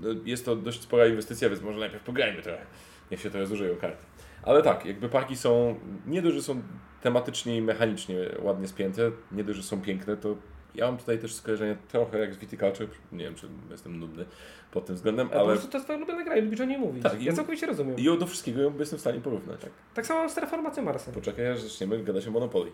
no, 0.00 0.08
jest 0.24 0.44
to 0.44 0.56
dość 0.56 0.82
spora 0.82 1.06
inwestycja, 1.06 1.48
więc 1.48 1.62
może 1.62 1.78
najpierw 1.78 2.04
pograjmy 2.04 2.42
trochę. 2.42 2.66
Niech 3.10 3.20
się 3.20 3.30
trochę 3.30 3.46
zużyją 3.46 3.76
karty. 3.76 4.04
Ale 4.42 4.62
tak, 4.62 4.86
jakby 4.86 5.08
parki 5.08 5.36
są, 5.36 5.80
nie 6.06 6.22
dość, 6.22 6.36
że 6.36 6.42
są 6.42 6.62
tematycznie 7.02 7.56
i 7.56 7.62
mechanicznie 7.62 8.16
ładnie 8.42 8.68
spięte, 8.68 9.10
nie 9.32 9.44
dość, 9.44 9.56
że 9.56 9.62
są 9.62 9.80
piękne, 9.80 10.16
to 10.16 10.36
ja 10.78 10.86
mam 10.86 10.98
tutaj 10.98 11.18
też 11.18 11.34
skojarzenie 11.34 11.76
trochę 11.88 12.18
jak 12.18 12.34
z 12.34 12.38
Viticulture, 12.38 12.88
nie 13.12 13.24
wiem, 13.24 13.34
czy 13.34 13.46
jestem 13.70 13.98
nudny 14.00 14.24
pod 14.72 14.86
tym 14.86 14.96
względem, 14.96 15.28
Ale... 15.32 15.40
Po 15.40 15.46
prostu 15.46 15.68
to 15.68 15.76
jest 15.76 15.86
twoja 15.86 15.96
ulubiona 15.98 16.24
gra 16.24 16.36
i 16.36 16.42
lubisz 16.42 16.60
o 16.60 16.64
niej 16.64 16.78
mówić. 16.78 17.02
Tak, 17.02 17.22
ja 17.22 17.32
i- 17.32 17.36
całkowicie 17.36 17.66
rozumiem. 17.66 17.96
i 17.98 18.04
do 18.18 18.26
wszystkiego 18.26 18.60
ją 18.62 18.78
jestem 18.78 18.98
w 18.98 19.00
stanie 19.00 19.20
porównać. 19.20 19.60
Tak. 19.60 19.70
tak 19.94 20.06
samo 20.06 20.20
mam 20.20 20.30
z 20.30 20.34
Terraformacją 20.34 20.82
Marsa. 20.82 21.12
Poczekaj, 21.12 21.46
aż 21.48 21.60
zaczniemy 21.60 22.04
gadać 22.04 22.28
o 22.28 22.30
Monopoly. 22.30 22.70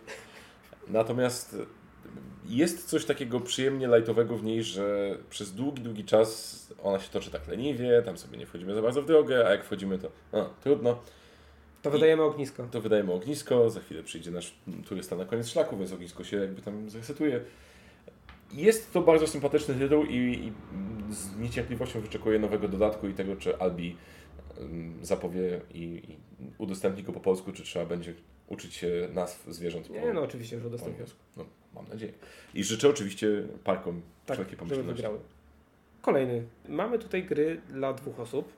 Natomiast 0.88 1.57
jest 2.47 2.88
coś 2.88 3.05
takiego 3.05 3.40
przyjemnie 3.40 3.88
lajtowego 3.88 4.37
w 4.37 4.45
niej, 4.45 4.62
że 4.62 5.17
przez 5.31 5.53
długi, 5.55 5.83
długi 5.83 6.05
czas 6.05 6.61
ona 6.83 6.99
się 6.99 7.11
toczy 7.11 7.31
tak 7.31 7.49
leniwie, 7.49 8.03
tam 8.03 8.19
sobie 8.19 8.38
nie 8.38 8.47
wchodzimy 8.47 8.75
za 8.75 8.83
bardzo 8.83 9.03
w 9.03 9.07
drogę, 9.07 9.47
a 9.47 9.51
jak 9.51 9.64
wchodzimy 9.64 9.99
to 9.99 10.11
a, 10.33 10.45
trudno, 10.62 10.99
To 11.83 11.90
wydajemy 11.90 12.23
ognisko. 12.23 12.67
to 12.71 12.81
wydajemy 12.81 13.12
ognisko, 13.12 13.71
za 13.71 13.81
chwilę 13.81 14.03
przyjdzie 14.03 14.31
nasz 14.31 14.55
turysta 14.88 15.17
na 15.17 15.25
koniec 15.25 15.49
szlaku, 15.49 15.77
więc 15.77 15.93
ognisko 15.93 16.25
się 16.25 16.37
jakby 16.37 16.62
tam 16.62 16.90
zresetuje. 16.90 17.40
Jest 18.55 18.93
to 18.93 19.01
bardzo 19.01 19.27
sympatyczny 19.27 19.75
tytuł 19.75 20.05
i, 20.05 20.14
i 20.17 20.53
z 21.14 21.37
niecierpliwością 21.37 22.01
wyczekuję 22.01 22.38
nowego 22.38 22.69
dodatku 22.69 23.09
i 23.09 23.14
tego, 23.14 23.37
czy 23.37 23.59
Albi 23.59 23.97
zapowie 25.03 25.61
i, 25.75 25.83
i 25.83 26.17
udostępni 26.59 27.03
go 27.03 27.12
po 27.12 27.21
polsku, 27.21 27.53
czy 27.53 27.62
trzeba 27.62 27.87
będzie 27.87 28.14
uczyć 28.47 28.75
się 28.75 29.09
nazw 29.14 29.47
zwierząt 29.49 29.88
po, 29.88 29.95
Nie, 29.95 30.12
no 30.12 30.23
oczywiście 30.23 30.57
już 30.57 30.62
po 30.62 30.69
udostępniam. 30.69 30.95
angielsku. 31.01 31.19
No, 31.37 31.45
mam 31.75 31.88
nadzieję. 31.88 32.12
I 32.55 32.64
życzę 32.64 32.88
oczywiście 32.88 33.29
parkom 33.64 34.03
Tak, 34.27 34.37
wszelkiej 34.37 34.57
żeby 34.59 34.69
pomyślności. 34.69 34.95
wygrały. 34.97 35.19
Kolejny. 36.03 36.43
Mamy 36.69 36.99
tutaj 36.99 37.25
gry 37.25 37.61
dla 37.69 37.93
dwóch 37.93 38.21
osób. 38.21 38.53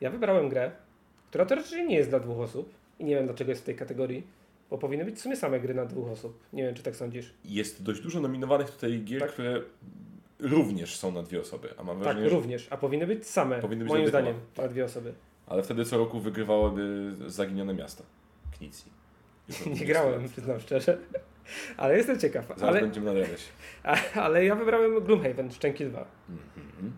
Ja 0.00 0.10
wybrałem 0.10 0.48
grę, 0.48 0.70
która 1.30 1.46
teoretycznie 1.46 1.86
nie 1.86 1.96
jest 1.96 2.10
dla 2.10 2.20
dwóch 2.20 2.38
osób. 2.38 2.74
I 2.98 3.04
nie 3.04 3.14
wiem 3.14 3.26
dlaczego 3.26 3.50
jest 3.50 3.62
w 3.62 3.64
tej 3.64 3.76
kategorii, 3.76 4.26
bo 4.72 4.78
powinny 4.78 5.04
być 5.04 5.16
w 5.16 5.20
sumie 5.20 5.36
same 5.36 5.60
gry 5.60 5.74
na 5.74 5.84
dwóch 5.84 6.10
osób. 6.10 6.38
Nie 6.52 6.62
wiem, 6.62 6.74
czy 6.74 6.82
tak 6.82 6.96
sądzisz. 6.96 7.34
Jest 7.44 7.82
dość 7.82 8.00
dużo 8.00 8.20
nominowanych 8.20 8.70
tutaj 8.70 9.00
gier, 9.04 9.20
Tak. 9.20 9.32
które 9.32 9.62
również 10.40 10.96
są 10.96 11.12
na 11.12 11.22
dwie 11.22 11.40
osoby, 11.40 11.68
a 11.78 11.82
mam 11.82 11.96
Tak, 11.96 12.04
wrażenie, 12.04 12.28
że... 12.30 12.36
również. 12.36 12.66
A 12.70 12.76
powinny 12.76 13.06
być 13.06 13.26
same, 13.26 13.58
Powinny 13.58 13.84
być 13.84 13.92
moim 13.92 14.08
zdaniem, 14.08 14.36
na 14.58 14.68
dwie 14.68 14.84
osoby. 14.84 15.12
Ale 15.46 15.62
wtedy 15.62 15.84
co 15.84 15.98
roku 15.98 16.20
wygrywałyby 16.20 17.14
Zaginione 17.26 17.74
Miasta. 17.74 18.04
Knicji. 18.58 18.92
Nie 19.80 19.86
grałem, 19.86 20.28
przyznam 20.28 20.60
szczerze. 20.60 20.98
Ale 21.76 21.96
jestem 21.96 22.18
ciekaw. 22.18 22.46
Zaraz 22.48 22.62
Ale, 22.62 22.80
będziemy 22.80 23.06
nadrabiać. 23.06 23.40
a, 23.82 23.96
ale 24.24 24.44
ja 24.44 24.56
wybrałem 24.56 25.04
Gloomhaven, 25.04 25.52
Szczęki 25.52 25.84
2. 25.84 26.06
Mhm. 26.28 26.92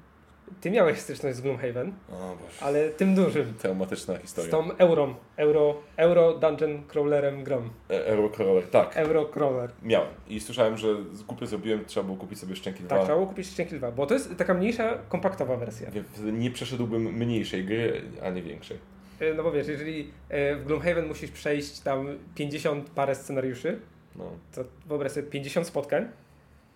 Ty 0.61 0.71
miałeś 0.71 0.99
styczność 0.99 1.37
z 1.37 1.41
Gloomhaven, 1.41 1.93
O 2.13 2.37
ale 2.61 2.89
tym 2.91 3.15
dużym. 3.15 3.55
Traumatyczna 3.59 4.15
Z 4.19 4.21
historia. 4.23 4.51
tą 4.51 4.77
Eurą. 4.77 5.15
Euro, 5.37 5.75
Euro 5.97 6.33
Dungeon 6.39 6.83
Crawlerem 6.89 7.45
grom. 7.45 7.71
E- 7.91 8.07
Eurocrawler, 8.07 8.67
tak. 8.71 8.97
Euro 8.97 9.25
Crawler. 9.27 9.71
Miałem. 9.83 10.09
I 10.29 10.41
słyszałem, 10.41 10.77
że 10.79 10.89
z 11.13 11.23
głupio 11.23 11.47
zrobiłem, 11.47 11.85
trzeba 11.85 12.05
było 12.05 12.17
kupić 12.17 12.39
sobie 12.39 12.57
Szczęki 12.57 12.81
2. 12.83 12.89
Tak, 12.89 12.99
trzeba 13.05 13.15
było 13.15 13.27
kupić 13.29 13.47
Szczęki 13.47 13.75
2, 13.77 13.91
bo 13.93 14.07
to 14.07 14.15
jest 14.15 14.37
taka 14.37 14.55
mniejsza, 14.55 14.99
kompaktowa 15.09 15.57
wersja. 15.57 15.91
Nie, 16.25 16.33
nie 16.33 16.51
przeszedłbym 16.51 17.03
mniejszej 17.03 17.65
gry, 17.65 18.03
a 18.23 18.31
nie 18.31 18.43
większej. 18.43 18.79
E, 19.21 19.35
No 19.35 19.43
bo 19.43 19.53
wiesz, 19.53 19.69
jeżeli 19.69 20.11
e, 20.29 20.57
w 20.57 20.65
Gloomhaven 20.67 21.07
musisz 21.07 21.31
przejść 21.31 21.81
tam 21.81 22.07
50 22.35 22.91
parę 22.91 23.15
scenariuszy, 23.15 23.79
No. 24.17 24.25
to 24.55 24.65
wyobraź 24.87 25.13
sobie 25.13 25.27
50 25.29 25.67
spotkań, 25.67 26.09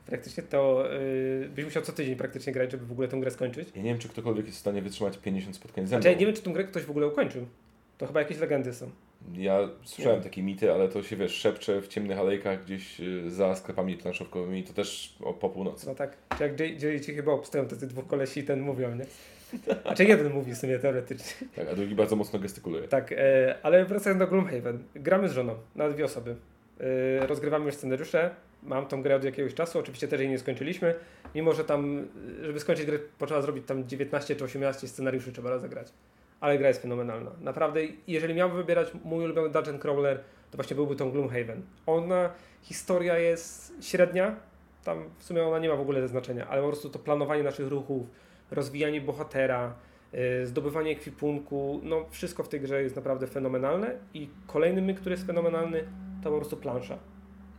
praktycznie 0.08 0.42
to 0.42 0.84
yy, 1.40 1.48
byś 1.48 1.64
musiał 1.64 1.82
co 1.82 1.92
tydzień 1.92 2.16
praktycznie 2.16 2.52
grać, 2.52 2.72
żeby 2.72 2.86
w 2.86 2.92
ogóle 2.92 3.08
tę 3.08 3.20
grę 3.20 3.30
skończyć. 3.30 3.68
Ja 3.76 3.82
nie 3.82 3.90
wiem, 3.90 3.98
czy 3.98 4.08
ktokolwiek 4.08 4.46
jest 4.46 4.58
w 4.58 4.60
stanie 4.60 4.82
wytrzymać 4.82 5.18
50 5.18 5.56
spotkań 5.56 5.86
ze 5.86 5.96
mną. 5.96 6.02
Znaczy, 6.02 6.14
ja 6.14 6.20
nie 6.20 6.26
wiem, 6.26 6.34
czy 6.34 6.42
tę 6.42 6.52
grę 6.52 6.64
ktoś 6.64 6.82
w 6.82 6.90
ogóle 6.90 7.06
ukończył. 7.06 7.46
To 7.98 8.06
chyba 8.06 8.20
jakieś 8.20 8.38
legendy 8.38 8.74
są. 8.74 8.90
Ja 9.34 9.68
słyszałem 9.84 10.22
takie 10.22 10.42
mity, 10.42 10.72
ale 10.72 10.88
to 10.88 11.02
się 11.02 11.16
wiesz, 11.16 11.32
szepcze 11.34 11.82
w 11.82 11.88
ciemnych 11.88 12.18
alejkach 12.18 12.64
gdzieś 12.64 13.00
y, 13.00 13.30
za 13.30 13.54
sklepami 13.56 13.96
planszówkowymi, 13.96 14.64
to 14.64 14.72
też 14.72 15.16
o, 15.20 15.34
po 15.34 15.48
północy. 15.48 15.86
No 15.86 15.94
tak, 15.94 16.16
czy 16.38 16.42
jak 16.44 16.60
J- 16.60 17.04
ci 17.04 17.14
chyba 17.14 17.32
obstają 17.32 17.66
tacy 17.66 17.86
dwóch 17.86 18.06
kolesi 18.06 18.44
ten 18.44 18.60
mówią, 18.60 18.94
nie? 18.94 19.04
Znaczy 19.82 20.04
jeden 20.04 20.32
mówi 20.32 20.52
w 20.52 20.58
sumie 20.58 20.78
teoretycznie. 20.78 21.48
Tak, 21.56 21.68
a 21.68 21.74
drugi 21.74 21.94
bardzo 21.94 22.16
mocno 22.16 22.38
gestykuluje. 22.38 22.88
Tak, 22.88 23.12
e, 23.12 23.54
ale 23.62 23.84
wracając 23.84 24.18
do 24.20 24.26
Gloomhaven. 24.26 24.78
Gramy 24.94 25.28
z 25.28 25.32
żoną 25.32 25.54
na 25.76 25.88
dwie 25.88 26.04
osoby. 26.04 26.36
E, 26.80 27.26
rozgrywamy 27.26 27.66
już 27.66 27.74
scenariusze. 27.74 28.30
Mam 28.62 28.86
tą 28.86 29.02
grę 29.02 29.16
od 29.16 29.24
jakiegoś 29.24 29.54
czasu, 29.54 29.78
oczywiście 29.78 30.08
też 30.08 30.20
jej 30.20 30.28
nie 30.28 30.38
skończyliśmy. 30.38 30.94
Mimo, 31.34 31.52
że 31.52 31.64
tam, 31.64 32.04
e, 32.42 32.44
żeby 32.44 32.60
skończyć 32.60 32.86
grę, 32.86 32.98
potrzeba 33.18 33.42
zrobić 33.42 33.66
tam 33.66 33.88
19 33.88 34.36
czy 34.36 34.44
18 34.44 34.88
scenariuszy, 34.88 35.32
trzeba 35.32 35.50
rozegrać. 35.50 35.92
Ale 36.40 36.58
gra 36.58 36.68
jest 36.68 36.82
fenomenalna. 36.82 37.30
Naprawdę, 37.40 37.80
jeżeli 38.06 38.34
miałbym 38.34 38.58
wybierać 38.58 38.88
mój 39.04 39.24
ulubiony 39.24 39.48
Dungeon 39.48 39.78
Crawler, 39.78 40.20
to 40.50 40.56
właśnie 40.56 40.76
byłby 40.76 40.96
tą 40.96 41.10
Gloomhaven. 41.10 41.62
Ona, 41.86 42.30
historia 42.62 43.18
jest 43.18 43.72
średnia, 43.80 44.36
tam 44.84 45.04
w 45.18 45.24
sumie 45.24 45.46
ona 45.46 45.58
nie 45.58 45.68
ma 45.68 45.76
w 45.76 45.80
ogóle 45.80 46.08
znaczenia, 46.08 46.48
ale 46.48 46.62
po 46.62 46.68
prostu 46.68 46.90
to 46.90 46.98
planowanie 46.98 47.42
naszych 47.42 47.68
ruchów, 47.68 48.06
rozwijanie 48.50 49.00
bohatera, 49.00 49.74
yy, 50.12 50.46
zdobywanie 50.46 50.90
ekwipunku, 50.90 51.80
no 51.82 52.04
wszystko 52.10 52.42
w 52.42 52.48
tej 52.48 52.60
grze 52.60 52.82
jest 52.82 52.96
naprawdę 52.96 53.26
fenomenalne 53.26 53.94
i 54.14 54.28
kolejny 54.46 54.82
myk, 54.82 55.00
który 55.00 55.12
jest 55.12 55.26
fenomenalny, 55.26 55.84
to 56.28 56.34
po 56.34 56.40
prostu 56.40 56.56
plansza. 56.56 56.98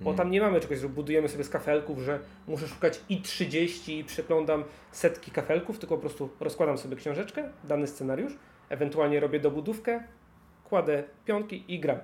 Bo 0.01 0.09
Mm. 0.09 0.17
tam 0.17 0.31
nie 0.31 0.41
mamy 0.41 0.59
czegoś, 0.59 0.79
że 0.79 0.89
budujemy 0.89 1.29
sobie 1.29 1.43
z 1.43 1.49
kafelków, 1.49 1.99
że 1.99 2.19
muszę 2.47 2.67
szukać 2.67 3.01
i 3.09 3.21
30 3.21 3.99
i 3.99 4.03
przeglądam 4.03 4.63
setki 4.91 5.31
kafelków, 5.31 5.79
tylko 5.79 5.95
po 5.95 6.01
prostu 6.01 6.29
rozkładam 6.39 6.77
sobie 6.77 6.95
książeczkę, 6.95 7.49
dany 7.63 7.87
scenariusz, 7.87 8.33
ewentualnie 8.69 9.19
robię 9.19 9.39
dobudówkę, 9.39 10.03
kładę 10.63 11.03
pionki 11.25 11.63
i 11.67 11.79
gram. 11.79 11.97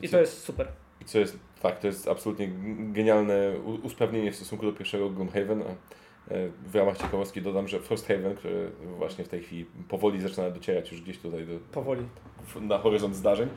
I 0.00 0.08
to 0.08 0.20
jest 0.20 0.42
super. 0.42 0.68
I 1.00 1.04
co 1.04 1.18
jest, 1.18 1.38
tak, 1.62 1.78
to 1.78 1.86
jest 1.86 2.08
absolutnie 2.08 2.48
genialne 2.92 3.52
usprawnienie 3.82 4.32
w 4.32 4.36
stosunku 4.36 4.66
do 4.66 4.72
pierwszego 4.72 5.10
Gloomhaven. 5.10 5.62
a, 5.62 5.64
e, 6.34 6.48
W 6.66 6.74
ramach 6.74 6.96
ciekawostki 6.98 7.42
dodam, 7.42 7.68
że 7.68 7.80
Frosthaven, 7.80 8.34
który 8.36 8.70
właśnie 8.98 9.24
w 9.24 9.28
tej 9.28 9.42
chwili 9.42 9.66
powoli 9.88 10.20
zaczyna 10.20 10.50
docierać 10.50 10.92
już 10.92 11.00
gdzieś 11.02 11.18
tutaj 11.18 11.46
do, 11.46 11.52
Powoli. 11.72 12.02
na 12.60 12.78
horyzont 12.78 13.16
zdarzeń, 13.16 13.48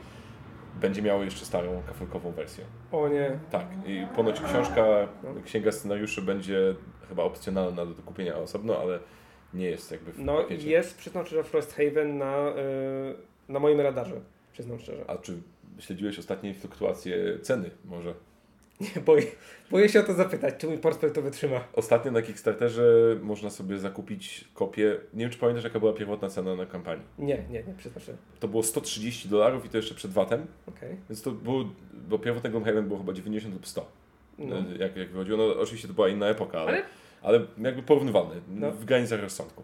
będzie 0.80 1.02
miało 1.02 1.22
jeszcze 1.22 1.44
starą 1.44 1.82
kafelkową 1.86 2.32
wersję. 2.32 2.64
O 2.92 3.08
nie. 3.08 3.38
Tak, 3.50 3.66
i 3.86 4.06
ponoć 4.16 4.40
książka, 4.40 4.84
księga 5.44 5.72
scenariuszy 5.72 6.22
będzie 6.22 6.74
chyba 7.08 7.22
opcjonalna 7.22 7.86
do 7.86 8.02
kupienia 8.02 8.36
osobno, 8.36 8.78
ale 8.78 8.98
nie 9.54 9.66
jest 9.66 9.90
jakby 9.92 10.12
w 10.12 10.18
No 10.18 10.36
pakiecie. 10.42 10.70
jest, 10.70 10.98
przyznam 10.98 11.26
szczerze, 11.26 11.44
Frosthaven 11.44 12.18
na, 12.18 12.48
y, 13.48 13.52
na 13.52 13.58
moim 13.58 13.80
radarze. 13.80 14.20
Przyznam 14.52 14.78
szczerze. 14.78 15.04
A 15.08 15.18
czy 15.18 15.42
śledziłeś 15.78 16.18
ostatnie 16.18 16.54
fluktuacje 16.54 17.38
ceny 17.38 17.70
może? 17.84 18.14
Nie, 18.82 19.02
boję, 19.02 19.22
boję 19.70 19.88
się 19.88 20.00
o 20.00 20.02
to 20.02 20.14
zapytać, 20.14 20.54
czy 20.58 20.66
mój 20.66 20.78
portfel 20.78 21.12
to 21.12 21.22
wytrzyma. 21.22 21.64
Ostatnio 21.72 22.12
na 22.12 22.22
Kickstarterze 22.22 22.82
można 23.22 23.50
sobie 23.50 23.78
zakupić 23.78 24.44
kopię. 24.54 24.96
Nie 25.14 25.20
wiem, 25.20 25.30
czy 25.30 25.38
pamiętasz, 25.38 25.64
jaka 25.64 25.80
była 25.80 25.92
pierwotna 25.92 26.28
cena 26.28 26.54
na 26.54 26.66
kampanii. 26.66 27.04
Nie, 27.18 27.36
nie, 27.50 27.62
nie, 27.62 27.74
przepraszam. 27.78 28.16
To 28.40 28.48
było 28.48 28.62
130 28.62 29.28
dolarów 29.28 29.64
i 29.66 29.68
to 29.68 29.76
jeszcze 29.76 29.94
przed 29.94 30.10
VAT-em. 30.10 30.46
Okej. 30.68 30.96
Więc 31.10 31.22
to 31.22 31.30
było, 31.30 31.64
bo 32.08 32.18
pierwotne 32.18 32.50
Gloomhaven 32.50 32.86
było 32.88 32.98
chyba 32.98 33.12
90 33.12 33.54
lub 33.54 33.66
100. 33.66 33.90
No. 34.38 34.56
Jak, 34.78 34.96
jak 34.96 35.08
wychodziło. 35.10 35.38
No 35.38 35.60
oczywiście 35.60 35.88
to 35.88 35.94
była 35.94 36.08
inna 36.08 36.26
epoka, 36.26 36.60
ale, 36.60 36.68
Ale- 36.70 36.82
ale, 37.22 37.46
jakby 37.58 37.82
porównywalne. 37.82 38.34
No. 38.48 38.70
W 38.72 38.84
granicach 38.84 39.20
rozsądku. 39.20 39.62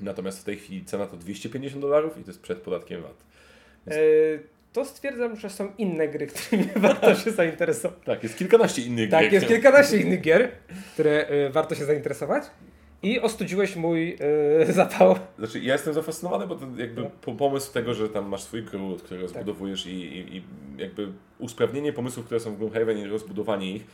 Natomiast 0.00 0.40
w 0.40 0.44
tej 0.44 0.56
chwili 0.56 0.84
cena 0.84 1.06
to 1.06 1.16
250 1.16 1.82
dolarów 1.82 2.18
i 2.18 2.24
to 2.24 2.30
jest 2.30 2.42
przed 2.42 2.58
podatkiem 2.58 3.02
VAT. 3.02 3.24
E, 3.86 3.94
to 4.74 4.84
stwierdzam, 4.84 5.36
że 5.36 5.50
są 5.50 5.68
inne 5.78 6.08
gry, 6.08 6.26
którymi 6.36 6.68
warto 6.76 7.14
się 7.14 7.30
zainteresować. 7.30 7.98
Tak, 8.04 8.22
jest 8.22 8.38
kilkanaście 8.38 8.82
innych 8.82 9.10
Tak, 9.10 9.22
gier. 9.22 9.32
jest 9.32 9.46
kilkanaście 9.46 9.96
innych 9.96 10.20
gier, 10.20 10.48
które 10.92 11.26
e, 11.26 11.50
warto 11.50 11.74
się 11.74 11.84
zainteresować. 11.84 12.44
I 13.02 13.20
ostudziłeś 13.20 13.76
mój 13.76 14.16
e, 14.68 14.72
zapał. 14.72 15.16
Znaczy, 15.38 15.60
ja 15.60 15.72
jestem 15.72 15.94
zafascynowany, 15.94 16.46
bo 16.46 16.54
to 16.54 16.66
jakby 16.76 17.02
No. 17.02 17.10
po- 17.20 17.32
pomysł 17.34 17.72
tego, 17.72 17.94
że 17.94 18.08
tam 18.08 18.28
masz 18.28 18.42
swój 18.42 18.62
gród, 18.62 19.02
który 19.02 19.20
rozbudowujesz 19.20 19.86
i, 19.86 19.90
i, 19.90 20.36
i 20.36 20.42
jakby 20.78 21.08
usprawnienie 21.38 21.92
pomysłów, 21.92 22.26
które 22.26 22.40
są 22.40 22.54
w 22.54 22.58
Gloomhaven 22.58 22.98
i 22.98 23.04
rozbudowanie 23.06 23.70
ich, 23.76 23.84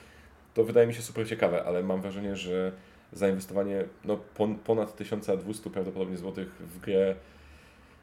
to 0.55 0.65
wydaje 0.65 0.87
mi 0.87 0.95
się 0.95 1.03
super 1.03 1.29
ciekawe, 1.29 1.65
ale 1.65 1.83
mam 1.83 2.01
wrażenie, 2.03 2.37
że 2.37 2.73
zainwestowanie 3.13 3.85
no, 4.05 4.17
pon, 4.35 4.55
ponad 4.55 4.97
1200 4.97 5.71
prawdopodobnie 5.71 6.17
złotych 6.17 6.49
w 6.49 6.81
grę 6.81 7.15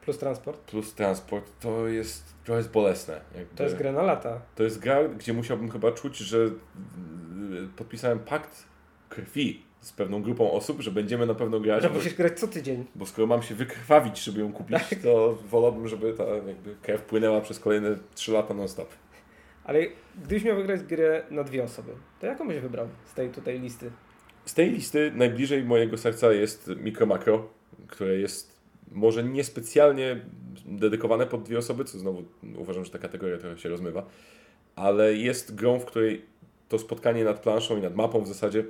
Plus 0.08 0.18
transport. 0.18 0.58
plus 0.60 0.94
transport, 0.94 1.60
to 1.60 1.88
jest, 1.88 2.34
to 2.44 2.56
jest 2.56 2.70
bolesne. 2.70 3.20
Jakby. 3.36 3.56
To 3.56 3.62
jest 3.62 3.76
gra 3.76 3.92
na 3.92 4.02
lata. 4.02 4.40
To 4.54 4.62
jest 4.62 4.78
gra, 4.78 5.08
gdzie 5.08 5.32
musiałbym 5.32 5.70
chyba 5.70 5.92
czuć, 5.92 6.16
że 6.16 6.38
y, 6.38 6.50
podpisałem 7.76 8.18
pakt 8.18 8.64
krwi 9.08 9.62
z 9.80 9.92
pewną 9.92 10.22
grupą 10.22 10.52
osób, 10.52 10.80
że 10.80 10.90
będziemy 10.90 11.26
na 11.26 11.34
pewno 11.34 11.60
grać. 11.60 11.82
Że 11.82 11.88
bo- 11.88 11.94
musisz 11.94 12.14
grać 12.14 12.40
co 12.40 12.48
tydzień. 12.48 12.84
bo 12.94 13.06
skoro 13.06 13.26
mam 13.26 13.42
się 13.42 13.54
wykrwawić, 13.54 14.24
żeby 14.24 14.40
ją 14.40 14.52
kupić, 14.52 14.78
Tak. 14.90 14.98
to 15.02 15.38
wolałbym, 15.50 15.88
żeby 15.88 16.12
ta 16.14 16.24
jakby 16.24 16.76
krew 16.82 17.02
płynęła 17.02 17.40
przez 17.40 17.60
kolejne 17.60 17.96
3 18.14 18.32
lata 18.32 18.54
non-stop. 18.54 18.88
Ale 19.64 19.80
gdybyś 20.24 20.44
miał 20.44 20.56
wygrać 20.56 20.82
grę 20.82 21.22
na 21.30 21.44
dwie 21.44 21.64
osoby, 21.64 21.92
to 22.20 22.26
jaką 22.26 22.48
byś 22.48 22.58
wybrał 22.60 22.88
z 23.06 23.14
tej 23.14 23.28
tutaj 23.30 23.60
listy? 23.60 23.90
Z 24.44 24.54
tej 24.54 24.70
listy 24.70 25.12
najbliżej 25.14 25.64
mojego 25.64 25.98
serca 25.98 26.32
jest 26.32 26.70
Micro 26.76 27.06
Macro, 27.06 27.48
które 27.88 28.16
jest 28.16 28.57
może 28.92 29.24
niespecjalnie 29.24 30.20
dedykowane 30.66 31.26
pod 31.26 31.42
dwie 31.42 31.58
osoby, 31.58 31.84
co 31.84 31.98
znowu 31.98 32.24
uważam, 32.56 32.84
że 32.84 32.90
ta 32.90 32.98
kategoria 32.98 33.38
trochę 33.38 33.58
się 33.58 33.68
rozmywa, 33.68 34.06
ale 34.76 35.14
jest 35.14 35.54
grą, 35.54 35.78
w 35.78 35.84
której 35.84 36.22
to 36.68 36.78
spotkanie 36.78 37.24
nad 37.24 37.40
planszą 37.40 37.78
i 37.78 37.80
nad 37.80 37.94
mapą 37.94 38.22
w 38.22 38.28
zasadzie 38.28 38.64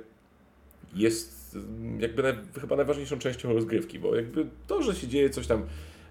jest 0.95 1.55
mm, 1.55 2.01
jakby 2.01 2.23
naj, 2.23 2.33
chyba 2.61 2.75
najważniejszą 2.75 3.19
częścią 3.19 3.53
rozgrywki, 3.53 3.99
bo 3.99 4.15
jakby 4.15 4.45
to, 4.67 4.81
że 4.81 4.95
się 4.95 5.07
dzieje 5.07 5.29
coś 5.29 5.47
tam 5.47 5.65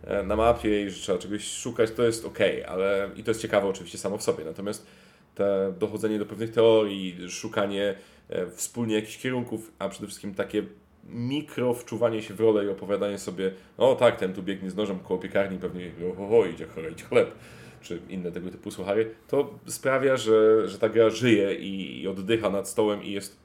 e, 0.04 0.22
na 0.22 0.36
mapie 0.36 0.82
i 0.82 0.90
że 0.90 1.00
trzeba 1.00 1.18
czegoś 1.18 1.44
szukać, 1.44 1.90
to 1.90 2.04
jest 2.04 2.24
ok, 2.24 2.38
ale 2.66 3.10
i 3.16 3.24
to 3.24 3.30
jest 3.30 3.40
ciekawe 3.40 3.68
oczywiście 3.68 3.98
samo 3.98 4.18
w 4.18 4.22
sobie, 4.22 4.44
natomiast 4.44 4.86
te 5.34 5.74
dochodzenie 5.78 6.18
do 6.18 6.26
pewnych 6.26 6.50
teorii, 6.50 7.30
szukanie 7.30 7.94
e, 8.28 8.50
wspólnie 8.50 8.94
jakichś 8.94 9.18
kierunków, 9.18 9.72
a 9.78 9.88
przede 9.88 10.06
wszystkim 10.06 10.34
takie 10.34 10.62
mikro 11.08 11.74
wczuwanie 11.74 12.22
się 12.22 12.34
w 12.34 12.40
rolę 12.40 12.64
i 12.64 12.68
opowiadanie 12.68 13.18
sobie, 13.18 13.52
o 13.78 13.94
tak, 13.94 14.16
ten 14.16 14.34
tu 14.34 14.42
biegnie 14.42 14.70
z 14.70 14.76
nożem 14.76 14.98
koło 14.98 15.20
piekarni, 15.20 15.58
pewnie 15.58 15.90
o, 16.18 16.38
o, 16.38 16.46
idzie 16.46 16.66
chorować 16.66 17.04
chleb, 17.04 17.34
czy 17.80 18.00
inne 18.08 18.32
tego 18.32 18.50
typu 18.50 18.70
suchary, 18.70 19.14
to 19.28 19.58
sprawia, 19.66 20.16
że, 20.16 20.68
że 20.68 20.78
ta 20.78 20.88
gra 20.88 21.10
żyje 21.10 21.54
i, 21.54 22.02
i 22.02 22.08
oddycha 22.08 22.50
nad 22.50 22.68
stołem 22.68 23.02
i 23.02 23.12
jest, 23.12 23.36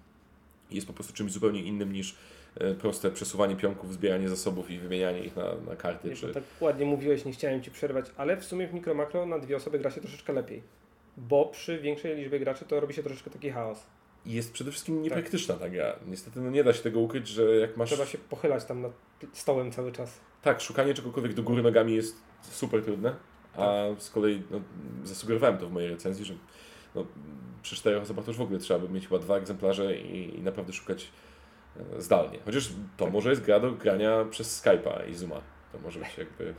jest 0.72 0.88
po 0.88 0.94
prostu 0.94 1.14
czymś 1.14 1.32
zupełnie 1.32 1.64
innym 1.64 1.94
niż 1.94 2.16
e, 2.56 2.74
proste 2.74 3.12
przesuwanie 3.12 3.56
pionków, 3.56 3.94
zbieranie 3.94 4.30
zasobów 4.30 4.72
i 4.72 4.80
wymienianie 4.80 5.24
ich 5.24 5.36
na, 5.36 5.44
na 5.70 5.76
karty. 5.76 6.10
Nie, 6.10 6.16
Czy... 6.16 6.34
tak 6.34 6.44
ładnie 6.62 6.86
mówiłeś, 6.86 7.26
nie 7.26 7.32
chciałem 7.32 7.62
Ci 7.62 7.72
przerwać, 7.72 8.06
ale 8.18 8.38
w 8.38 8.46
sumie 8.46 8.68
w 8.68 8.74
Mikro 8.74 8.94
Makro 8.94 9.26
na 9.26 9.40
dwie 9.40 9.56
osoby 9.56 9.80
gra 9.80 9.92
się 9.92 10.02
troszeczkę 10.02 10.34
lepiej. 10.34 10.62
Bo 11.18 11.46
przy 11.46 11.80
większej 11.80 12.16
liczbie 12.16 12.40
graczy 12.40 12.66
to 12.66 12.80
robi 12.80 12.94
się 12.94 13.04
troszeczkę 13.04 13.30
taki 13.30 13.50
chaos. 13.50 13.86
I 14.26 14.34
jest 14.34 14.54
przede 14.54 14.72
wszystkim 14.72 15.02
niepraktyczna 15.02 15.56
ta 15.56 15.70
gra. 15.70 15.96
Niestety 16.08 16.40
no 16.40 16.50
nie 16.50 16.64
da 16.64 16.74
się 16.74 16.84
tego 16.84 17.00
ukryć, 17.00 17.28
że 17.28 17.56
jak 17.56 17.78
masz... 17.78 17.90
Trzeba 17.90 18.06
się 18.06 18.18
pochylać 18.18 18.66
tam 18.66 18.82
nad 18.82 18.92
stołem 19.34 19.72
cały 19.72 19.92
czas. 19.92 20.20
Tak, 20.42 20.62
szukanie 20.62 20.94
czegokolwiek 20.94 21.34
do 21.34 21.44
góry 21.44 21.64
nogami 21.64 21.96
jest 21.96 22.16
super 22.42 22.84
trudne, 22.84 23.16
a 23.56 23.86
z 23.98 24.10
kolei 24.10 24.44
no, 24.52 24.62
zasugerowałem 25.04 25.58
to 25.58 25.68
w 25.68 25.72
mojej 25.72 25.90
recenzji, 25.90 26.26
że 26.26 26.34
no, 26.96 27.06
przy 27.62 27.76
czterech 27.76 28.02
osobach 28.02 28.26
to 28.26 28.32
już 28.32 28.38
w 28.38 28.42
ogóle 28.42 28.60
trzeba 28.60 28.80
by 28.80 28.90
mieć 28.90 29.08
chyba 29.08 29.20
dwa 29.20 29.38
egzemplarze 29.38 29.96
i, 29.96 30.40
i 30.40 30.44
naprawdę 30.44 30.74
szukać 30.74 31.12
e, 31.98 32.02
zdalnie. 32.02 32.40
Chociaż 32.46 32.70
to 32.98 33.10
może 33.10 33.30
jest 33.30 33.42
gra 33.42 33.60
do 33.60 33.72
grania 33.72 34.26
przez 34.30 34.64
Skype'a 34.64 35.10
i 35.10 35.14
Zooma. 35.16 35.42
To 35.72 35.80
może 35.80 36.00
być 36.00 36.18
jakby 36.18 36.54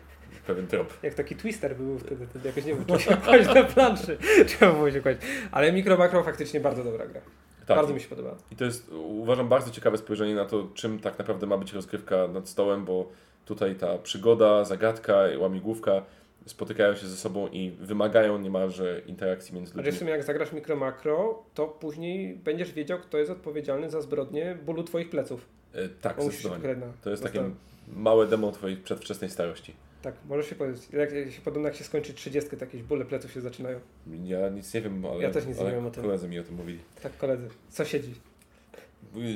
pewien 0.47 0.67
trop. 0.67 0.99
Jak 1.03 1.15
taki 1.15 1.37
twister 1.37 1.77
był 1.77 1.99
wtedy, 1.99 2.27
wtedy 2.27 2.49
jakoś 2.49 2.65
nie 2.65 2.75
wiem, 2.77 2.85
czy 2.87 3.05
się 3.05 3.17
kłaść 3.17 3.55
na 3.55 3.65
planszy. 3.65 4.19
Trzeba 4.47 4.73
było 4.73 4.91
się 4.91 5.01
kłaść. 5.01 5.19
Ale 5.53 5.73
Mikro 5.73 5.97
Makro 5.97 6.23
faktycznie 6.23 6.61
bardzo 6.61 6.85
dobra 6.85 7.07
gra. 7.07 7.21
Tak, 7.67 7.77
Bardzo 7.77 7.95
mi 7.95 8.01
się 8.01 8.09
podoba. 8.09 8.35
I 8.53 8.57
to 8.57 8.65
jest 8.65 8.91
uważam 8.93 9.49
bardzo 9.49 9.71
ciekawe 9.71 9.99
spojrzenie 9.99 10.35
na 10.35 10.45
to, 10.45 10.69
czym 10.75 10.99
tak 10.99 11.19
naprawdę 11.19 11.47
ma 11.47 11.59
być 11.59 11.73
rozgrywka 11.73 12.29
nad 12.29 12.49
stołem, 12.49 12.85
bo 12.85 13.09
tutaj 13.45 13.75
ta 13.75 13.99
przygoda, 13.99 14.65
zagadka 14.65 15.19
łamigłówka 15.39 16.03
spotykają 16.47 16.95
się 16.95 17.07
ze 17.07 17.17
sobą 17.17 17.49
i 17.49 17.71
wymagają 17.71 18.39
niemalże 18.39 19.01
interakcji 19.07 19.55
między 19.55 19.73
Ale 19.75 19.83
ludźmi. 19.83 19.97
w 19.97 19.99
sumie 19.99 20.11
jak 20.11 20.25
zagrasz 20.25 20.53
Mikro 20.53 20.77
Makro, 20.77 21.43
to 21.55 21.67
później 21.67 22.35
będziesz 22.35 22.73
wiedział, 22.73 22.99
kto 22.99 23.19
jest 23.19 23.31
odpowiedzialny 23.31 23.91
za 23.91 24.01
zbrodnię 24.01 24.59
bólu 24.67 24.83
Twoich 24.83 25.11
pleców. 25.11 25.47
E, 25.75 25.89
Tak, 25.89 26.23
zdecydowanie. 26.23 26.77
To 27.03 27.11
jest 27.11 27.23
takie 27.23 27.51
małe 27.89 28.27
demo 28.27 28.53
twojej 28.53 28.77
przedwczesnej 28.77 29.31
starości. 29.31 29.75
Tak, 30.05 30.15
możesz 30.29 30.49
się 30.49 30.55
powiedzieć. 30.55 30.89
Jak 30.93 31.13
jak 31.13 31.33
się 31.33 31.41
podobno 31.41 31.69
jak 31.69 31.77
się 31.77 31.85
skończy 31.85 32.15
30, 32.15 32.51
to 32.51 32.65
jakieś 32.65 32.83
bóle 32.83 33.05
pleców 33.05 33.33
się 33.33 33.41
zaczynają. 33.41 33.81
Ja 34.25 34.49
nic 34.49 34.75
nie 34.75 34.81
wiem, 34.81 35.07
ale, 35.07 35.23
Ja 35.23 35.31
też 35.31 35.47
nic 35.47 35.59
nie 35.59 35.71
wiem 35.71 35.87
o 35.87 35.91
tym. 35.91 36.03
koledzy 36.03 36.29
mi 36.29 36.39
o 36.39 36.43
tym 36.43 36.55
mówili. 36.55 36.79
Tak, 37.03 37.17
koledzy. 37.17 37.49
Co 37.69 37.85
siedzi? 37.85 38.15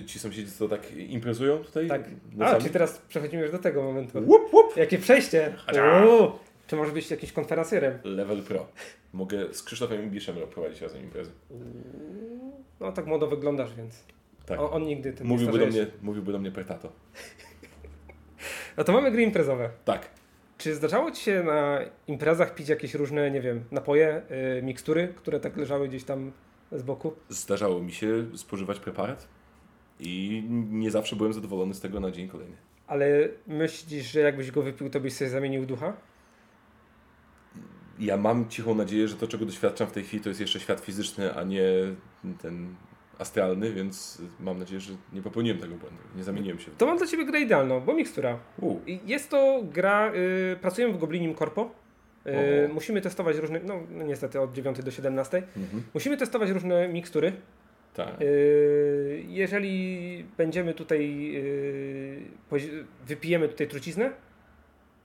Ci 0.07 0.19
sąsiedzi 0.19 0.53
co 0.53 0.69
tak 0.69 0.93
imprezują 0.93 1.59
tutaj? 1.59 1.89
Tak. 1.89 2.03
A, 2.35 2.39
nocami? 2.39 2.65
czy 2.65 2.71
teraz 2.71 2.99
przechodzimy 3.09 3.43
już 3.43 3.53
do 3.53 3.59
tego 3.59 3.83
momentu. 3.83 4.19
Łup, 4.19 4.55
łup. 4.55 4.77
Jakie 4.77 4.99
przejście! 4.99 5.55
Uuu. 6.05 6.33
Czy 6.67 6.77
może 6.77 6.93
być 6.93 7.11
jakimś 7.11 7.33
konferencjerem? 7.33 7.99
Level 8.05 8.43
Pro. 8.43 8.67
Mogę 9.13 9.55
z 9.55 9.63
Krzysztofem 9.63 10.05
Ibiszem 10.07 10.37
prowadzić 10.55 10.81
razem 10.81 11.03
imprezy. 11.03 11.31
No 12.81 12.93
tak 12.93 13.07
młodo 13.07 13.27
wyglądasz, 13.27 13.75
więc 13.75 14.05
Tak. 14.47 14.61
on, 14.61 14.69
on 14.73 14.83
nigdy 14.83 15.13
tym 15.13 15.27
mówiłby, 15.27 15.59
nie 15.59 15.67
do 15.67 15.73
mnie, 15.73 15.87
mówiłby 16.03 16.33
do 16.33 16.39
mnie 16.39 16.51
Pertato. 16.51 16.93
No 18.77 18.85
to 18.85 18.93
mamy 18.93 19.11
gry 19.11 19.23
imprezowe. 19.23 19.71
Tak. 19.85 20.18
Czy 20.59 20.75
zdarzało 20.75 21.11
Ci 21.11 21.23
się 21.23 21.43
na 21.43 21.81
imprezach 22.07 22.55
pić 22.55 22.69
jakieś 22.69 22.95
różne, 22.95 23.31
nie 23.31 23.41
wiem, 23.41 23.65
napoje, 23.71 24.23
yy, 24.55 24.63
mikstury, 24.63 25.15
które 25.17 25.41
tak 25.41 25.57
leżały 25.57 25.89
gdzieś 25.89 26.05
tam 26.05 26.33
z 26.73 26.83
boku? 26.83 27.13
Zdarzało 27.29 27.81
mi 27.81 27.93
się 27.93 28.27
spożywać 28.37 28.81
preparat 28.81 29.29
i 30.01 30.45
nie 30.71 30.91
zawsze 30.91 31.17
byłem 31.17 31.33
zadowolony 31.33 31.75
z 31.75 31.81
tego 31.81 32.01
na 32.01 32.11
dzień 32.11 32.29
kolejny. 32.29 32.57
Ale 32.87 33.29
myślisz, 33.47 34.13
że 34.13 34.21
jakbyś 34.21 34.51
go 34.51 34.63
wypił, 34.63 34.91
to 34.91 35.01
byś 35.01 35.13
sobie 35.13 35.31
zamienił 35.31 35.67
ducha? 35.67 35.97
Ja 37.99 38.17
mam 38.17 38.49
cichą 38.49 38.75
nadzieję, 38.75 39.09
że 39.09 39.17
to, 39.17 39.29
czego 39.29 39.47
doświadczam 39.47 39.89
w 39.89 39.93
tej 39.93 40.05
chwili, 40.05 40.23
to 40.23 40.29
jest 40.29 40.41
jeszcze 40.41 40.61
świat 40.61 40.81
fizyczny, 40.81 41.35
a 41.35 41.43
nie 41.43 41.63
ten 42.43 42.75
astralny, 43.19 43.73
więc 43.73 44.23
mam 44.41 44.59
nadzieję, 44.59 44.81
że 44.81 44.93
nie 45.13 45.23
popełniłem 45.23 45.59
tego 45.59 45.75
błędu. 45.75 45.99
Nie 46.17 46.25
zamieniłem 46.25 46.59
się 46.59 46.71
To 46.79 46.87
mam 46.87 46.99
dla 46.99 47.07
Ciebie 47.07 47.25
grę 47.25 47.41
idealną, 47.41 47.81
bo 47.81 47.95
mikstura. 47.95 48.39
U, 48.61 48.77
Jest 49.07 49.31
to 49.31 49.63
gra, 49.73 50.13
y, 50.15 50.57
pracujemy 50.61 50.95
w 50.95 50.99
Goblinim 50.99 51.35
Corpo. 51.35 51.71
Y, 52.27 52.69
musimy 52.69 53.01
testować 53.01 53.37
różne, 53.37 53.61
no, 53.65 53.81
no 53.91 54.05
niestety 54.05 54.41
od 54.41 54.53
9 54.53 54.83
do 54.83 54.91
17. 54.91 55.43
mhm. 55.57 55.83
Musimy 55.95 56.17
testować 56.17 56.51
różne 56.51 56.89
mikstury. 56.89 57.33
Tak. 57.95 58.23
Y, 58.23 59.25
jeżeli 59.29 60.25
będziemy 60.37 60.75
tutaj, 60.75 61.31
y, 61.37 62.85
wypijemy 63.07 63.49
tutaj 63.49 63.69
truciznę, 63.69 64.11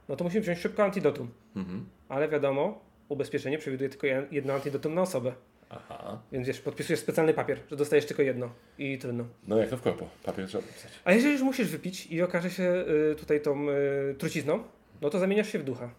no 0.10 0.16
to 0.16 0.24
musimy 0.24 0.42
wziąć 0.42 0.60
szybko 0.60 0.84
antidotum. 0.84 1.30
Mhm. 1.56 1.86
Ale 2.10 2.28
wiadomo, 2.30 2.82
ubezpieczenie 3.10 3.58
przewiduje 3.58 3.90
tylko 3.90 4.08
jed- 4.08 4.26
jedno 4.32 4.54
antidotum 4.54 4.94
na 4.94 5.02
osobę. 5.02 5.34
Aha. 5.76 6.22
Więc 6.32 6.48
wiesz, 6.48 6.62
podpisujesz 6.62 7.00
specjalny 7.00 7.34
papier, 7.34 7.60
że 7.70 7.76
dostajesz 7.76 8.06
tylko 8.06 8.22
jedno 8.24 8.50
i 8.78 8.98
trudno. 8.98 9.26
No 9.48 9.58
jak 9.58 9.70
to 9.70 9.78
w 9.78 9.82
korpo. 9.82 10.10
Papier 10.24 10.48
trzeba 10.48 10.64
pisać. 10.64 10.92
A 11.06 11.14
jeżeli 11.14 11.34
już 11.34 11.42
musisz 11.42 11.68
wypić 11.68 12.08
i 12.08 12.22
okaże 12.22 12.50
się 12.52 12.86
y, 13.12 13.16
tutaj 13.16 13.42
tą 13.42 13.70
y, 13.70 14.16
trucizną, 14.18 14.64
no 15.02 15.10
to 15.10 15.20
zamieniasz 15.20 15.52
się 15.52 15.60
w 15.60 15.64
ducha. 15.64 15.90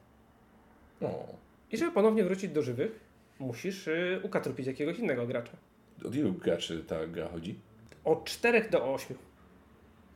O. 1.03 1.26
I 1.72 1.76
żeby 1.76 1.92
ponownie 1.92 2.24
wrócić 2.24 2.51
do 2.51 2.62
żywych, 2.62 3.01
musisz 3.38 3.88
y, 3.88 4.20
ukatrupić 4.22 4.66
jakiegoś 4.66 4.98
innego 4.98 5.26
gracza. 5.26 5.53
Od 6.07 6.14
ilu 6.14 6.32
graczy 6.32 6.84
ta 6.88 7.07
gra 7.07 7.28
chodzi? 7.28 7.59
Od 8.05 8.24
4 8.24 8.68
do 8.70 8.94
8. 8.94 9.16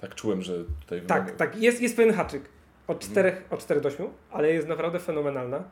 Tak 0.01 0.15
czułem, 0.15 0.43
że 0.43 0.65
tutaj... 0.81 1.01
Tak, 1.03 1.27
wymaga- 1.27 1.37
tak, 1.37 1.63
jest, 1.63 1.81
jest 1.83 1.97
pewien 1.97 2.15
haczyk. 2.15 2.43
Od 2.87 3.01
4, 3.01 3.37
od 3.51 3.61
4 3.61 3.81
do 3.81 3.89
8, 3.89 4.07
ale 4.31 4.53
jest 4.53 4.69
naprawdę 4.69 4.99
fenomenalna. 4.99 5.65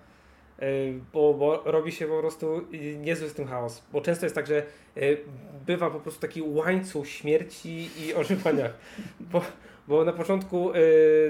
Y, 0.62 1.00
bo, 1.12 1.34
bo 1.34 1.62
robi 1.64 1.92
się 1.92 2.06
po 2.06 2.18
prostu 2.18 2.66
y, 2.74 2.96
niezły 2.96 3.28
z 3.28 3.34
tym 3.34 3.46
chaos. 3.46 3.82
Bo 3.92 4.00
często 4.00 4.26
jest 4.26 4.34
tak, 4.34 4.46
że 4.46 4.62
y, 4.96 5.18
bywa 5.66 5.90
po 5.90 6.00
prostu 6.00 6.20
taki 6.20 6.42
łańcuch 6.42 7.08
śmierci 7.08 7.90
i 7.98 8.14
ożywania. 8.20 8.70
Bo, 9.20 9.42
bo 9.88 10.04
na 10.04 10.12
początku 10.12 10.72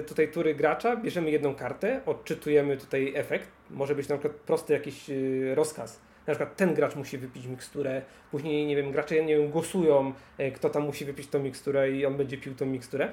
tutaj 0.06 0.28
tury 0.28 0.54
gracza 0.54 0.96
bierzemy 0.96 1.30
jedną 1.30 1.54
kartę, 1.54 2.00
odczytujemy 2.06 2.76
tutaj 2.76 3.12
efekt. 3.16 3.48
Może 3.70 3.94
być 3.94 4.08
na 4.08 4.18
przykład 4.18 4.40
prosty 4.40 4.72
jakiś 4.72 5.10
rozkaz. 5.54 6.00
Na 6.26 6.34
przykład 6.34 6.56
ten 6.56 6.74
gracz 6.74 6.96
musi 6.96 7.18
wypić 7.18 7.46
miksturę, 7.46 8.02
później, 8.30 8.66
nie 8.66 8.76
wiem, 8.76 8.92
gracze, 8.92 9.24
nie 9.24 9.36
wiem, 9.36 9.50
głosują, 9.50 10.12
kto 10.54 10.70
tam 10.70 10.82
musi 10.82 11.04
wypić 11.04 11.26
tą 11.28 11.38
miksturę 11.38 11.90
i 11.90 12.06
on 12.06 12.16
będzie 12.16 12.38
pił 12.38 12.54
tą 12.54 12.66
miksturę. 12.66 13.08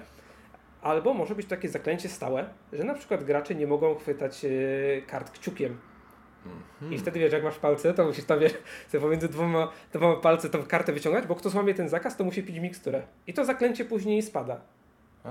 Albo 0.81 1.13
może 1.13 1.35
być 1.35 1.47
takie 1.47 1.69
zaklęcie 1.69 2.09
stałe, 2.09 2.45
że 2.73 2.83
na 2.83 2.93
przykład 2.93 3.23
gracze 3.23 3.55
nie 3.55 3.67
mogą 3.67 3.95
chwytać 3.95 4.45
kart 5.07 5.31
kciukiem 5.31 5.77
i 6.91 6.97
wtedy 6.97 7.19
wiesz, 7.19 7.33
jak 7.33 7.43
masz 7.43 7.59
palce, 7.59 7.93
to 7.93 8.05
musisz 8.05 8.25
tam 8.25 8.39
wiesz, 8.39 8.53
sobie 8.89 9.01
pomiędzy 9.01 9.29
dwoma, 9.29 9.71
dwoma 9.93 10.15
palce 10.15 10.49
tą 10.49 10.63
kartę 10.63 10.93
wyciągać, 10.93 11.27
bo 11.27 11.35
kto 11.35 11.49
złamie 11.49 11.73
ten 11.73 11.89
zakaz, 11.89 12.17
to 12.17 12.23
musi 12.23 12.43
pić 12.43 12.59
miksturę. 12.59 13.03
I 13.27 13.33
to 13.33 13.45
zaklęcie 13.45 13.85
później 13.85 14.21
spada. 14.21 14.61
A, 15.23 15.29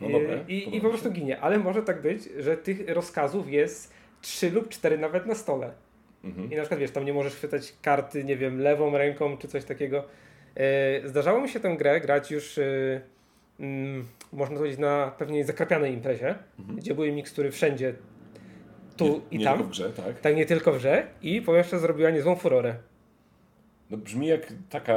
no 0.00 0.08
dobre, 0.08 0.44
I, 0.48 0.76
I, 0.76 0.80
po 0.80 0.88
prostu 0.88 1.10
ginie. 1.10 1.40
Ale 1.40 1.58
może 1.58 1.82
tak 1.82 2.02
być, 2.02 2.28
że 2.38 2.56
tych 2.56 2.88
rozkazów 2.88 3.50
jest 3.50 3.94
trzy 4.20 4.50
lub 4.50 4.68
cztery 4.68 4.98
nawet 4.98 5.26
na 5.26 5.34
stole. 5.34 5.72
Mhm. 6.24 6.52
I 6.52 6.56
na 6.56 6.62
przykład 6.62 6.80
wiesz, 6.80 6.90
tam 6.90 7.04
nie 7.04 7.12
możesz 7.12 7.34
chwytać 7.34 7.74
karty, 7.82 8.24
nie 8.24 8.36
wiem, 8.36 8.60
lewą 8.60 8.98
ręką 8.98 9.36
czy 9.36 9.48
coś 9.48 9.64
takiego. 9.64 10.04
E, 10.56 11.08
zdarzało 11.08 11.40
mi 11.40 11.48
się 11.48 11.60
tę 11.60 11.76
grę 11.76 12.00
grać 12.00 12.30
już, 12.30 12.60
mm, 13.60 14.04
można 14.32 14.56
powiedzieć, 14.56 14.78
na 14.78 15.12
pewnie 15.18 15.44
zakrapianej 15.44 15.94
imprezie, 15.94 16.34
mhm. 16.58 16.78
gdzie 16.78 16.94
były 16.94 17.12
mikstury 17.12 17.50
wszędzie 17.50 17.94
tu 18.96 19.04
nie, 19.04 19.20
i 19.30 19.38
nie 19.38 19.44
tam. 19.44 19.58
Tylko 19.58 19.68
w 19.68 19.72
grze, 19.72 19.90
tak? 19.90 20.20
Tak, 20.20 20.36
nie 20.36 20.46
tylko 20.46 20.72
w 20.72 20.78
grze. 20.78 21.06
I 21.22 21.42
po 21.42 21.56
jeszcze 21.56 21.78
zrobiła 21.78 22.10
niezłą 22.10 22.36
furorę. 22.36 22.74
No 23.90 23.96
brzmi 23.96 24.26
jak 24.26 24.52
taka 24.70 24.94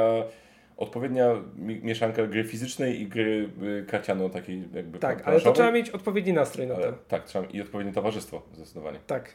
odpowiednia 0.76 1.42
mieszanka 1.58 2.26
gry 2.26 2.44
fizycznej 2.44 3.00
i 3.00 3.06
gry 3.06 3.50
y, 3.62 3.86
karciano 3.88 4.28
takiej 4.28 4.68
jakby 4.74 4.98
Tak, 4.98 5.28
ale 5.28 5.40
to 5.40 5.52
trzeba 5.52 5.72
mieć 5.72 5.90
odpowiedni 5.90 6.32
nastrój 6.32 6.66
na 6.66 6.74
ale, 6.74 6.92
to. 6.92 6.98
Tak, 7.08 7.24
trzeba 7.24 7.46
i 7.46 7.60
odpowiednie 7.60 7.92
towarzystwo 7.92 8.42
zdecydowanie. 8.54 8.98
Tak. 9.06 9.34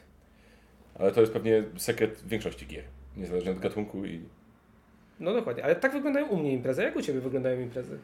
Ale 0.94 1.12
to 1.12 1.20
jest 1.20 1.32
pewnie 1.32 1.64
sekret 1.76 2.22
większości 2.26 2.66
gier, 2.66 2.84
niezależnie 3.16 3.52
od 3.52 3.58
gatunku 3.58 4.04
i... 4.04 4.22
No 5.20 5.32
dokładnie, 5.32 5.64
ale 5.64 5.76
tak 5.76 5.92
wyglądają 5.92 6.26
u 6.26 6.36
mnie 6.36 6.52
imprezy. 6.52 6.82
Jak 6.82 6.96
u 6.96 7.02
Ciebie 7.02 7.20
wyglądają 7.20 7.60
imprezy? 7.60 7.98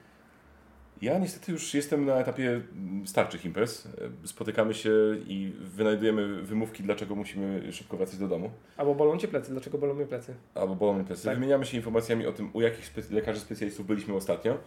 Ja 1.03 1.19
niestety 1.19 1.53
już 1.53 1.75
jestem 1.75 2.05
na 2.05 2.15
etapie 2.15 2.61
starczych 3.05 3.45
imprez. 3.45 3.89
Spotykamy 4.25 4.75
się 4.75 4.91
i 5.27 5.53
wynajdujemy 5.61 6.43
wymówki, 6.43 6.83
dlaczego 6.83 7.15
musimy 7.15 7.73
szybko 7.73 7.97
wracać 7.97 8.19
do 8.19 8.29
domu. 8.29 8.51
Albo 8.77 8.95
bolą 8.95 9.19
Cię 9.19 9.29
plecy, 9.29 9.53
dlaczego 9.53 9.79
bolą 9.79 9.95
mnie 9.95 10.07
plecy. 10.07 10.35
Albo 10.55 10.75
bolą 10.75 10.95
mnie 10.95 11.05
plecy. 11.05 11.25
Tak. 11.25 11.35
Wymieniamy 11.35 11.67
się 11.67 11.77
informacjami 11.77 12.27
o 12.27 12.33
tym, 12.33 12.51
u 12.53 12.61
jakich 12.61 12.87
spe 12.87 13.03
lekarzy 13.11 13.41
specjalistów 13.41 13.87
byliśmy 13.87 14.15
ostatnio. 14.15 14.59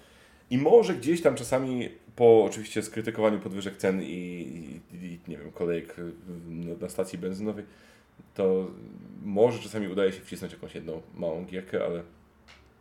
I 0.50 0.58
może 0.58 0.94
gdzieś 0.94 1.22
tam 1.22 1.36
czasami 1.36 1.90
po 2.16 2.44
oczywiście 2.44 2.82
skrytykowaniu 2.82 3.40
podwyżek 3.40 3.78
cen 3.78 4.02
i, 4.02 4.06
i, 4.06 4.96
i 5.06 5.20
nie 5.28 5.38
wiem, 5.38 5.52
kolejek 5.52 5.96
na, 6.48 6.76
na 6.82 6.90
stacji 6.90 7.20
benzynowej, 7.20 7.66
to 8.34 8.68
może 9.24 9.60
czasami 9.60 9.88
udaje 9.88 10.12
się 10.12 10.22
wcisnąć 10.22 10.54
jakąś 10.54 10.76
jedną 10.76 11.02
małą 11.16 11.46
gierkę, 11.46 11.86
ale 11.86 12.04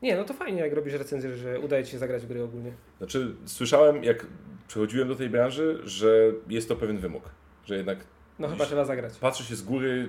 nie, 0.03 0.17
no 0.17 0.25
to 0.25 0.35
fajnie, 0.35 0.61
jak 0.61 0.73
robisz 0.73 0.95
recenzję, 0.95 1.37
że 1.37 1.61
udaje 1.61 1.85
Ci 1.85 1.93
się 1.93 1.99
zagrać 1.99 2.23
w 2.23 2.29
gry 2.29 2.43
ogólnie. 2.43 2.73
Znaczy, 2.99 3.35
słyszałem, 3.45 4.05
jak 4.05 4.27
przechodziłem 4.69 5.09
do 5.09 5.17
tej 5.17 5.31
branży, 5.31 5.81
że 5.85 6.33
jest 6.49 6.69
to 6.69 6.77
pewien 6.77 6.99
wymóg, 6.99 7.31
że 7.65 7.77
jednak... 7.77 7.99
No 8.39 8.49
chyba 8.49 8.67
trzeba 8.67 8.85
zagrać. 8.85 9.19
Patrzy 9.19 9.45
się 9.45 9.57
z 9.57 9.63
góry 9.63 10.09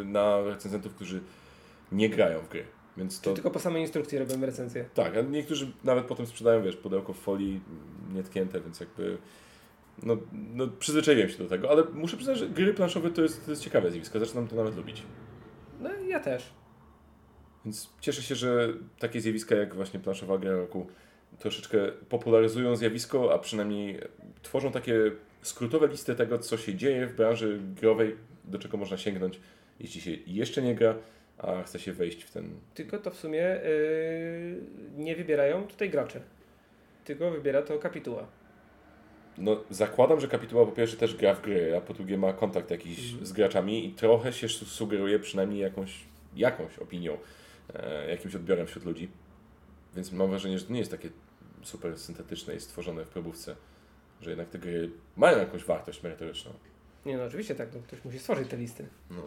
y, 0.00 0.04
na 0.04 0.42
recenzentów, 0.42 0.94
którzy 0.94 1.20
nie 1.92 2.10
grają 2.10 2.40
w 2.40 2.48
gry. 2.48 2.64
Więc 2.96 3.20
to... 3.20 3.34
tylko 3.34 3.50
po 3.50 3.58
samej 3.58 3.82
instrukcji 3.82 4.18
robimy 4.18 4.46
recenzję. 4.46 4.84
Tak, 4.94 5.16
a 5.16 5.20
niektórzy 5.20 5.72
nawet 5.84 6.04
potem 6.04 6.26
sprzedają, 6.26 6.62
wiesz, 6.62 6.76
pudełko 6.76 7.12
w 7.12 7.18
folii 7.18 7.60
nietknięte, 8.14 8.60
więc 8.60 8.80
jakby... 8.80 9.18
No, 10.02 10.16
no 10.32 10.68
przyzwyczaiłem 10.68 11.28
się 11.28 11.38
do 11.38 11.48
tego, 11.48 11.70
ale 11.70 11.84
muszę 11.92 12.16
przyznać, 12.16 12.38
że 12.38 12.48
gry 12.48 12.74
planszowe 12.74 13.10
to 13.10 13.22
jest, 13.22 13.44
to 13.44 13.50
jest 13.50 13.62
ciekawe 13.62 13.90
zjawisko. 13.90 14.18
Zaczynam 14.18 14.48
to 14.48 14.56
nawet 14.56 14.76
lubić. 14.76 15.02
No 15.80 15.90
ja 16.08 16.20
też. 16.20 16.52
Więc 17.64 17.90
cieszę 18.00 18.22
się, 18.22 18.34
że 18.34 18.68
takie 18.98 19.20
zjawiska 19.20 19.54
jak 19.54 19.74
właśnie 19.74 20.00
planszowa 20.00 20.38
gra 20.38 20.52
roku 20.52 20.86
troszeczkę 21.38 21.78
popularyzują 22.08 22.76
zjawisko, 22.76 23.34
a 23.34 23.38
przynajmniej 23.38 24.00
tworzą 24.42 24.72
takie 24.72 24.94
skrótowe 25.42 25.88
listy 25.88 26.14
tego, 26.14 26.38
co 26.38 26.56
się 26.56 26.74
dzieje 26.74 27.06
w 27.06 27.16
branży 27.16 27.60
growej, 27.80 28.16
do 28.44 28.58
czego 28.58 28.76
można 28.76 28.96
sięgnąć, 28.96 29.40
jeśli 29.80 30.00
się 30.00 30.10
jeszcze 30.26 30.62
nie 30.62 30.74
gra, 30.74 30.94
a 31.38 31.62
chce 31.62 31.78
się 31.78 31.92
wejść 31.92 32.24
w 32.24 32.30
ten... 32.30 32.50
Tylko 32.74 32.98
to 32.98 33.10
w 33.10 33.16
sumie 33.16 33.38
yy, 33.38 34.60
nie 34.96 35.16
wybierają 35.16 35.66
tutaj 35.66 35.90
gracze, 35.90 36.20
tylko 37.04 37.30
wybiera 37.30 37.62
to 37.62 37.78
kapituła. 37.78 38.26
No, 39.38 39.64
zakładam, 39.70 40.20
że 40.20 40.28
kapituła 40.28 40.66
po 40.66 40.72
pierwsze 40.72 40.96
też 40.96 41.16
gra 41.16 41.34
w 41.34 41.42
gry, 41.42 41.76
a 41.76 41.80
po 41.80 41.94
drugie 41.94 42.18
ma 42.18 42.32
kontakt 42.32 42.70
jakiś 42.70 43.12
mm. 43.12 43.26
z 43.26 43.32
graczami 43.32 43.86
i 43.86 43.92
trochę 43.92 44.32
się 44.32 44.48
sugeruje 44.48 45.18
przynajmniej 45.18 45.60
jakąś, 45.60 46.04
jakąś 46.36 46.78
opinią 46.78 47.18
jakimś 48.08 48.34
odbiorem 48.34 48.66
wśród 48.66 48.84
ludzi. 48.84 49.08
Więc 49.96 50.12
mam 50.12 50.30
wrażenie, 50.30 50.58
że 50.58 50.64
to 50.64 50.72
nie 50.72 50.78
jest 50.78 50.90
takie 50.90 51.10
super 51.62 51.98
syntetyczne 51.98 52.54
i 52.54 52.60
stworzone 52.60 53.04
w 53.04 53.08
probówce, 53.08 53.56
że 54.20 54.30
jednak 54.30 54.48
te 54.48 54.58
gry 54.58 54.90
mają 55.16 55.38
jakąś 55.38 55.64
wartość 55.64 56.02
merytoryczną. 56.02 56.52
Nie 57.06 57.16
no, 57.16 57.24
oczywiście 57.24 57.54
tak, 57.54 57.68
no, 57.74 57.80
ktoś 57.80 58.04
musi 58.04 58.18
stworzyć 58.18 58.48
te 58.48 58.56
listy. 58.56 58.88
No. 59.10 59.22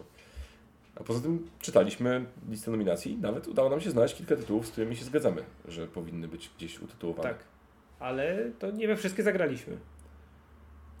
A 0.94 1.04
poza 1.04 1.20
tym 1.20 1.48
czytaliśmy 1.60 2.26
listę 2.48 2.70
nominacji, 2.70 3.16
nawet 3.16 3.48
udało 3.48 3.70
nam 3.70 3.80
się 3.80 3.90
znaleźć 3.90 4.14
kilka 4.14 4.36
tytułów, 4.36 4.66
z 4.66 4.70
którymi 4.70 4.96
się 4.96 5.04
zgadzamy, 5.04 5.42
że 5.68 5.86
powinny 5.86 6.28
być 6.28 6.50
gdzieś 6.56 6.80
utytułowane. 6.80 7.28
Tak, 7.28 7.44
ale 7.98 8.50
to 8.58 8.70
nie 8.70 8.88
we 8.88 8.96
wszystkie 8.96 9.22
zagraliśmy. 9.22 9.78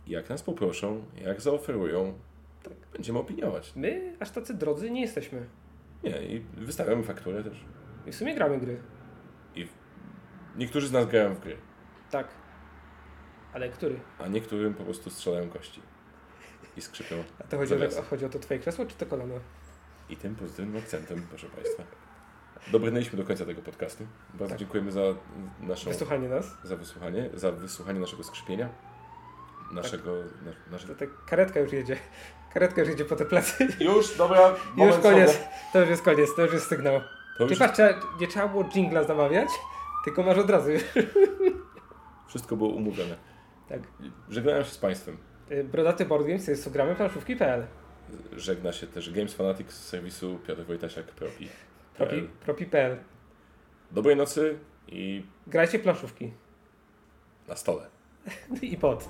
Jak 0.06 0.30
nas 0.30 0.42
poproszą, 0.42 1.04
jak 1.24 1.40
zaoferują, 1.40 2.14
tak 2.62 2.72
będziemy 2.92 3.18
opiniować. 3.18 3.72
My 3.76 4.16
aż 4.20 4.30
tacy 4.30 4.54
drodzy 4.54 4.90
nie 4.90 5.00
jesteśmy. 5.00 5.46
Nie, 6.04 6.22
i 6.22 6.40
wystawiamy 6.40 7.02
fakturę 7.02 7.44
też. 7.44 7.64
I 8.06 8.12
w 8.12 8.14
sumie 8.14 8.34
gramy 8.34 8.58
gry. 8.58 8.80
I 9.54 9.68
niektórzy 10.56 10.88
z 10.88 10.92
nas 10.92 11.06
grają 11.06 11.34
w 11.34 11.40
gry. 11.40 11.56
Tak. 12.10 12.28
Ale 13.52 13.68
który? 13.68 14.00
A 14.18 14.28
niektórym 14.28 14.74
po 14.74 14.84
prostu 14.84 15.10
strzelają 15.10 15.48
kości. 15.48 15.82
I 16.76 16.80
skrzypią. 16.80 17.24
A 17.38 17.44
to 17.44 17.56
chodzi, 17.56 17.74
o, 17.74 18.02
chodzi 18.02 18.24
o 18.24 18.28
to 18.28 18.38
twoje 18.38 18.60
krzesło, 18.60 18.86
czy 18.86 18.96
to 18.96 19.06
kolano? 19.06 19.34
I 20.08 20.16
tym 20.16 20.34
pozytywnym 20.34 20.76
akcentem, 20.82 21.26
proszę 21.28 21.46
Państwa. 21.46 21.82
Dobrnęliśmy 22.72 23.18
do 23.18 23.24
końca 23.24 23.44
tego 23.44 23.62
podcastu. 23.62 24.06
Bardzo 24.34 24.48
tak. 24.48 24.58
dziękujemy 24.58 24.92
za 24.92 25.00
naszą... 25.60 25.90
Wysłuchanie 25.90 26.28
nas. 26.28 26.56
Za 26.64 26.76
wysłuchanie, 26.76 27.30
za 27.34 27.52
wysłuchanie 27.52 28.00
naszego 28.00 28.24
skrzypienia. 28.24 28.68
Naszego... 29.72 30.22
Tak. 30.22 30.44
Na, 30.44 30.72
naszego... 30.72 30.94
To 30.94 31.06
ta 31.06 31.12
karetka 31.26 31.60
już 31.60 31.72
jedzie. 31.72 31.96
Karetka 32.56 32.80
już 32.80 32.90
idzie 32.90 33.04
po 33.04 33.16
te 33.16 33.24
plecy. 33.24 33.68
Już, 33.80 34.16
dobra. 34.16 34.54
Już 34.86 34.98
koniec. 34.98 35.32
Sobie. 35.32 35.48
To 35.72 35.80
już 35.80 35.88
jest 35.88 36.02
koniec, 36.02 36.34
to 36.36 36.42
już 36.42 36.52
jest 36.52 36.66
sygnał. 36.66 37.00
To 37.38 37.44
już... 37.44 37.58
Patrz, 37.58 37.80
nie 38.20 38.26
trzeba 38.26 38.48
było 38.48 38.64
jingla 38.64 39.04
zamawiać, 39.04 39.48
tylko 40.04 40.22
masz 40.22 40.38
od 40.38 40.50
razu. 40.50 40.70
Wszystko 42.28 42.56
było 42.56 42.70
umówione. 42.70 43.16
Tak. 43.68 43.80
Żegnałem 44.28 44.64
się 44.64 44.70
z 44.70 44.78
Państwem. 44.78 45.16
Y, 45.50 45.64
brodaty 45.64 46.04
Board 46.04 46.26
Games 46.26 46.48
jest 46.48 46.72
gramy 46.72 46.94
planszówki.pl 46.94 47.66
Żegna 48.32 48.72
się 48.72 48.86
też 48.86 49.12
Games 49.12 49.34
Fanatics 49.34 49.74
z 49.74 49.88
serwisu 49.88 50.38
Piotr 50.46 50.64
Wojtasiak 50.64 51.06
Propi. 51.06 51.48
Propi.pl 51.94 52.28
Propi 52.44 52.66
Dobrej 53.90 54.16
nocy 54.16 54.58
i... 54.88 55.26
Grajcie 55.46 55.78
planszówki. 55.78 56.32
Na 57.48 57.56
stole. 57.56 57.86
I 58.62 58.76
pod. 58.76 59.08